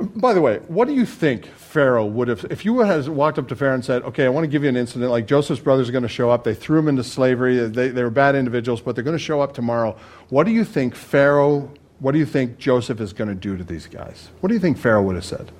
By 0.00 0.34
the 0.34 0.40
way, 0.40 0.56
what 0.66 0.88
do 0.88 0.92
you 0.92 1.06
think 1.06 1.46
Pharaoh 1.46 2.04
would 2.04 2.26
have, 2.26 2.46
if 2.50 2.64
you 2.64 2.80
had 2.80 3.06
walked 3.06 3.38
up 3.38 3.46
to 3.46 3.54
Pharaoh 3.54 3.74
and 3.74 3.84
said, 3.84 4.02
okay, 4.02 4.24
I 4.24 4.28
want 4.28 4.42
to 4.42 4.48
give 4.48 4.64
you 4.64 4.68
an 4.68 4.76
incident, 4.76 5.12
like 5.12 5.28
Joseph's 5.28 5.60
brothers 5.60 5.88
are 5.88 5.92
going 5.92 6.02
to 6.02 6.08
show 6.08 6.30
up, 6.30 6.42
they 6.42 6.54
threw 6.54 6.80
him 6.80 6.88
into 6.88 7.04
slavery, 7.04 7.58
they, 7.58 7.90
they 7.90 8.02
were 8.02 8.10
bad 8.10 8.34
individuals, 8.34 8.80
but 8.80 8.96
they're 8.96 9.04
going 9.04 9.16
to 9.16 9.22
show 9.22 9.40
up 9.40 9.54
tomorrow. 9.54 9.96
What 10.30 10.46
do 10.46 10.50
you 10.50 10.64
think 10.64 10.96
Pharaoh, 10.96 11.72
what 12.00 12.10
do 12.10 12.18
you 12.18 12.26
think 12.26 12.58
Joseph 12.58 13.00
is 13.00 13.12
going 13.12 13.28
to 13.28 13.36
do 13.36 13.56
to 13.56 13.62
these 13.62 13.86
guys? 13.86 14.30
What 14.40 14.48
do 14.48 14.54
you 14.56 14.60
think 14.60 14.78
Pharaoh 14.78 15.04
would 15.04 15.14
have 15.14 15.24
said? 15.24 15.52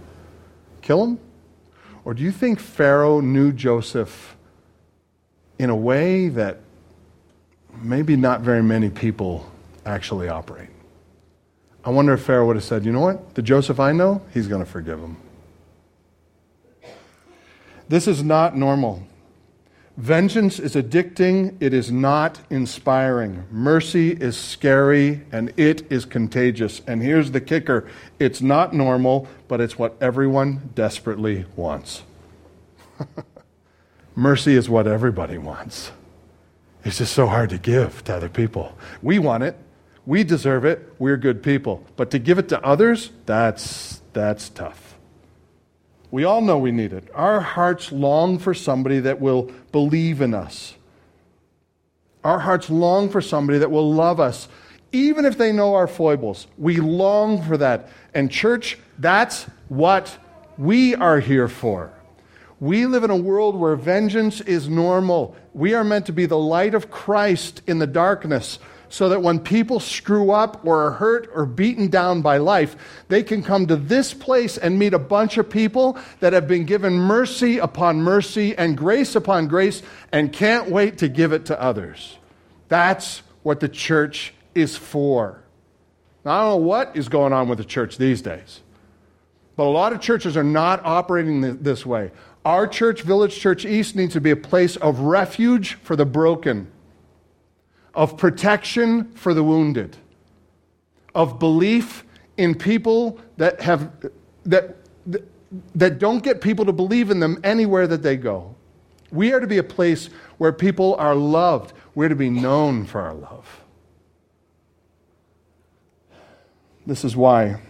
Kill 0.83 1.07
them? 1.07 1.21
Or 2.11 2.15
do 2.15 2.25
you 2.25 2.33
think 2.33 2.59
Pharaoh 2.59 3.21
knew 3.21 3.53
Joseph 3.53 4.37
in 5.61 5.71
a 5.71 5.77
way 5.77 6.29
that 6.31 6.59
maybe 7.81 8.17
not 8.17 8.41
very 8.41 8.65
many 8.65 8.91
people 8.91 9.49
actually 9.87 10.29
operate? 10.29 10.71
I 11.85 11.91
wonder 11.91 12.15
if 12.15 12.23
Pharaoh 12.23 12.49
would 12.49 12.57
have 12.57 12.65
said, 12.65 12.85
you 12.85 12.91
know 12.91 12.99
what? 12.99 13.37
The 13.37 13.43
Joseph 13.43 13.79
I 13.79 13.93
know, 13.93 14.23
he's 14.35 14.49
going 14.49 14.59
to 14.59 14.69
forgive 14.69 14.99
him. 14.99 15.19
This 17.89 18.09
is 18.09 18.25
not 18.25 18.57
normal. 18.57 19.07
Vengeance 19.97 20.59
is 20.59 20.77
addicting, 20.77 21.57
it 21.61 21.75
is 21.75 21.91
not 21.91 22.41
inspiring. 22.49 23.45
Mercy 23.51 24.13
is 24.13 24.37
scary, 24.37 25.23
and 25.33 25.53
it 25.57 25.91
is 25.91 26.05
contagious. 26.05 26.81
And 26.87 27.03
here's 27.03 27.33
the 27.33 27.41
kicker 27.41 27.87
it's 28.19 28.41
not 28.41 28.73
normal, 28.73 29.29
but 29.49 29.61
it's 29.61 29.79
what 29.79 29.97
everyone 30.01 30.71
desperately 30.75 31.45
wants. 31.57 32.03
Mercy 34.15 34.55
is 34.55 34.71
what 34.71 34.87
everybody 34.87 35.39
wants. 35.39 35.93
It's 36.85 36.99
just 36.99 37.13
so 37.13 37.27
hard 37.27 37.51
to 37.51 37.59
give 37.59 38.05
to 38.05 38.15
other 38.15 38.29
people. 38.29 38.77
We 39.03 39.19
want 39.19 39.43
it, 39.43 39.57
we 40.07 40.25
deserve 40.25 40.65
it, 40.65 40.95
we're 40.99 41.17
good 41.17 41.43
people. 41.43 41.85
But 41.97 42.11
to 42.13 42.19
give 42.19 42.39
it 42.39 42.49
to 42.51 42.63
others, 42.65 43.11
that's, 43.27 44.01
that's 44.13 44.49
tough. 44.49 44.90
We 46.11 46.25
all 46.25 46.41
know 46.41 46.59
we 46.59 46.73
need 46.73 46.93
it. 46.93 47.09
Our 47.15 47.41
hearts 47.41 47.93
long 47.93 48.39
for 48.39 48.55
somebody 48.55 49.01
that 49.01 49.21
will 49.21 49.51
believe 49.73 50.21
in 50.21 50.35
us. 50.35 50.75
Our 52.25 52.41
hearts 52.41 52.69
long 52.69 53.09
for 53.09 53.21
somebody 53.21 53.59
that 53.61 53.71
will 53.71 53.93
love 53.93 54.21
us, 54.21 54.49
even 54.93 55.25
if 55.25 55.39
they 55.39 55.53
know 55.53 55.75
our 55.75 55.87
foibles. 55.87 56.47
We 56.59 56.77
long 56.79 57.43
for 57.43 57.57
that. 57.57 57.89
And, 58.13 58.31
church, 58.31 58.79
that's 58.99 59.45
what 59.69 60.19
we 60.59 60.95
are 60.97 61.21
here 61.21 61.49
for. 61.49 61.93
We 62.59 62.85
live 62.85 63.05
in 63.05 63.11
a 63.11 63.17
world 63.17 63.57
where 63.57 63.75
vengeance 63.77 64.43
is 64.43 64.69
normal. 64.69 65.35
We 65.55 65.73
are 65.73 65.85
meant 65.85 66.07
to 66.07 66.13
be 66.13 66.27
the 66.27 66.37
light 66.37 66.75
of 66.75 66.91
Christ 66.91 67.63
in 67.67 67.79
the 67.79 67.87
darkness, 67.87 68.59
so 68.91 69.09
that 69.09 69.23
when 69.23 69.39
people 69.39 69.81
screw 69.81 70.33
up 70.33 70.67
or 70.67 70.85
are 70.85 70.91
hurt 70.91 71.31
or 71.33 71.47
beaten 71.47 71.89
down 71.89 72.21
by 72.21 72.37
life, 72.37 72.77
they 73.09 73.23
can 73.23 73.43
come 73.43 73.67
to 73.69 73.77
this 73.77 74.13
place 74.13 74.59
and 74.59 74.79
meet 74.79 74.93
a 74.93 74.99
bunch 74.99 75.39
of 75.39 75.49
people 75.49 75.97
that 76.19 76.33
have 76.33 76.49
been 76.49 76.65
given 76.65 76.93
mercy 76.93 77.59
upon 77.59 78.03
mercy 78.03 78.55
and 78.59 78.77
grace 78.77 79.15
upon 79.15 79.47
grace 79.47 79.83
and 80.11 80.33
can't 80.33 80.69
wait 80.69 80.99
to 80.99 81.09
give 81.09 81.33
it 81.33 81.47
to 81.47 81.63
others. 81.63 82.19
That's 82.69 83.23
what 83.45 83.61
the 83.61 83.69
church 83.69 84.35
is 84.57 84.77
for. 84.77 85.41
Now, 86.25 86.33
I 86.33 86.41
don't 86.43 86.61
know 86.61 86.67
what 86.67 86.97
is 86.97 87.09
going 87.09 87.33
on 87.33 87.49
with 87.49 87.59
the 87.59 87.65
church 87.65 87.97
these 87.97 88.21
days, 88.21 88.61
but 89.55 89.65
a 89.65 89.71
lot 89.71 89.93
of 89.93 90.01
churches 90.01 90.37
are 90.37 90.45
not 90.45 90.85
operating 90.85 91.63
this 91.63 91.87
way. 91.87 92.11
Our 92.45 92.67
church, 92.67 93.03
Village 93.03 93.39
Church 93.39 93.65
East, 93.65 93.95
needs 93.95 94.15
to 94.15 94.21
be 94.21 94.31
a 94.31 94.37
place 94.37 94.77
of 94.77 95.01
refuge 95.01 95.75
for 95.75 95.95
the 95.95 96.07
broken, 96.07 96.71
of 97.95 98.17
protection 98.17 99.11
for 99.13 99.35
the 99.35 99.43
wounded, 99.43 99.97
of 101.15 101.39
belief 101.39 102.05
in 102.37 102.55
people 102.55 103.21
that 103.37 103.61
have 103.61 103.91
that 104.45 104.77
that 105.75 105.99
don't 105.99 106.23
get 106.23 106.41
people 106.41 106.65
to 106.65 106.73
believe 106.73 107.11
in 107.11 107.21
them 107.21 107.41
anywhere 107.43 107.87
that 107.87 108.03
they 108.03 108.17
go. 108.17 108.55
We 109.11 109.33
are 109.33 109.41
to 109.41 109.47
be 109.47 109.59
a 109.59 109.65
place 109.65 110.09
where 110.39 110.53
people 110.53 110.95
are 110.97 111.15
loved. 111.15 111.73
We're 111.95 112.09
to 112.09 112.15
be 112.15 112.31
known 112.31 112.87
for 112.87 113.01
our 113.01 113.15
love. 113.15 113.65
This 116.87 117.05
is 117.05 117.17
why 117.17 117.61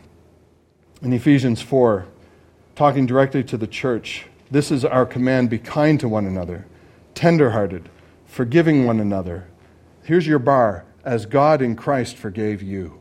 in 1.02 1.12
Ephesians 1.12 1.62
4, 1.62 2.06
talking 2.76 3.06
directly 3.06 3.42
to 3.44 3.56
the 3.56 3.66
church, 3.66 4.26
this 4.50 4.70
is 4.70 4.84
our 4.84 5.06
command 5.06 5.48
be 5.48 5.58
kind 5.58 5.98
to 6.00 6.08
one 6.08 6.26
another, 6.26 6.66
tenderhearted, 7.14 7.88
forgiving 8.26 8.84
one 8.84 9.00
another. 9.00 9.46
Here's 10.02 10.26
your 10.26 10.38
bar 10.38 10.84
as 11.04 11.26
God 11.26 11.62
in 11.62 11.76
Christ 11.76 12.16
forgave 12.16 12.62
you. 12.62 13.00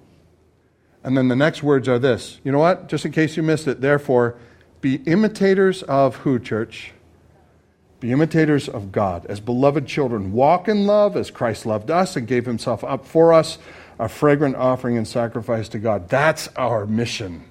And 1.04 1.18
then 1.18 1.28
the 1.28 1.36
next 1.36 1.64
words 1.64 1.88
are 1.88 2.00
this. 2.00 2.40
You 2.44 2.52
know 2.52 2.60
what? 2.60 2.88
Just 2.88 3.06
in 3.06 3.12
case 3.12 3.38
you 3.38 3.44
missed 3.44 3.68
it, 3.68 3.82
therefore, 3.82 4.36
be 4.82 4.96
imitators 5.06 5.84
of 5.84 6.18
who, 6.18 6.40
church? 6.40 6.92
Be 8.00 8.12
imitators 8.12 8.70
of 8.70 8.92
God. 8.92 9.26
As 9.26 9.40
beloved 9.40 9.86
children, 9.86 10.32
walk 10.32 10.68
in 10.68 10.86
love 10.86 11.18
as 11.18 11.32
Christ 11.32 11.66
loved 11.66 11.92
us 11.92 12.16
and 12.16 12.28
gave 12.28 12.46
himself 12.46 12.84
up 12.84 13.06
for 13.06 13.34
us, 13.34 13.58
a 13.98 14.08
fragrant 14.08 14.56
offering 14.56 14.98
and 14.98 15.08
sacrifice 15.08 15.68
to 15.70 15.80
God. 15.80 16.08
That's 16.08 16.48
our 16.56 16.86
mission. 16.86 17.49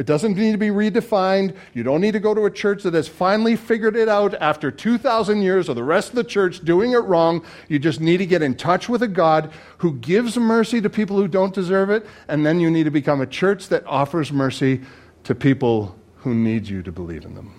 It 0.00 0.06
doesn't 0.06 0.38
need 0.38 0.52
to 0.52 0.56
be 0.56 0.68
redefined. 0.68 1.54
You 1.74 1.82
don't 1.82 2.00
need 2.00 2.12
to 2.12 2.20
go 2.20 2.32
to 2.32 2.46
a 2.46 2.50
church 2.50 2.84
that 2.84 2.94
has 2.94 3.06
finally 3.06 3.54
figured 3.54 3.96
it 3.96 4.08
out 4.08 4.34
after 4.40 4.70
2,000 4.70 5.42
years 5.42 5.68
of 5.68 5.76
the 5.76 5.84
rest 5.84 6.08
of 6.08 6.14
the 6.14 6.24
church 6.24 6.64
doing 6.64 6.92
it 6.92 7.04
wrong. 7.04 7.44
You 7.68 7.78
just 7.78 8.00
need 8.00 8.16
to 8.16 8.24
get 8.24 8.40
in 8.40 8.54
touch 8.54 8.88
with 8.88 9.02
a 9.02 9.08
God 9.08 9.52
who 9.76 9.92
gives 9.98 10.38
mercy 10.38 10.80
to 10.80 10.88
people 10.88 11.18
who 11.18 11.28
don't 11.28 11.52
deserve 11.52 11.90
it, 11.90 12.06
and 12.28 12.46
then 12.46 12.60
you 12.60 12.70
need 12.70 12.84
to 12.84 12.90
become 12.90 13.20
a 13.20 13.26
church 13.26 13.68
that 13.68 13.86
offers 13.86 14.32
mercy 14.32 14.80
to 15.24 15.34
people 15.34 15.94
who 16.16 16.34
need 16.34 16.66
you 16.66 16.82
to 16.82 16.90
believe 16.90 17.26
in 17.26 17.34
them. 17.34 17.52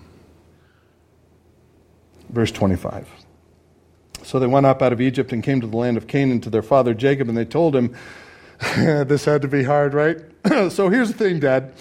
Verse 2.28 2.50
25. 2.50 3.08
So 4.24 4.40
they 4.40 4.48
went 4.48 4.66
up 4.66 4.82
out 4.82 4.92
of 4.92 5.00
Egypt 5.00 5.32
and 5.32 5.44
came 5.44 5.60
to 5.60 5.68
the 5.68 5.76
land 5.76 5.96
of 5.96 6.08
Canaan 6.08 6.40
to 6.40 6.50
their 6.50 6.60
father 6.60 6.92
Jacob, 6.92 7.28
and 7.28 7.38
they 7.38 7.44
told 7.44 7.76
him, 7.76 7.94
This 8.74 9.26
had 9.26 9.42
to 9.42 9.48
be 9.48 9.62
hard, 9.62 9.94
right? 9.94 10.18
so 10.72 10.88
here's 10.88 11.12
the 11.12 11.16
thing, 11.16 11.38
Dad. 11.38 11.72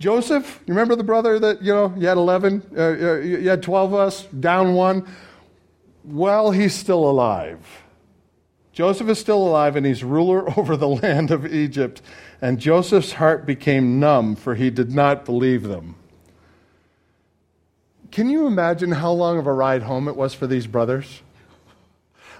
Joseph, 0.00 0.60
you 0.66 0.72
remember 0.72 0.96
the 0.96 1.04
brother 1.04 1.38
that, 1.38 1.62
you 1.62 1.74
know, 1.74 1.94
you 1.96 2.08
had 2.08 2.16
11, 2.16 2.62
uh, 2.74 2.80
uh 2.80 3.14
you 3.18 3.48
had 3.48 3.62
12 3.62 3.92
of 3.92 4.00
us, 4.00 4.24
down 4.24 4.72
one? 4.72 5.06
Well, 6.04 6.50
he's 6.50 6.74
still 6.74 7.08
alive. 7.08 7.82
Joseph 8.72 9.10
is 9.10 9.18
still 9.18 9.46
alive 9.46 9.76
and 9.76 9.84
he's 9.84 10.02
ruler 10.02 10.48
over 10.58 10.74
the 10.74 10.88
land 10.88 11.30
of 11.30 11.46
Egypt. 11.46 12.00
And 12.40 12.58
Joseph's 12.58 13.12
heart 13.12 13.44
became 13.44 14.00
numb, 14.00 14.36
for 14.36 14.54
he 14.54 14.70
did 14.70 14.90
not 14.90 15.26
believe 15.26 15.64
them. 15.64 15.96
Can 18.10 18.30
you 18.30 18.46
imagine 18.46 18.92
how 18.92 19.12
long 19.12 19.38
of 19.38 19.46
a 19.46 19.52
ride 19.52 19.82
home 19.82 20.08
it 20.08 20.16
was 20.16 20.32
for 20.32 20.46
these 20.46 20.66
brothers? 20.66 21.20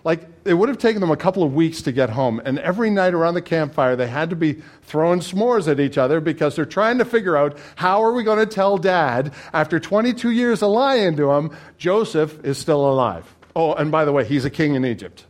Like, 0.03 0.27
it 0.45 0.55
would 0.55 0.69
have 0.69 0.79
taken 0.79 1.01
them 1.01 1.11
a 1.11 1.17
couple 1.17 1.43
of 1.43 1.55
weeks 1.55 1.83
to 1.83 1.93
get 1.93 2.11
home. 2.11 2.41
And 2.45 2.59
every 2.59 2.91
night 2.91 3.13
around 3.13 3.35
the 3.35 3.43
campfire, 3.43 3.97
they 3.97 4.07
had 4.07 4.31
to 4.31 4.37
be 4.37 4.63
throwing 4.83 5.21
s'mores 5.21 5.69
at 5.69 5.79
each 5.79 5.99
other 5.99 6.21
because 6.21 6.57
they're 6.57 6.65
trying 6.65 6.99
to 6.99 7.05
figure 7.05 7.37
out 7.37 7.59
how 7.77 8.03
are 8.03 8.13
we 8.13 8.23
going 8.23 8.39
to 8.39 8.47
tell 8.47 8.79
dad, 8.79 9.33
after 9.53 9.79
22 9.79 10.31
years 10.31 10.63
of 10.63 10.71
lying 10.71 11.17
to 11.17 11.31
him, 11.33 11.55
Joseph 11.77 12.43
is 12.45 12.57
still 12.57 12.89
alive. 12.91 13.35
Oh, 13.55 13.75
and 13.75 13.91
by 13.91 14.05
the 14.05 14.13
way, 14.13 14.25
he's 14.25 14.45
a 14.45 14.51
king 14.51 14.75
in 14.75 14.85
Egypt. 14.85 15.27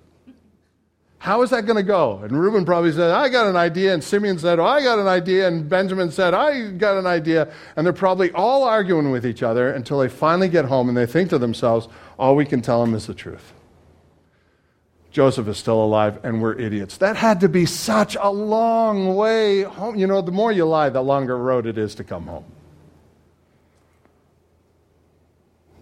How 1.19 1.43
is 1.43 1.51
that 1.51 1.67
going 1.67 1.77
to 1.77 1.83
go? 1.83 2.21
And 2.23 2.33
Reuben 2.33 2.65
probably 2.65 2.93
said, 2.93 3.11
I 3.11 3.29
got 3.29 3.47
an 3.47 3.57
idea. 3.57 3.93
And 3.93 4.03
Simeon 4.03 4.39
said, 4.39 4.59
oh, 4.59 4.65
I 4.65 4.83
got 4.83 4.99
an 4.99 5.07
idea. 5.07 5.49
And 5.49 5.69
Benjamin 5.69 6.11
said, 6.11 6.33
I 6.33 6.71
got 6.71 6.97
an 6.97 7.07
idea. 7.07 7.53
And 7.77 7.85
they're 7.85 7.93
probably 7.93 8.31
all 8.33 8.65
arguing 8.65 9.11
with 9.11 9.27
each 9.27 9.43
other 9.43 9.71
until 9.71 9.99
they 9.99 10.09
finally 10.09 10.49
get 10.49 10.65
home 10.65 10.89
and 10.89 10.97
they 10.97 11.05
think 11.05 11.29
to 11.31 11.39
themselves, 11.39 11.89
all 12.19 12.37
we 12.37 12.47
can 12.47 12.63
tell 12.63 12.81
them 12.81 12.95
is 12.95 13.07
the 13.07 13.13
truth. 13.13 13.53
Joseph 15.11 15.49
is 15.49 15.59
still 15.59 15.83
alive 15.83 16.21
and 16.25 16.41
we're 16.41 16.59
idiots. 16.59 16.97
That 16.99 17.17
had 17.17 17.41
to 17.41 17.49
be 17.49 17.67
such 17.67 18.17
a 18.21 18.31
long 18.31 19.17
way 19.17 19.63
home. 19.63 19.97
You 19.97 20.07
know, 20.07 20.23
the 20.23 20.31
more 20.31 20.53
you 20.53 20.65
lie, 20.65 20.89
the 20.89 21.03
longer 21.03 21.37
road 21.37 21.67
it 21.67 21.77
is 21.77 21.95
to 21.97 22.05
come 22.05 22.27
home. 22.27 22.45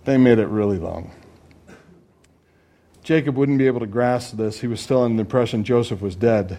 They 0.04 0.16
made 0.16 0.38
it 0.38 0.46
really 0.46 0.78
long. 0.78 1.12
Jacob 3.02 3.36
wouldn't 3.36 3.58
be 3.58 3.66
able 3.66 3.80
to 3.80 3.86
grasp 3.86 4.36
this. 4.36 4.60
He 4.60 4.66
was 4.66 4.80
still 4.80 5.04
in 5.04 5.16
the 5.16 5.20
impression 5.20 5.64
Joseph 5.64 6.00
was 6.00 6.16
dead. 6.16 6.58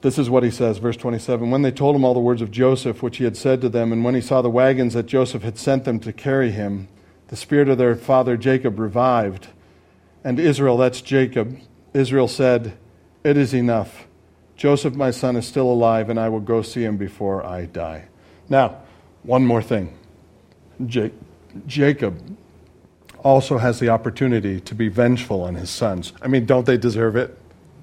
This 0.00 0.18
is 0.18 0.28
what 0.28 0.42
he 0.42 0.50
says, 0.50 0.78
verse 0.78 0.96
27. 0.96 1.50
When 1.50 1.62
they 1.62 1.70
told 1.70 1.96
him 1.96 2.04
all 2.04 2.14
the 2.14 2.20
words 2.20 2.42
of 2.42 2.50
Joseph, 2.50 3.02
which 3.02 3.16
he 3.16 3.24
had 3.24 3.36
said 3.36 3.60
to 3.62 3.68
them, 3.68 3.92
and 3.92 4.04
when 4.04 4.14
he 4.14 4.20
saw 4.20 4.42
the 4.42 4.50
wagons 4.50 4.94
that 4.94 5.06
Joseph 5.06 5.42
had 5.42 5.58
sent 5.58 5.84
them 5.84 5.98
to 6.00 6.12
carry 6.12 6.50
him, 6.50 6.88
the 7.28 7.36
spirit 7.36 7.68
of 7.68 7.78
their 7.78 7.96
father 7.96 8.36
Jacob 8.36 8.78
revived 8.78 9.48
and 10.24 10.40
Israel, 10.40 10.78
that's 10.78 11.02
Jacob, 11.02 11.58
Israel 11.92 12.26
said, 12.26 12.76
It 13.22 13.36
is 13.36 13.54
enough. 13.54 14.06
Joseph, 14.56 14.94
my 14.94 15.10
son, 15.10 15.36
is 15.36 15.46
still 15.46 15.70
alive, 15.70 16.08
and 16.08 16.18
I 16.18 16.28
will 16.28 16.40
go 16.40 16.62
see 16.62 16.82
him 16.82 16.96
before 16.96 17.44
I 17.44 17.66
die. 17.66 18.06
Now, 18.48 18.78
one 19.22 19.44
more 19.44 19.62
thing. 19.62 19.96
J- 20.86 21.12
Jacob 21.66 22.36
also 23.22 23.58
has 23.58 23.78
the 23.80 23.88
opportunity 23.88 24.60
to 24.60 24.74
be 24.74 24.88
vengeful 24.88 25.42
on 25.42 25.54
his 25.54 25.70
sons. 25.70 26.12
I 26.22 26.28
mean, 26.28 26.46
don't 26.46 26.66
they 26.66 26.76
deserve 26.76 27.16
it? 27.16 27.38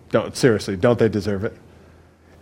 Don't, 0.10 0.36
seriously, 0.36 0.76
don't 0.76 1.00
they 1.00 1.10
deserve 1.10 1.44
it? 1.44 1.58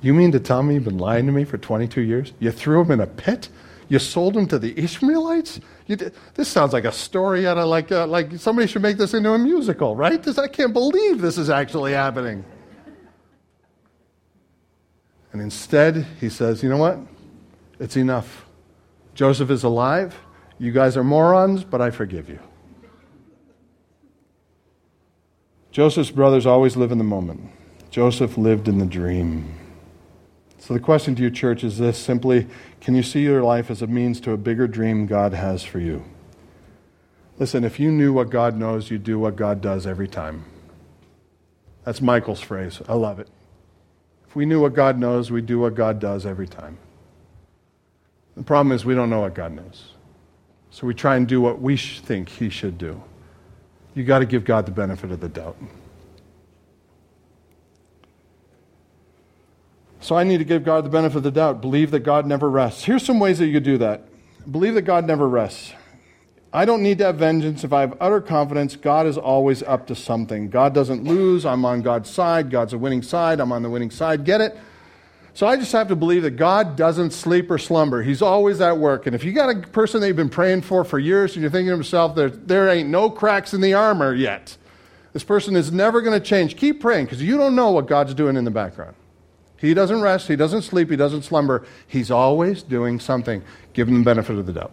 You 0.01 0.13
mean 0.13 0.31
to 0.31 0.39
tell 0.39 0.63
me 0.63 0.75
you've 0.75 0.85
been 0.85 0.97
lying 0.97 1.25
to 1.25 1.31
me 1.31 1.43
for 1.43 1.57
22 1.57 2.01
years? 2.01 2.33
You 2.39 2.51
threw 2.51 2.81
him 2.81 2.91
in 2.91 2.99
a 2.99 3.07
pit? 3.07 3.49
You 3.89 3.97
sold 3.97 4.37
him 4.37 4.47
to 4.47 4.59
the 4.59 4.77
Ishmaelites? 4.79 5.59
Did, 5.87 6.13
this 6.35 6.47
sounds 6.47 6.73
like 6.73 6.85
a 6.85 6.91
story 6.91 7.47
out 7.47 7.57
of 7.57 7.67
like, 7.67 7.91
uh, 7.91 8.05
like 8.05 8.37
somebody 8.37 8.67
should 8.67 8.83
make 8.83 8.97
this 8.97 9.15
into 9.15 9.33
a 9.33 9.39
musical, 9.39 9.95
right? 9.95 10.21
This, 10.21 10.37
I 10.37 10.47
can't 10.47 10.73
believe 10.73 11.19
this 11.19 11.39
is 11.39 11.49
actually 11.49 11.93
happening. 11.93 12.45
And 15.33 15.41
instead, 15.41 16.05
he 16.19 16.29
says, 16.29 16.61
you 16.61 16.69
know 16.69 16.77
what? 16.77 16.99
It's 17.79 17.97
enough. 17.97 18.45
Joseph 19.15 19.49
is 19.49 19.63
alive. 19.63 20.15
You 20.59 20.71
guys 20.71 20.95
are 20.95 21.03
morons, 21.03 21.63
but 21.63 21.81
I 21.81 21.89
forgive 21.89 22.29
you. 22.29 22.39
Joseph's 25.71 26.11
brothers 26.11 26.45
always 26.45 26.75
live 26.77 26.91
in 26.91 26.97
the 26.97 27.03
moment. 27.03 27.41
Joseph 27.89 28.37
lived 28.37 28.67
in 28.67 28.77
the 28.77 28.85
dream. 28.85 29.55
So 30.59 30.73
the 30.73 30.79
question 30.79 31.15
to 31.15 31.23
you, 31.23 31.31
church, 31.31 31.63
is 31.63 31.77
this 31.77 31.97
simply 31.97 32.47
can 32.81 32.93
you 32.93 33.01
see 33.01 33.21
your 33.21 33.41
life 33.41 33.71
as 33.71 33.81
a 33.81 33.87
means 33.87 34.19
to 34.21 34.31
a 34.31 34.37
bigger 34.37 34.67
dream 34.67 35.07
God 35.07 35.33
has 35.33 35.63
for 35.63 35.79
you? 35.79 36.03
Listen, 37.37 37.63
if 37.63 37.79
you 37.79 37.91
knew 37.91 38.11
what 38.11 38.29
God 38.29 38.57
knows, 38.57 38.91
you'd 38.91 39.05
do 39.05 39.17
what 39.17 39.37
God 39.37 39.61
does 39.61 39.87
every 39.87 40.07
time. 40.07 40.43
That's 41.85 42.01
Michael's 42.01 42.41
phrase. 42.41 42.81
I 42.87 42.93
love 42.93 43.19
it. 43.19 43.29
If 44.27 44.35
we 44.35 44.45
knew 44.45 44.61
what 44.61 44.73
God 44.73 44.99
knows, 44.99 45.31
we'd 45.31 45.45
do 45.45 45.59
what 45.59 45.73
God 45.73 45.99
does 45.99 46.25
every 46.25 46.47
time. 46.47 46.77
The 48.35 48.43
problem 48.43 48.73
is 48.73 48.85
we 48.85 48.93
don't 48.93 49.09
know 49.09 49.21
what 49.21 49.33
God 49.33 49.53
knows. 49.53 49.93
So 50.69 50.85
we 50.85 50.93
try 50.93 51.15
and 51.15 51.27
do 51.27 51.41
what 51.41 51.61
we 51.61 51.77
think 51.77 52.29
He 52.29 52.49
should 52.49 52.77
do. 52.77 53.01
You've 53.95 54.05
got 54.05 54.19
to 54.19 54.25
give 54.25 54.45
God 54.45 54.65
the 54.65 54.71
benefit 54.71 55.11
of 55.11 55.19
the 55.19 55.29
doubt. 55.29 55.57
So 60.01 60.15
I 60.15 60.23
need 60.23 60.37
to 60.37 60.45
give 60.45 60.63
God 60.63 60.85
the 60.85 60.89
benefit 60.89 61.17
of 61.17 61.23
the 61.23 61.31
doubt. 61.31 61.61
Believe 61.61 61.91
that 61.91 62.01
God 62.01 62.25
never 62.25 62.49
rests. 62.49 62.83
Here's 62.83 63.05
some 63.05 63.19
ways 63.19 63.39
that 63.39 63.47
you 63.47 63.59
do 63.59 63.77
that. 63.79 64.03
Believe 64.49 64.73
that 64.75 64.83
God 64.83 65.05
never 65.05 65.27
rests. 65.27 65.73
I 66.51 66.65
don't 66.65 66.81
need 66.81 66.97
to 66.97 67.05
have 67.05 67.17
vengeance 67.17 67.63
if 67.63 67.71
I 67.71 67.81
have 67.81 67.95
utter 68.01 68.21
confidence 68.21 68.75
God 68.75 69.05
is 69.05 69.17
always 69.17 69.61
up 69.61 69.85
to 69.87 69.95
something. 69.95 70.49
God 70.49 70.73
doesn't 70.73 71.03
lose. 71.03 71.45
I'm 71.45 71.63
on 71.63 71.81
God's 71.83 72.09
side. 72.09 72.49
God's 72.49 72.73
a 72.73 72.77
winning 72.77 73.03
side. 73.03 73.39
I'm 73.39 73.51
on 73.51 73.61
the 73.61 73.69
winning 73.69 73.91
side. 73.91 74.25
Get 74.25 74.41
it? 74.41 74.57
So 75.35 75.45
I 75.45 75.57
just 75.57 75.71
have 75.73 75.87
to 75.89 75.95
believe 75.95 76.23
that 76.23 76.31
God 76.31 76.75
doesn't 76.75 77.11
sleep 77.11 77.51
or 77.51 77.59
slumber. 77.59 78.01
He's 78.01 78.21
always 78.21 78.59
at 78.61 78.77
work. 78.77 79.05
And 79.05 79.15
if 79.15 79.23
you 79.23 79.31
got 79.31 79.55
a 79.55 79.59
person 79.59 80.01
that 80.01 80.07
you've 80.07 80.15
been 80.15 80.27
praying 80.27 80.61
for 80.61 80.83
for 80.83 80.97
years 80.97 81.35
and 81.35 81.41
you're 81.41 81.51
thinking 81.51 81.69
to 81.69 81.77
yourself, 81.77 82.15
there, 82.15 82.29
there 82.29 82.67
ain't 82.67 82.89
no 82.89 83.11
cracks 83.11 83.53
in 83.53 83.61
the 83.61 83.73
armor 83.73 84.13
yet, 84.13 84.57
This 85.13 85.23
person 85.23 85.55
is 85.55 85.71
never 85.71 86.01
going 86.01 86.19
to 86.19 86.25
change. 86.25 86.55
Keep 86.55 86.81
praying 86.81 87.05
because 87.05 87.21
you 87.21 87.37
don't 87.37 87.55
know 87.55 87.71
what 87.71 87.87
God's 87.87 88.13
doing 88.13 88.35
in 88.35 88.43
the 88.43 88.51
background. 88.51 88.95
He 89.59 89.73
doesn't 89.73 90.01
rest, 90.01 90.27
he 90.27 90.35
doesn't 90.35 90.61
sleep, 90.61 90.89
he 90.89 90.95
doesn't 90.95 91.23
slumber. 91.23 91.65
He's 91.85 92.09
always 92.09 92.63
doing 92.63 92.99
something. 92.99 93.43
Give 93.73 93.87
him 93.87 93.99
the 93.99 94.05
benefit 94.05 94.37
of 94.37 94.45
the 94.45 94.53
doubt. 94.53 94.71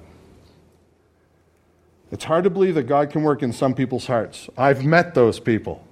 It's 2.13 2.25
hard 2.25 2.45
to 2.45 2.51
believe 2.51 2.77
that 2.77 2.85
God 2.85 3.11
can 3.11 3.25
work 3.25 3.43
in 3.43 3.53
some 3.53 3.75
people's 3.75 4.07
hearts. 4.07 4.49
I've 4.57 4.85
met 4.85 5.15
those 5.15 5.41
people. 5.41 5.85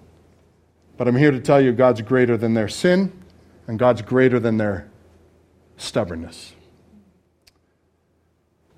But 0.96 1.08
I'm 1.08 1.16
here 1.16 1.32
to 1.32 1.40
tell 1.40 1.60
you 1.60 1.72
God's 1.72 2.02
greater 2.02 2.36
than 2.36 2.54
their 2.54 2.68
sin, 2.68 3.12
and 3.66 3.78
God's 3.78 4.00
greater 4.02 4.38
than 4.38 4.58
their 4.58 4.88
stubbornness. 5.76 6.52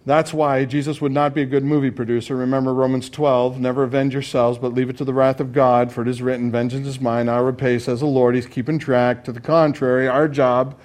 That's 0.07 0.33
why 0.33 0.65
Jesus 0.65 1.01
would 1.01 1.11
not 1.11 1.35
be 1.35 1.43
a 1.43 1.47
good 1.47 1.65
movie 1.65 1.91
producer. 1.91 2.37
Remember 2.37 2.73
Romans 2.73 3.11
12 3.11 3.59
never 3.59 3.83
avenge 3.83 4.13
yourselves, 4.13 4.57
but 4.57 4.73
leave 4.73 4.89
it 4.89 4.97
to 4.99 5.05
the 5.05 5.13
wrath 5.13 5.41
of 5.41 5.53
God, 5.53 5.91
for 5.91 6.03
it 6.03 6.09
is 6.09 6.23
written, 6.23 6.53
Vengeance 6.53 6.87
is 6.87 7.01
mine, 7.01 7.29
I 7.29 7.39
repay, 7.39 7.81
says 7.81 8.01
the 8.01 8.07
Lord. 8.07 8.37
He's 8.37 8.47
keeping 8.47 8.79
track. 8.79 9.25
To 9.25 9.33
the 9.33 9.41
contrary, 9.41 10.07
our 10.07 10.29
job 10.29 10.79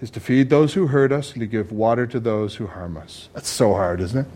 is 0.00 0.10
to 0.10 0.20
feed 0.20 0.50
those 0.50 0.74
who 0.74 0.88
hurt 0.88 1.12
us 1.12 1.32
and 1.32 1.40
to 1.40 1.46
give 1.46 1.70
water 1.70 2.04
to 2.08 2.18
those 2.18 2.56
who 2.56 2.66
harm 2.66 2.96
us. 2.96 3.28
That's 3.32 3.48
so 3.48 3.74
hard, 3.74 4.00
isn't 4.00 4.26
it? 4.26 4.32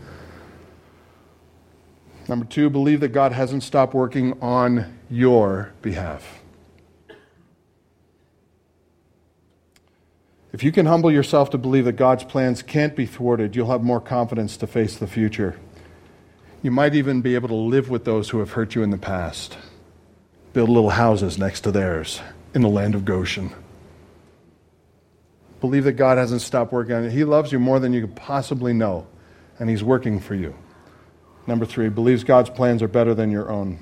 Number 2.29 2.45
two, 2.45 2.69
believe 2.69 3.01
that 3.01 3.09
God 3.09 3.33
hasn't 3.33 3.63
stopped 3.63 3.93
working 3.93 4.41
on 4.41 4.97
your 5.09 5.73
behalf. 5.81 6.38
If 10.51 10.63
you 10.63 10.71
can 10.71 10.87
humble 10.87 11.11
yourself 11.11 11.51
to 11.51 11.57
believe 11.57 11.85
that 11.85 11.93
God's 11.93 12.23
plans 12.23 12.63
can't 12.63 12.95
be 12.95 13.05
thwarted, 13.05 13.55
you'll 13.55 13.71
have 13.71 13.83
more 13.83 14.01
confidence 14.01 14.57
to 14.57 14.67
face 14.67 14.97
the 14.97 15.07
future. 15.07 15.59
You 16.63 16.71
might 16.71 16.95
even 16.95 17.21
be 17.21 17.35
able 17.35 17.49
to 17.49 17.55
live 17.55 17.89
with 17.89 18.03
those 18.03 18.29
who 18.29 18.39
have 18.39 18.51
hurt 18.51 18.75
you 18.75 18.81
in 18.81 18.89
the 18.89 18.97
past. 18.97 19.57
Build 20.53 20.69
little 20.69 20.89
houses 20.89 21.37
next 21.37 21.61
to 21.61 21.71
theirs 21.71 22.19
in 22.53 22.61
the 22.61 22.69
land 22.69 22.95
of 22.95 23.05
Goshen. 23.05 23.51
Believe 25.61 25.83
that 25.83 25.93
God 25.93 26.17
hasn't 26.17 26.41
stopped 26.41 26.71
working 26.71 26.95
on 26.95 27.05
it. 27.05 27.11
He 27.11 27.23
loves 27.23 27.51
you 27.51 27.59
more 27.59 27.79
than 27.79 27.93
you 27.93 28.01
could 28.01 28.15
possibly 28.15 28.73
know, 28.73 29.05
and 29.59 29.69
He's 29.69 29.83
working 29.83 30.19
for 30.19 30.33
you. 30.33 30.55
Number 31.45 31.65
three, 31.65 31.89
believes 31.89 32.23
God's 32.23 32.49
plans 32.49 32.81
are 32.81 32.87
better 32.87 33.13
than 33.13 33.29
your 33.29 33.51
own. 33.51 33.79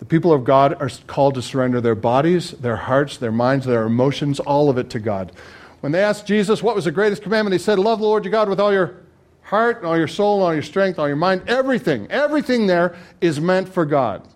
The 0.00 0.06
people 0.06 0.32
of 0.32 0.44
God 0.44 0.80
are 0.80 0.90
called 1.06 1.34
to 1.34 1.42
surrender 1.42 1.80
their 1.80 1.94
bodies, 1.94 2.52
their 2.52 2.76
hearts, 2.76 3.18
their 3.18 3.30
minds, 3.30 3.66
their 3.66 3.84
emotions, 3.84 4.40
all 4.40 4.70
of 4.70 4.78
it 4.78 4.88
to 4.90 4.98
God. 4.98 5.30
When 5.80 5.92
they 5.92 6.02
asked 6.02 6.26
Jesus 6.26 6.62
what 6.62 6.74
was 6.74 6.86
the 6.86 6.90
greatest 6.90 7.22
commandment, 7.22 7.52
he 7.52 7.58
said, 7.58 7.78
Love 7.78 8.00
the 8.00 8.06
Lord 8.06 8.24
your 8.24 8.32
God 8.32 8.48
with 8.48 8.58
all 8.58 8.72
your 8.72 8.96
heart, 9.42 9.78
and 9.78 9.86
all 9.86 9.98
your 9.98 10.08
soul, 10.08 10.36
and 10.36 10.44
all 10.44 10.54
your 10.54 10.62
strength, 10.62 10.98
all 10.98 11.06
your 11.06 11.16
mind. 11.16 11.42
Everything, 11.46 12.06
everything 12.10 12.66
there 12.66 12.96
is 13.20 13.40
meant 13.42 13.68
for 13.68 13.84
God. 13.84 14.26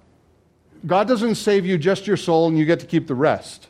God 0.87 1.09
doesn't 1.09 1.37
save 1.37 1.65
you 1.65 1.79
just 1.79 2.07
your 2.07 2.19
soul 2.19 2.47
and 2.47 2.59
you 2.59 2.67
get 2.67 2.81
to 2.81 2.87
keep 2.87 3.07
the 3.07 3.15
rest. 3.15 3.69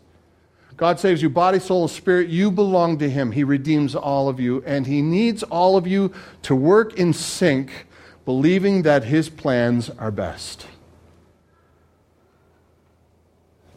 God 0.76 0.99
saves 0.99 1.22
you 1.22 1.30
body, 1.30 1.61
soul, 1.61 1.82
and 1.82 1.90
spirit. 1.90 2.28
You 2.28 2.51
belong 2.51 2.99
to 2.99 3.09
Him. 3.09 3.30
He 3.30 3.45
redeems 3.45 3.95
all 3.95 4.28
of 4.28 4.40
you, 4.40 4.64
and 4.66 4.88
He 4.88 5.01
needs 5.01 5.45
all 5.45 5.76
of 5.76 5.86
you 5.86 6.12
to 6.42 6.57
work 6.57 6.99
in 6.99 7.12
sync, 7.12 7.86
believing 8.24 8.82
that 8.82 9.05
His 9.05 9.28
plans 9.28 9.90
are 9.90 10.11
best. 10.11 10.66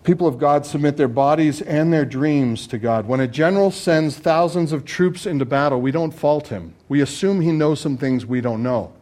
People 0.08 0.26
of 0.26 0.40
God 0.40 0.66
submit 0.66 0.96
their 0.96 1.10
bodies 1.10 1.62
and 1.62 1.92
their 1.92 2.06
dreams 2.06 2.66
to 2.68 2.78
God. 2.78 3.10
When 3.10 3.20
a 3.20 3.28
general 3.28 3.72
sends 3.72 4.18
thousands 4.18 4.72
of 4.72 4.86
troops 4.86 5.26
into 5.26 5.44
battle, 5.44 5.82
we 5.82 5.92
don't 5.92 6.12
fault 6.12 6.48
him. 6.48 6.74
We 6.88 7.02
assume 7.02 7.42
he 7.42 7.52
knows 7.52 7.82
some 7.82 7.98
things 7.98 8.26
we 8.26 8.40
don't 8.40 8.64
know. 8.64 8.94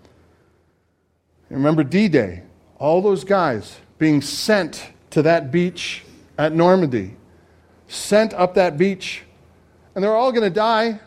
Remember 1.52 1.84
D 1.84 2.08
Day, 2.08 2.42
all 2.80 3.04
those 3.04 3.24
guys 3.24 3.78
being 4.00 4.20
sent 4.20 4.94
to 5.12 5.22
that 5.22 5.52
beach 5.52 6.04
at 6.40 6.56
Normandy, 6.56 7.16
sent 7.88 8.34
up 8.34 8.56
that 8.56 8.76
beach, 8.76 9.26
and 9.94 10.04
they're 10.04 10.16
all 10.16 10.32
going 10.32 10.44
to 10.44 10.50
die 10.50 11.00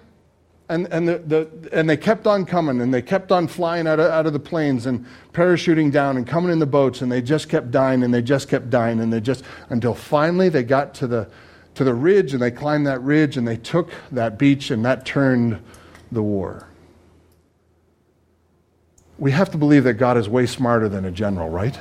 and, 0.68 0.86
and, 0.92 1.08
the, 1.08 1.18
the, 1.18 1.68
and 1.72 1.88
they 1.88 1.96
kept 1.96 2.26
on 2.26 2.44
coming 2.44 2.80
and 2.80 2.92
they 2.92 3.00
kept 3.00 3.32
on 3.32 3.48
flying 3.48 3.86
out 3.86 3.98
of, 3.98 4.10
out 4.10 4.26
of 4.26 4.34
the 4.34 4.38
planes 4.38 4.84
and 4.84 5.06
parachuting 5.32 5.90
down 5.90 6.16
and 6.16 6.26
coming 6.26 6.52
in 6.52 6.58
the 6.58 6.66
boats 6.66 7.00
and 7.00 7.10
they 7.10 7.22
just 7.22 7.48
kept 7.48 7.70
dying 7.70 8.02
and 8.02 8.12
they 8.12 8.20
just 8.20 8.48
kept 8.48 8.68
dying 8.68 9.00
and 9.00 9.10
they 9.12 9.20
just 9.20 9.44
until 9.70 9.94
finally 9.94 10.50
they 10.50 10.62
got 10.62 10.94
to 10.94 11.06
the, 11.06 11.28
to 11.74 11.84
the 11.84 11.94
ridge 11.94 12.34
and 12.34 12.42
they 12.42 12.50
climbed 12.50 12.86
that 12.86 13.00
ridge 13.02 13.38
and 13.38 13.48
they 13.48 13.56
took 13.56 13.90
that 14.12 14.38
beach 14.38 14.70
and 14.70 14.84
that 14.84 15.06
turned 15.06 15.62
the 16.12 16.22
war. 16.22 16.68
We 19.18 19.30
have 19.30 19.50
to 19.52 19.58
believe 19.58 19.84
that 19.84 19.94
God 19.94 20.18
is 20.18 20.28
way 20.28 20.44
smarter 20.44 20.88
than 20.88 21.04
a 21.06 21.10
general, 21.10 21.48
right? 21.48 21.78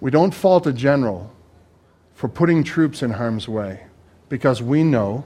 We 0.00 0.10
don't 0.10 0.32
fault 0.32 0.66
a 0.66 0.72
general 0.72 1.32
for 2.14 2.28
putting 2.28 2.62
troops 2.62 3.02
in 3.02 3.10
harm's 3.10 3.48
way 3.48 3.86
because 4.28 4.62
we 4.62 4.84
know 4.84 5.24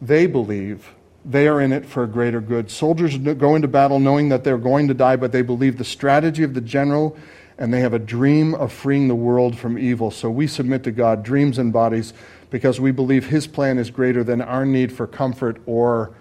they 0.00 0.26
believe 0.26 0.94
they 1.28 1.46
are 1.46 1.60
in 1.60 1.72
it 1.72 1.84
for 1.84 2.02
a 2.02 2.06
greater 2.06 2.40
good. 2.40 2.70
Soldiers 2.70 3.18
go 3.18 3.54
into 3.54 3.68
battle 3.68 4.00
knowing 4.00 4.30
that 4.30 4.44
they're 4.44 4.58
going 4.58 4.88
to 4.88 4.94
die, 4.94 5.16
but 5.16 5.30
they 5.30 5.42
believe 5.42 5.76
the 5.76 5.84
strategy 5.84 6.42
of 6.42 6.54
the 6.54 6.60
general 6.60 7.16
and 7.58 7.74
they 7.74 7.80
have 7.80 7.92
a 7.92 7.98
dream 7.98 8.54
of 8.54 8.72
freeing 8.72 9.08
the 9.08 9.14
world 9.14 9.58
from 9.58 9.78
evil. 9.78 10.10
So 10.10 10.30
we 10.30 10.46
submit 10.46 10.84
to 10.84 10.92
God, 10.92 11.24
dreams 11.24 11.58
and 11.58 11.72
bodies, 11.72 12.14
because 12.50 12.80
we 12.80 12.92
believe 12.92 13.26
His 13.26 13.46
plan 13.46 13.78
is 13.78 13.90
greater 13.90 14.22
than 14.22 14.40
our 14.40 14.64
need 14.64 14.92
for 14.92 15.06
comfort 15.06 15.60
or 15.66 16.14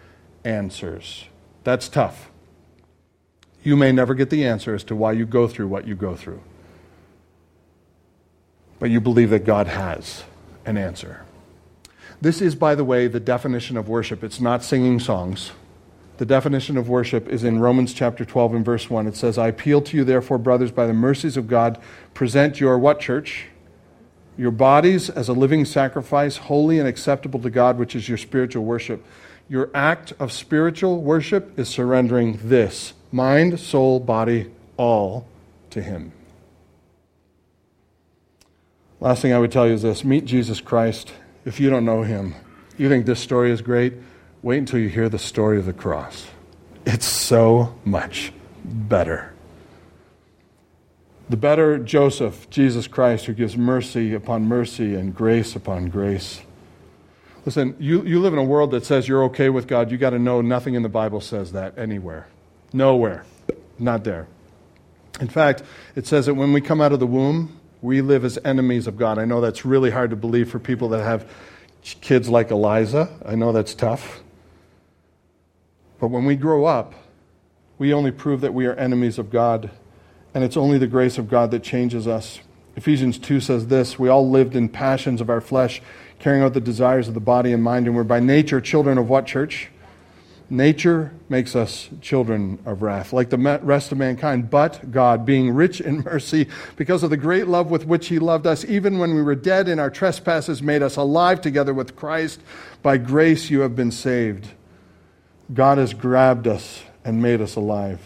answers. 0.44 1.26
That's 1.64 1.88
tough. 1.88 2.32
You 3.64 3.76
may 3.76 3.92
never 3.92 4.16
get 4.16 4.30
the 4.30 4.46
answer 4.46 4.74
as 4.74 4.84
to 4.86 4.96
why 4.96 5.12
you 5.12 5.26
go 5.26 5.48
through 5.48 5.68
what 5.68 5.88
you 5.88 5.94
go 5.94 6.16
through. 6.16 6.42
But 8.80 8.90
you 8.90 9.00
believe 9.00 9.30
that 9.30 9.46
God 9.46 9.68
has 9.68 10.24
an 10.66 10.78
answer. 10.78 11.27
This 12.20 12.42
is, 12.42 12.56
by 12.56 12.76
the 12.76 12.84
way, 12.84 13.08
the 13.08 13.20
definition 13.20 13.78
of 13.78 13.88
worship. 13.88 14.24
It's 14.24 14.42
not 14.42 14.64
singing 14.64 15.00
songs. 15.00 15.52
The 16.18 16.26
definition 16.26 16.78
of 16.78 16.90
worship 16.90 17.28
is 17.30 17.44
in 17.44 17.60
Romans 17.60 17.94
chapter 17.94 18.26
12 18.26 18.56
and 18.56 18.66
verse 18.66 18.90
1. 18.90 19.06
It 19.06 19.16
says, 19.16 19.38
I 19.38 19.50
appeal 19.50 19.82
to 19.84 19.98
you, 19.98 20.04
therefore, 20.04 20.40
brothers, 20.40 20.72
by 20.72 20.88
the 20.88 20.94
mercies 20.94 21.38
of 21.38 21.48
God, 21.48 21.80
present 22.16 22.60
your 22.60 22.80
what, 22.80 23.00
church? 23.00 23.46
Your 24.36 24.50
bodies 24.50 25.12
as 25.12 25.30
a 25.30 25.34
living 25.34 25.64
sacrifice, 25.64 26.38
holy 26.38 26.80
and 26.80 26.88
acceptable 26.88 27.40
to 27.42 27.52
God, 27.52 27.78
which 27.78 27.96
is 27.96 28.10
your 28.10 28.18
spiritual 28.18 28.64
worship. 28.64 29.06
Your 29.48 29.70
act 29.76 30.14
of 30.20 30.32
spiritual 30.32 31.02
worship 31.02 31.58
is 31.58 31.70
surrendering 31.70 32.40
this 32.44 32.94
mind, 33.12 33.60
soul, 33.60 34.00
body, 34.00 34.52
all 34.76 35.28
to 35.70 35.82
Him. 35.82 36.12
Last 39.00 39.22
thing 39.22 39.34
I 39.34 39.40
would 39.40 39.52
tell 39.52 39.68
you 39.68 39.74
is 39.74 39.84
this 39.84 40.04
meet 40.04 40.26
Jesus 40.26 40.60
Christ 40.62 41.14
if 41.48 41.62
you 41.62 41.70
don't 41.70 41.86
know 41.86 42.04
him, 42.04 42.36
you 42.78 42.90
think 42.90 43.06
this 43.06 43.22
story 43.22 43.52
is 43.52 43.62
great, 43.62 43.94
wait 44.42 44.58
until 44.58 44.80
you 44.80 44.90
hear 44.90 45.08
the 45.08 45.18
story 45.18 45.58
of 45.58 45.66
the 45.66 45.72
cross. 45.72 46.28
It's 46.86 47.06
so 47.06 47.74
much 47.86 48.34
better. 48.66 49.34
The 51.30 51.38
better 51.38 51.78
Joseph, 51.80 52.50
Jesus 52.50 52.88
Christ, 52.88 53.26
who 53.26 53.34
gives 53.34 53.56
mercy 53.56 54.14
upon 54.14 54.44
mercy 54.44 54.94
and 54.94 55.16
grace 55.16 55.56
upon 55.56 55.88
grace. 55.88 56.42
Listen, 57.46 57.78
you, 57.80 58.04
you 58.04 58.20
live 58.20 58.34
in 58.34 58.40
a 58.40 58.44
world 58.44 58.72
that 58.72 58.86
says 58.86 59.08
you're 59.08 59.24
okay 59.26 59.48
with 59.48 59.68
God. 59.68 59.90
You 59.90 59.98
got 59.98 60.10
to 60.10 60.20
know 60.20 60.42
nothing 60.42 60.74
in 60.74 60.84
the 60.84 60.90
Bible 60.90 61.22
says 61.22 61.54
that 61.54 61.78
anywhere. 61.78 62.28
Nowhere. 62.74 63.24
Not 63.80 64.04
there. 64.04 64.28
In 65.22 65.30
fact, 65.30 65.64
it 65.96 66.06
says 66.06 66.26
that 66.26 66.34
when 66.34 66.52
we 66.52 66.60
come 66.60 66.82
out 66.82 66.92
of 66.92 67.00
the 67.00 67.08
womb, 67.08 67.57
we 67.82 68.02
live 68.02 68.26
as 68.26 68.40
enemies 68.44 68.88
of 68.88 68.98
God. 68.98 69.18
I 69.18 69.26
know 69.26 69.42
that's 69.42 69.66
really 69.66 69.92
hard 69.92 70.10
to 70.10 70.16
believe 70.16 70.50
for 70.50 70.60
people 70.60 70.90
that 70.90 71.04
have 71.04 71.30
kids 71.82 72.28
like 72.30 72.52
Eliza. 72.52 73.10
I 73.26 73.36
know 73.36 73.52
that's 73.52 73.74
tough. 73.74 74.22
But 76.00 76.08
when 76.08 76.26
we 76.26 76.36
grow 76.36 76.66
up, 76.66 76.94
we 77.78 77.94
only 77.94 78.12
prove 78.12 78.42
that 78.42 78.54
we 78.54 78.66
are 78.66 78.74
enemies 78.76 79.20
of 79.20 79.30
God, 79.30 79.70
and 80.34 80.44
it's 80.44 80.58
only 80.58 80.78
the 80.78 80.88
grace 80.88 81.18
of 81.18 81.30
God 81.30 81.52
that 81.52 81.64
changes 81.64 82.08
us. 82.08 82.40
Ephesians 82.76 83.18
2 83.18 83.40
says 83.40 83.68
this 83.68 83.98
We 83.98 84.10
all 84.10 84.30
lived 84.30 84.56
in 84.56 84.70
passions 84.70 85.22
of 85.22 85.30
our 85.30 85.42
flesh, 85.42 85.82
carrying 86.20 86.44
out 86.44 86.54
the 86.54 86.62
desires 86.62 87.08
of 87.08 87.14
the 87.14 87.20
body 87.20 87.52
and 87.52 87.64
mind, 87.64 87.88
and 87.88 87.96
we're 87.96 88.04
by 88.04 88.20
nature 88.20 88.62
children 88.62 88.98
of 88.98 89.10
what, 89.10 89.26
church? 89.26 89.70
Nature 90.50 91.12
makes 91.28 91.58
us 91.58 91.90
children 92.00 92.58
of 92.66 92.82
wrath, 92.82 93.12
like 93.12 93.30
the 93.30 93.60
rest 93.64 93.92
of 93.92 93.98
mankind. 93.98 94.50
But 94.50 94.92
God, 94.92 95.26
being 95.26 95.52
rich 95.52 95.82
in 95.82 96.02
mercy, 96.06 96.48
because 96.78 97.04
of 97.04 97.10
the 97.10 97.18
great 97.18 97.48
love 97.48 97.70
with 97.70 97.86
which 97.86 98.08
He 98.08 98.18
loved 98.20 98.48
us, 98.48 98.64
even 98.64 98.98
when 98.98 99.14
we 99.14 99.22
were 99.22 99.36
dead 99.36 99.68
in 99.68 99.78
our 99.78 99.90
trespasses, 99.90 100.64
made 100.64 100.82
us 100.82 100.96
alive 100.96 101.42
together 101.42 101.74
with 101.74 101.98
Christ. 101.98 102.40
By 102.82 102.98
grace 102.98 103.50
you 103.50 103.60
have 103.62 103.76
been 103.76 103.92
saved. 103.92 104.48
God 105.54 105.78
has 105.78 105.94
grabbed 105.94 106.48
us 106.48 106.82
and 107.04 107.22
made 107.22 107.42
us 107.42 107.56
alive. 107.56 108.02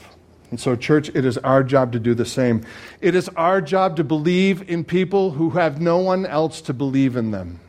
And 0.49 0.59
so, 0.59 0.75
church, 0.75 1.09
it 1.09 1.25
is 1.25 1.37
our 1.39 1.63
job 1.63 1.93
to 1.93 1.99
do 1.99 2.13
the 2.13 2.25
same. 2.25 2.63
It 2.99 3.15
is 3.15 3.29
our 3.29 3.61
job 3.61 3.95
to 3.97 4.03
believe 4.03 4.69
in 4.69 4.83
people 4.83 5.31
who 5.31 5.51
have 5.51 5.79
no 5.79 5.97
one 5.97 6.25
else 6.25 6.59
to 6.61 6.73
believe 6.73 7.15
in 7.15 7.31
them. 7.31 7.59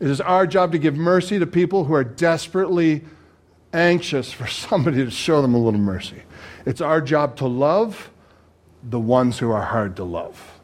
It 0.00 0.08
is 0.08 0.20
our 0.20 0.46
job 0.46 0.72
to 0.72 0.78
give 0.78 0.96
mercy 0.96 1.38
to 1.38 1.46
people 1.46 1.84
who 1.84 1.94
are 1.94 2.04
desperately 2.04 3.02
anxious 3.72 4.32
for 4.32 4.46
somebody 4.48 5.04
to 5.04 5.10
show 5.10 5.42
them 5.42 5.54
a 5.54 5.58
little 5.58 5.80
mercy. 5.80 6.22
It's 6.66 6.80
our 6.80 7.00
job 7.00 7.36
to 7.36 7.46
love 7.46 8.10
the 8.82 9.00
ones 9.00 9.38
who 9.38 9.50
are 9.50 9.62
hard 9.62 9.96
to 9.96 10.04
love. 10.04 10.58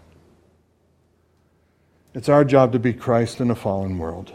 It's 2.15 2.29
our 2.29 2.45
job 2.45 2.73
to 2.73 2.79
be 2.79 2.93
Christ 2.93 3.41
in 3.41 3.51
a 3.51 3.57
fallen 3.57 3.99
world. 3.99 4.33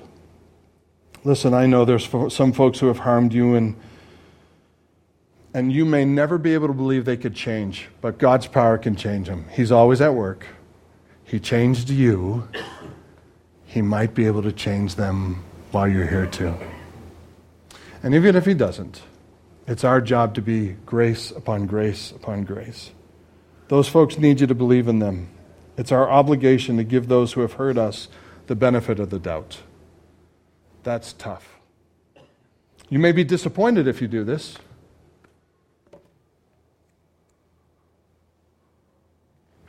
Listen, 1.23 1.53
I 1.53 1.65
know 1.65 1.85
there's 1.85 2.09
some 2.33 2.51
folks 2.51 2.79
who 2.79 2.87
have 2.87 2.99
harmed 2.99 3.33
you, 3.33 3.55
and, 3.55 3.75
and 5.53 5.71
you 5.71 5.85
may 5.85 6.03
never 6.03 6.37
be 6.37 6.53
able 6.53 6.67
to 6.67 6.73
believe 6.73 7.05
they 7.05 7.17
could 7.17 7.35
change, 7.35 7.87
but 8.01 8.17
God's 8.17 8.47
power 8.47 8.77
can 8.77 8.95
change 8.95 9.27
them. 9.27 9.45
He's 9.51 9.71
always 9.71 10.01
at 10.01 10.13
work. 10.13 10.45
He 11.23 11.39
changed 11.39 11.89
you. 11.89 12.47
He 13.69 13.83
might 13.83 14.15
be 14.15 14.25
able 14.25 14.41
to 14.41 14.51
change 14.51 14.95
them 14.95 15.43
while 15.71 15.87
you're 15.87 16.07
here, 16.07 16.25
too. 16.25 16.55
And 18.01 18.15
even 18.15 18.35
if 18.35 18.45
He 18.47 18.55
doesn't, 18.55 19.03
it's 19.67 19.83
our 19.83 20.01
job 20.01 20.33
to 20.33 20.41
be 20.41 20.69
grace 20.87 21.29
upon 21.29 21.67
grace 21.67 22.09
upon 22.09 22.45
grace. 22.45 22.89
Those 23.67 23.87
folks 23.87 24.17
need 24.17 24.41
you 24.41 24.47
to 24.47 24.55
believe 24.55 24.87
in 24.87 24.97
them. 24.97 25.29
It's 25.77 25.91
our 25.91 26.09
obligation 26.09 26.77
to 26.77 26.83
give 26.83 27.07
those 27.07 27.33
who 27.33 27.41
have 27.41 27.53
hurt 27.53 27.77
us 27.77 28.07
the 28.47 28.55
benefit 28.55 28.99
of 28.99 29.11
the 29.11 29.19
doubt. 29.19 29.59
That's 30.81 31.13
tough. 31.13 31.59
You 32.89 32.97
may 32.97 33.11
be 33.11 33.23
disappointed 33.23 33.87
if 33.87 34.01
you 34.01 34.07
do 34.07 34.23
this. 34.23 34.57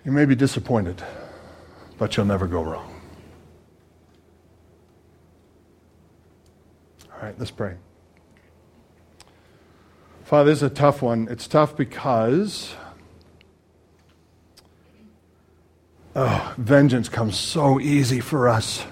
You 0.07 0.13
may 0.13 0.25
be 0.25 0.35
disappointed, 0.35 1.05
but 1.99 2.17
you'll 2.17 2.25
never 2.25 2.47
go 2.47 2.63
wrong. 2.63 2.90
All 7.21 7.27
right, 7.27 7.39
let's 7.39 7.51
pray. 7.51 7.75
Father, 10.25 10.49
this 10.49 10.61
is 10.61 10.71
a 10.71 10.75
tough 10.75 11.03
one. 11.03 11.29
It's 11.31 11.47
tough 11.47 11.77
because 11.77 12.75
oh, 16.17 16.55
vengeance 16.57 17.11
comes 17.11 17.39
so 17.39 17.79
easy 17.79 18.21
for 18.21 18.49
us. 18.49 18.87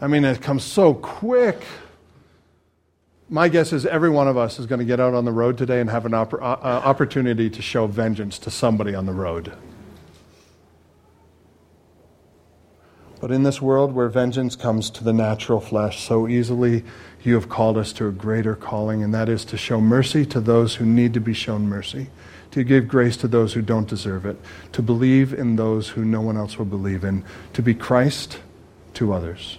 I 0.00 0.06
mean, 0.06 0.24
it 0.24 0.40
comes 0.40 0.62
so 0.62 0.94
quick. 0.94 1.64
My 3.28 3.48
guess 3.48 3.72
is 3.72 3.84
every 3.86 4.10
one 4.10 4.28
of 4.28 4.36
us 4.36 4.60
is 4.60 4.66
going 4.66 4.78
to 4.78 4.84
get 4.84 5.00
out 5.00 5.14
on 5.14 5.24
the 5.24 5.32
road 5.32 5.58
today 5.58 5.80
and 5.80 5.90
have 5.90 6.06
an 6.06 6.14
opp- 6.14 6.34
uh, 6.34 6.36
uh, 6.36 6.82
opportunity 6.84 7.50
to 7.50 7.60
show 7.60 7.88
vengeance 7.88 8.38
to 8.40 8.52
somebody 8.52 8.94
on 8.94 9.06
the 9.06 9.12
road. 9.12 9.52
But 13.24 13.32
in 13.32 13.42
this 13.42 13.62
world 13.62 13.94
where 13.94 14.10
vengeance 14.10 14.54
comes 14.54 14.90
to 14.90 15.02
the 15.02 15.14
natural 15.14 15.58
flesh 15.58 16.06
so 16.06 16.28
easily, 16.28 16.84
you 17.22 17.32
have 17.36 17.48
called 17.48 17.78
us 17.78 17.90
to 17.94 18.06
a 18.06 18.12
greater 18.12 18.54
calling, 18.54 19.02
and 19.02 19.14
that 19.14 19.30
is 19.30 19.46
to 19.46 19.56
show 19.56 19.80
mercy 19.80 20.26
to 20.26 20.42
those 20.42 20.74
who 20.74 20.84
need 20.84 21.14
to 21.14 21.20
be 21.20 21.32
shown 21.32 21.66
mercy, 21.66 22.08
to 22.50 22.62
give 22.62 22.86
grace 22.86 23.16
to 23.16 23.26
those 23.26 23.54
who 23.54 23.62
don't 23.62 23.88
deserve 23.88 24.26
it, 24.26 24.36
to 24.72 24.82
believe 24.82 25.32
in 25.32 25.56
those 25.56 25.88
who 25.88 26.04
no 26.04 26.20
one 26.20 26.36
else 26.36 26.58
will 26.58 26.66
believe 26.66 27.02
in, 27.02 27.24
to 27.54 27.62
be 27.62 27.72
Christ 27.72 28.40
to 28.92 29.14
others. 29.14 29.58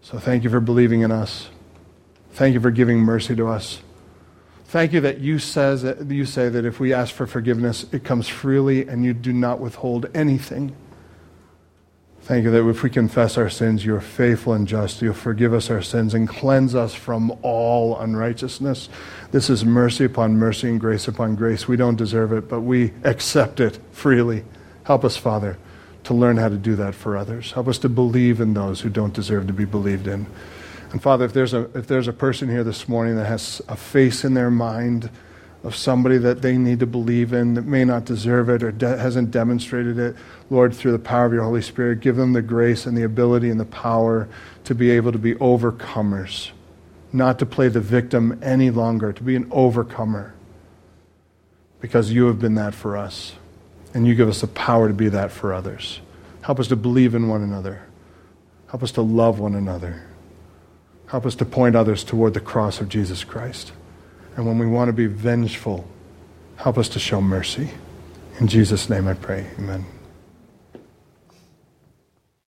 So 0.00 0.20
thank 0.20 0.44
you 0.44 0.50
for 0.50 0.60
believing 0.60 1.00
in 1.00 1.10
us. 1.10 1.50
Thank 2.34 2.54
you 2.54 2.60
for 2.60 2.70
giving 2.70 3.00
mercy 3.00 3.34
to 3.34 3.48
us. 3.48 3.82
Thank 4.66 4.92
you 4.92 5.00
that 5.00 5.18
you, 5.18 5.40
says, 5.40 5.84
you 6.08 6.24
say 6.24 6.48
that 6.48 6.64
if 6.64 6.78
we 6.78 6.92
ask 6.92 7.12
for 7.12 7.26
forgiveness, 7.26 7.84
it 7.90 8.04
comes 8.04 8.28
freely 8.28 8.86
and 8.86 9.04
you 9.04 9.12
do 9.12 9.32
not 9.32 9.58
withhold 9.58 10.06
anything. 10.14 10.76
Thank 12.30 12.44
you 12.44 12.52
that 12.52 12.68
if 12.68 12.84
we 12.84 12.90
confess 12.90 13.36
our 13.36 13.50
sins, 13.50 13.84
you 13.84 13.92
are 13.96 14.00
faithful 14.00 14.52
and 14.52 14.64
just. 14.64 15.02
You'll 15.02 15.14
forgive 15.14 15.52
us 15.52 15.68
our 15.68 15.82
sins 15.82 16.14
and 16.14 16.28
cleanse 16.28 16.76
us 16.76 16.94
from 16.94 17.36
all 17.42 17.98
unrighteousness. 17.98 18.88
This 19.32 19.50
is 19.50 19.64
mercy 19.64 20.04
upon 20.04 20.36
mercy 20.36 20.68
and 20.68 20.78
grace 20.78 21.08
upon 21.08 21.34
grace. 21.34 21.66
We 21.66 21.76
don't 21.76 21.96
deserve 21.96 22.32
it, 22.32 22.48
but 22.48 22.60
we 22.60 22.92
accept 23.02 23.58
it 23.58 23.80
freely. 23.90 24.44
Help 24.84 25.04
us, 25.04 25.16
Father, 25.16 25.58
to 26.04 26.14
learn 26.14 26.36
how 26.36 26.48
to 26.48 26.56
do 26.56 26.76
that 26.76 26.94
for 26.94 27.16
others. 27.16 27.50
Help 27.50 27.66
us 27.66 27.78
to 27.78 27.88
believe 27.88 28.40
in 28.40 28.54
those 28.54 28.82
who 28.82 28.90
don't 28.90 29.12
deserve 29.12 29.48
to 29.48 29.52
be 29.52 29.64
believed 29.64 30.06
in. 30.06 30.28
And 30.92 31.02
Father, 31.02 31.24
if 31.24 31.32
there's 31.32 31.52
a, 31.52 31.68
if 31.76 31.88
there's 31.88 32.06
a 32.06 32.12
person 32.12 32.48
here 32.48 32.62
this 32.62 32.88
morning 32.88 33.16
that 33.16 33.26
has 33.26 33.60
a 33.66 33.74
face 33.74 34.24
in 34.24 34.34
their 34.34 34.52
mind, 34.52 35.10
of 35.62 35.76
somebody 35.76 36.16
that 36.18 36.40
they 36.40 36.56
need 36.56 36.80
to 36.80 36.86
believe 36.86 37.32
in 37.32 37.54
that 37.54 37.66
may 37.66 37.84
not 37.84 38.06
deserve 38.06 38.48
it 38.48 38.62
or 38.62 38.72
de- 38.72 38.96
hasn't 38.96 39.30
demonstrated 39.30 39.98
it, 39.98 40.16
Lord, 40.48 40.74
through 40.74 40.92
the 40.92 40.98
power 40.98 41.26
of 41.26 41.32
your 41.32 41.44
Holy 41.44 41.60
Spirit, 41.60 42.00
give 42.00 42.16
them 42.16 42.32
the 42.32 42.42
grace 42.42 42.86
and 42.86 42.96
the 42.96 43.02
ability 43.02 43.50
and 43.50 43.60
the 43.60 43.66
power 43.66 44.28
to 44.64 44.74
be 44.74 44.90
able 44.90 45.12
to 45.12 45.18
be 45.18 45.34
overcomers, 45.34 46.50
not 47.12 47.38
to 47.40 47.46
play 47.46 47.68
the 47.68 47.80
victim 47.80 48.38
any 48.42 48.70
longer, 48.70 49.12
to 49.12 49.22
be 49.22 49.36
an 49.36 49.46
overcomer. 49.50 50.34
Because 51.80 52.10
you 52.10 52.26
have 52.26 52.38
been 52.38 52.54
that 52.54 52.74
for 52.74 52.96
us, 52.96 53.34
and 53.92 54.06
you 54.06 54.14
give 54.14 54.28
us 54.28 54.40
the 54.40 54.46
power 54.46 54.88
to 54.88 54.94
be 54.94 55.08
that 55.08 55.30
for 55.30 55.52
others. 55.52 56.00
Help 56.42 56.58
us 56.58 56.68
to 56.68 56.76
believe 56.76 57.14
in 57.14 57.28
one 57.28 57.42
another. 57.42 57.82
Help 58.68 58.82
us 58.82 58.92
to 58.92 59.02
love 59.02 59.38
one 59.38 59.54
another. 59.54 60.06
Help 61.06 61.26
us 61.26 61.34
to 61.34 61.44
point 61.44 61.74
others 61.74 62.04
toward 62.04 62.34
the 62.34 62.40
cross 62.40 62.80
of 62.80 62.88
Jesus 62.88 63.24
Christ. 63.24 63.72
And 64.36 64.46
when 64.46 64.58
we 64.58 64.66
want 64.66 64.88
to 64.88 64.92
be 64.92 65.06
vengeful, 65.06 65.86
help 66.56 66.78
us 66.78 66.88
to 66.90 66.98
show 66.98 67.20
mercy. 67.20 67.70
In 68.38 68.48
Jesus' 68.48 68.88
name 68.88 69.06
I 69.08 69.14
pray. 69.14 69.46
Amen. 69.58 69.84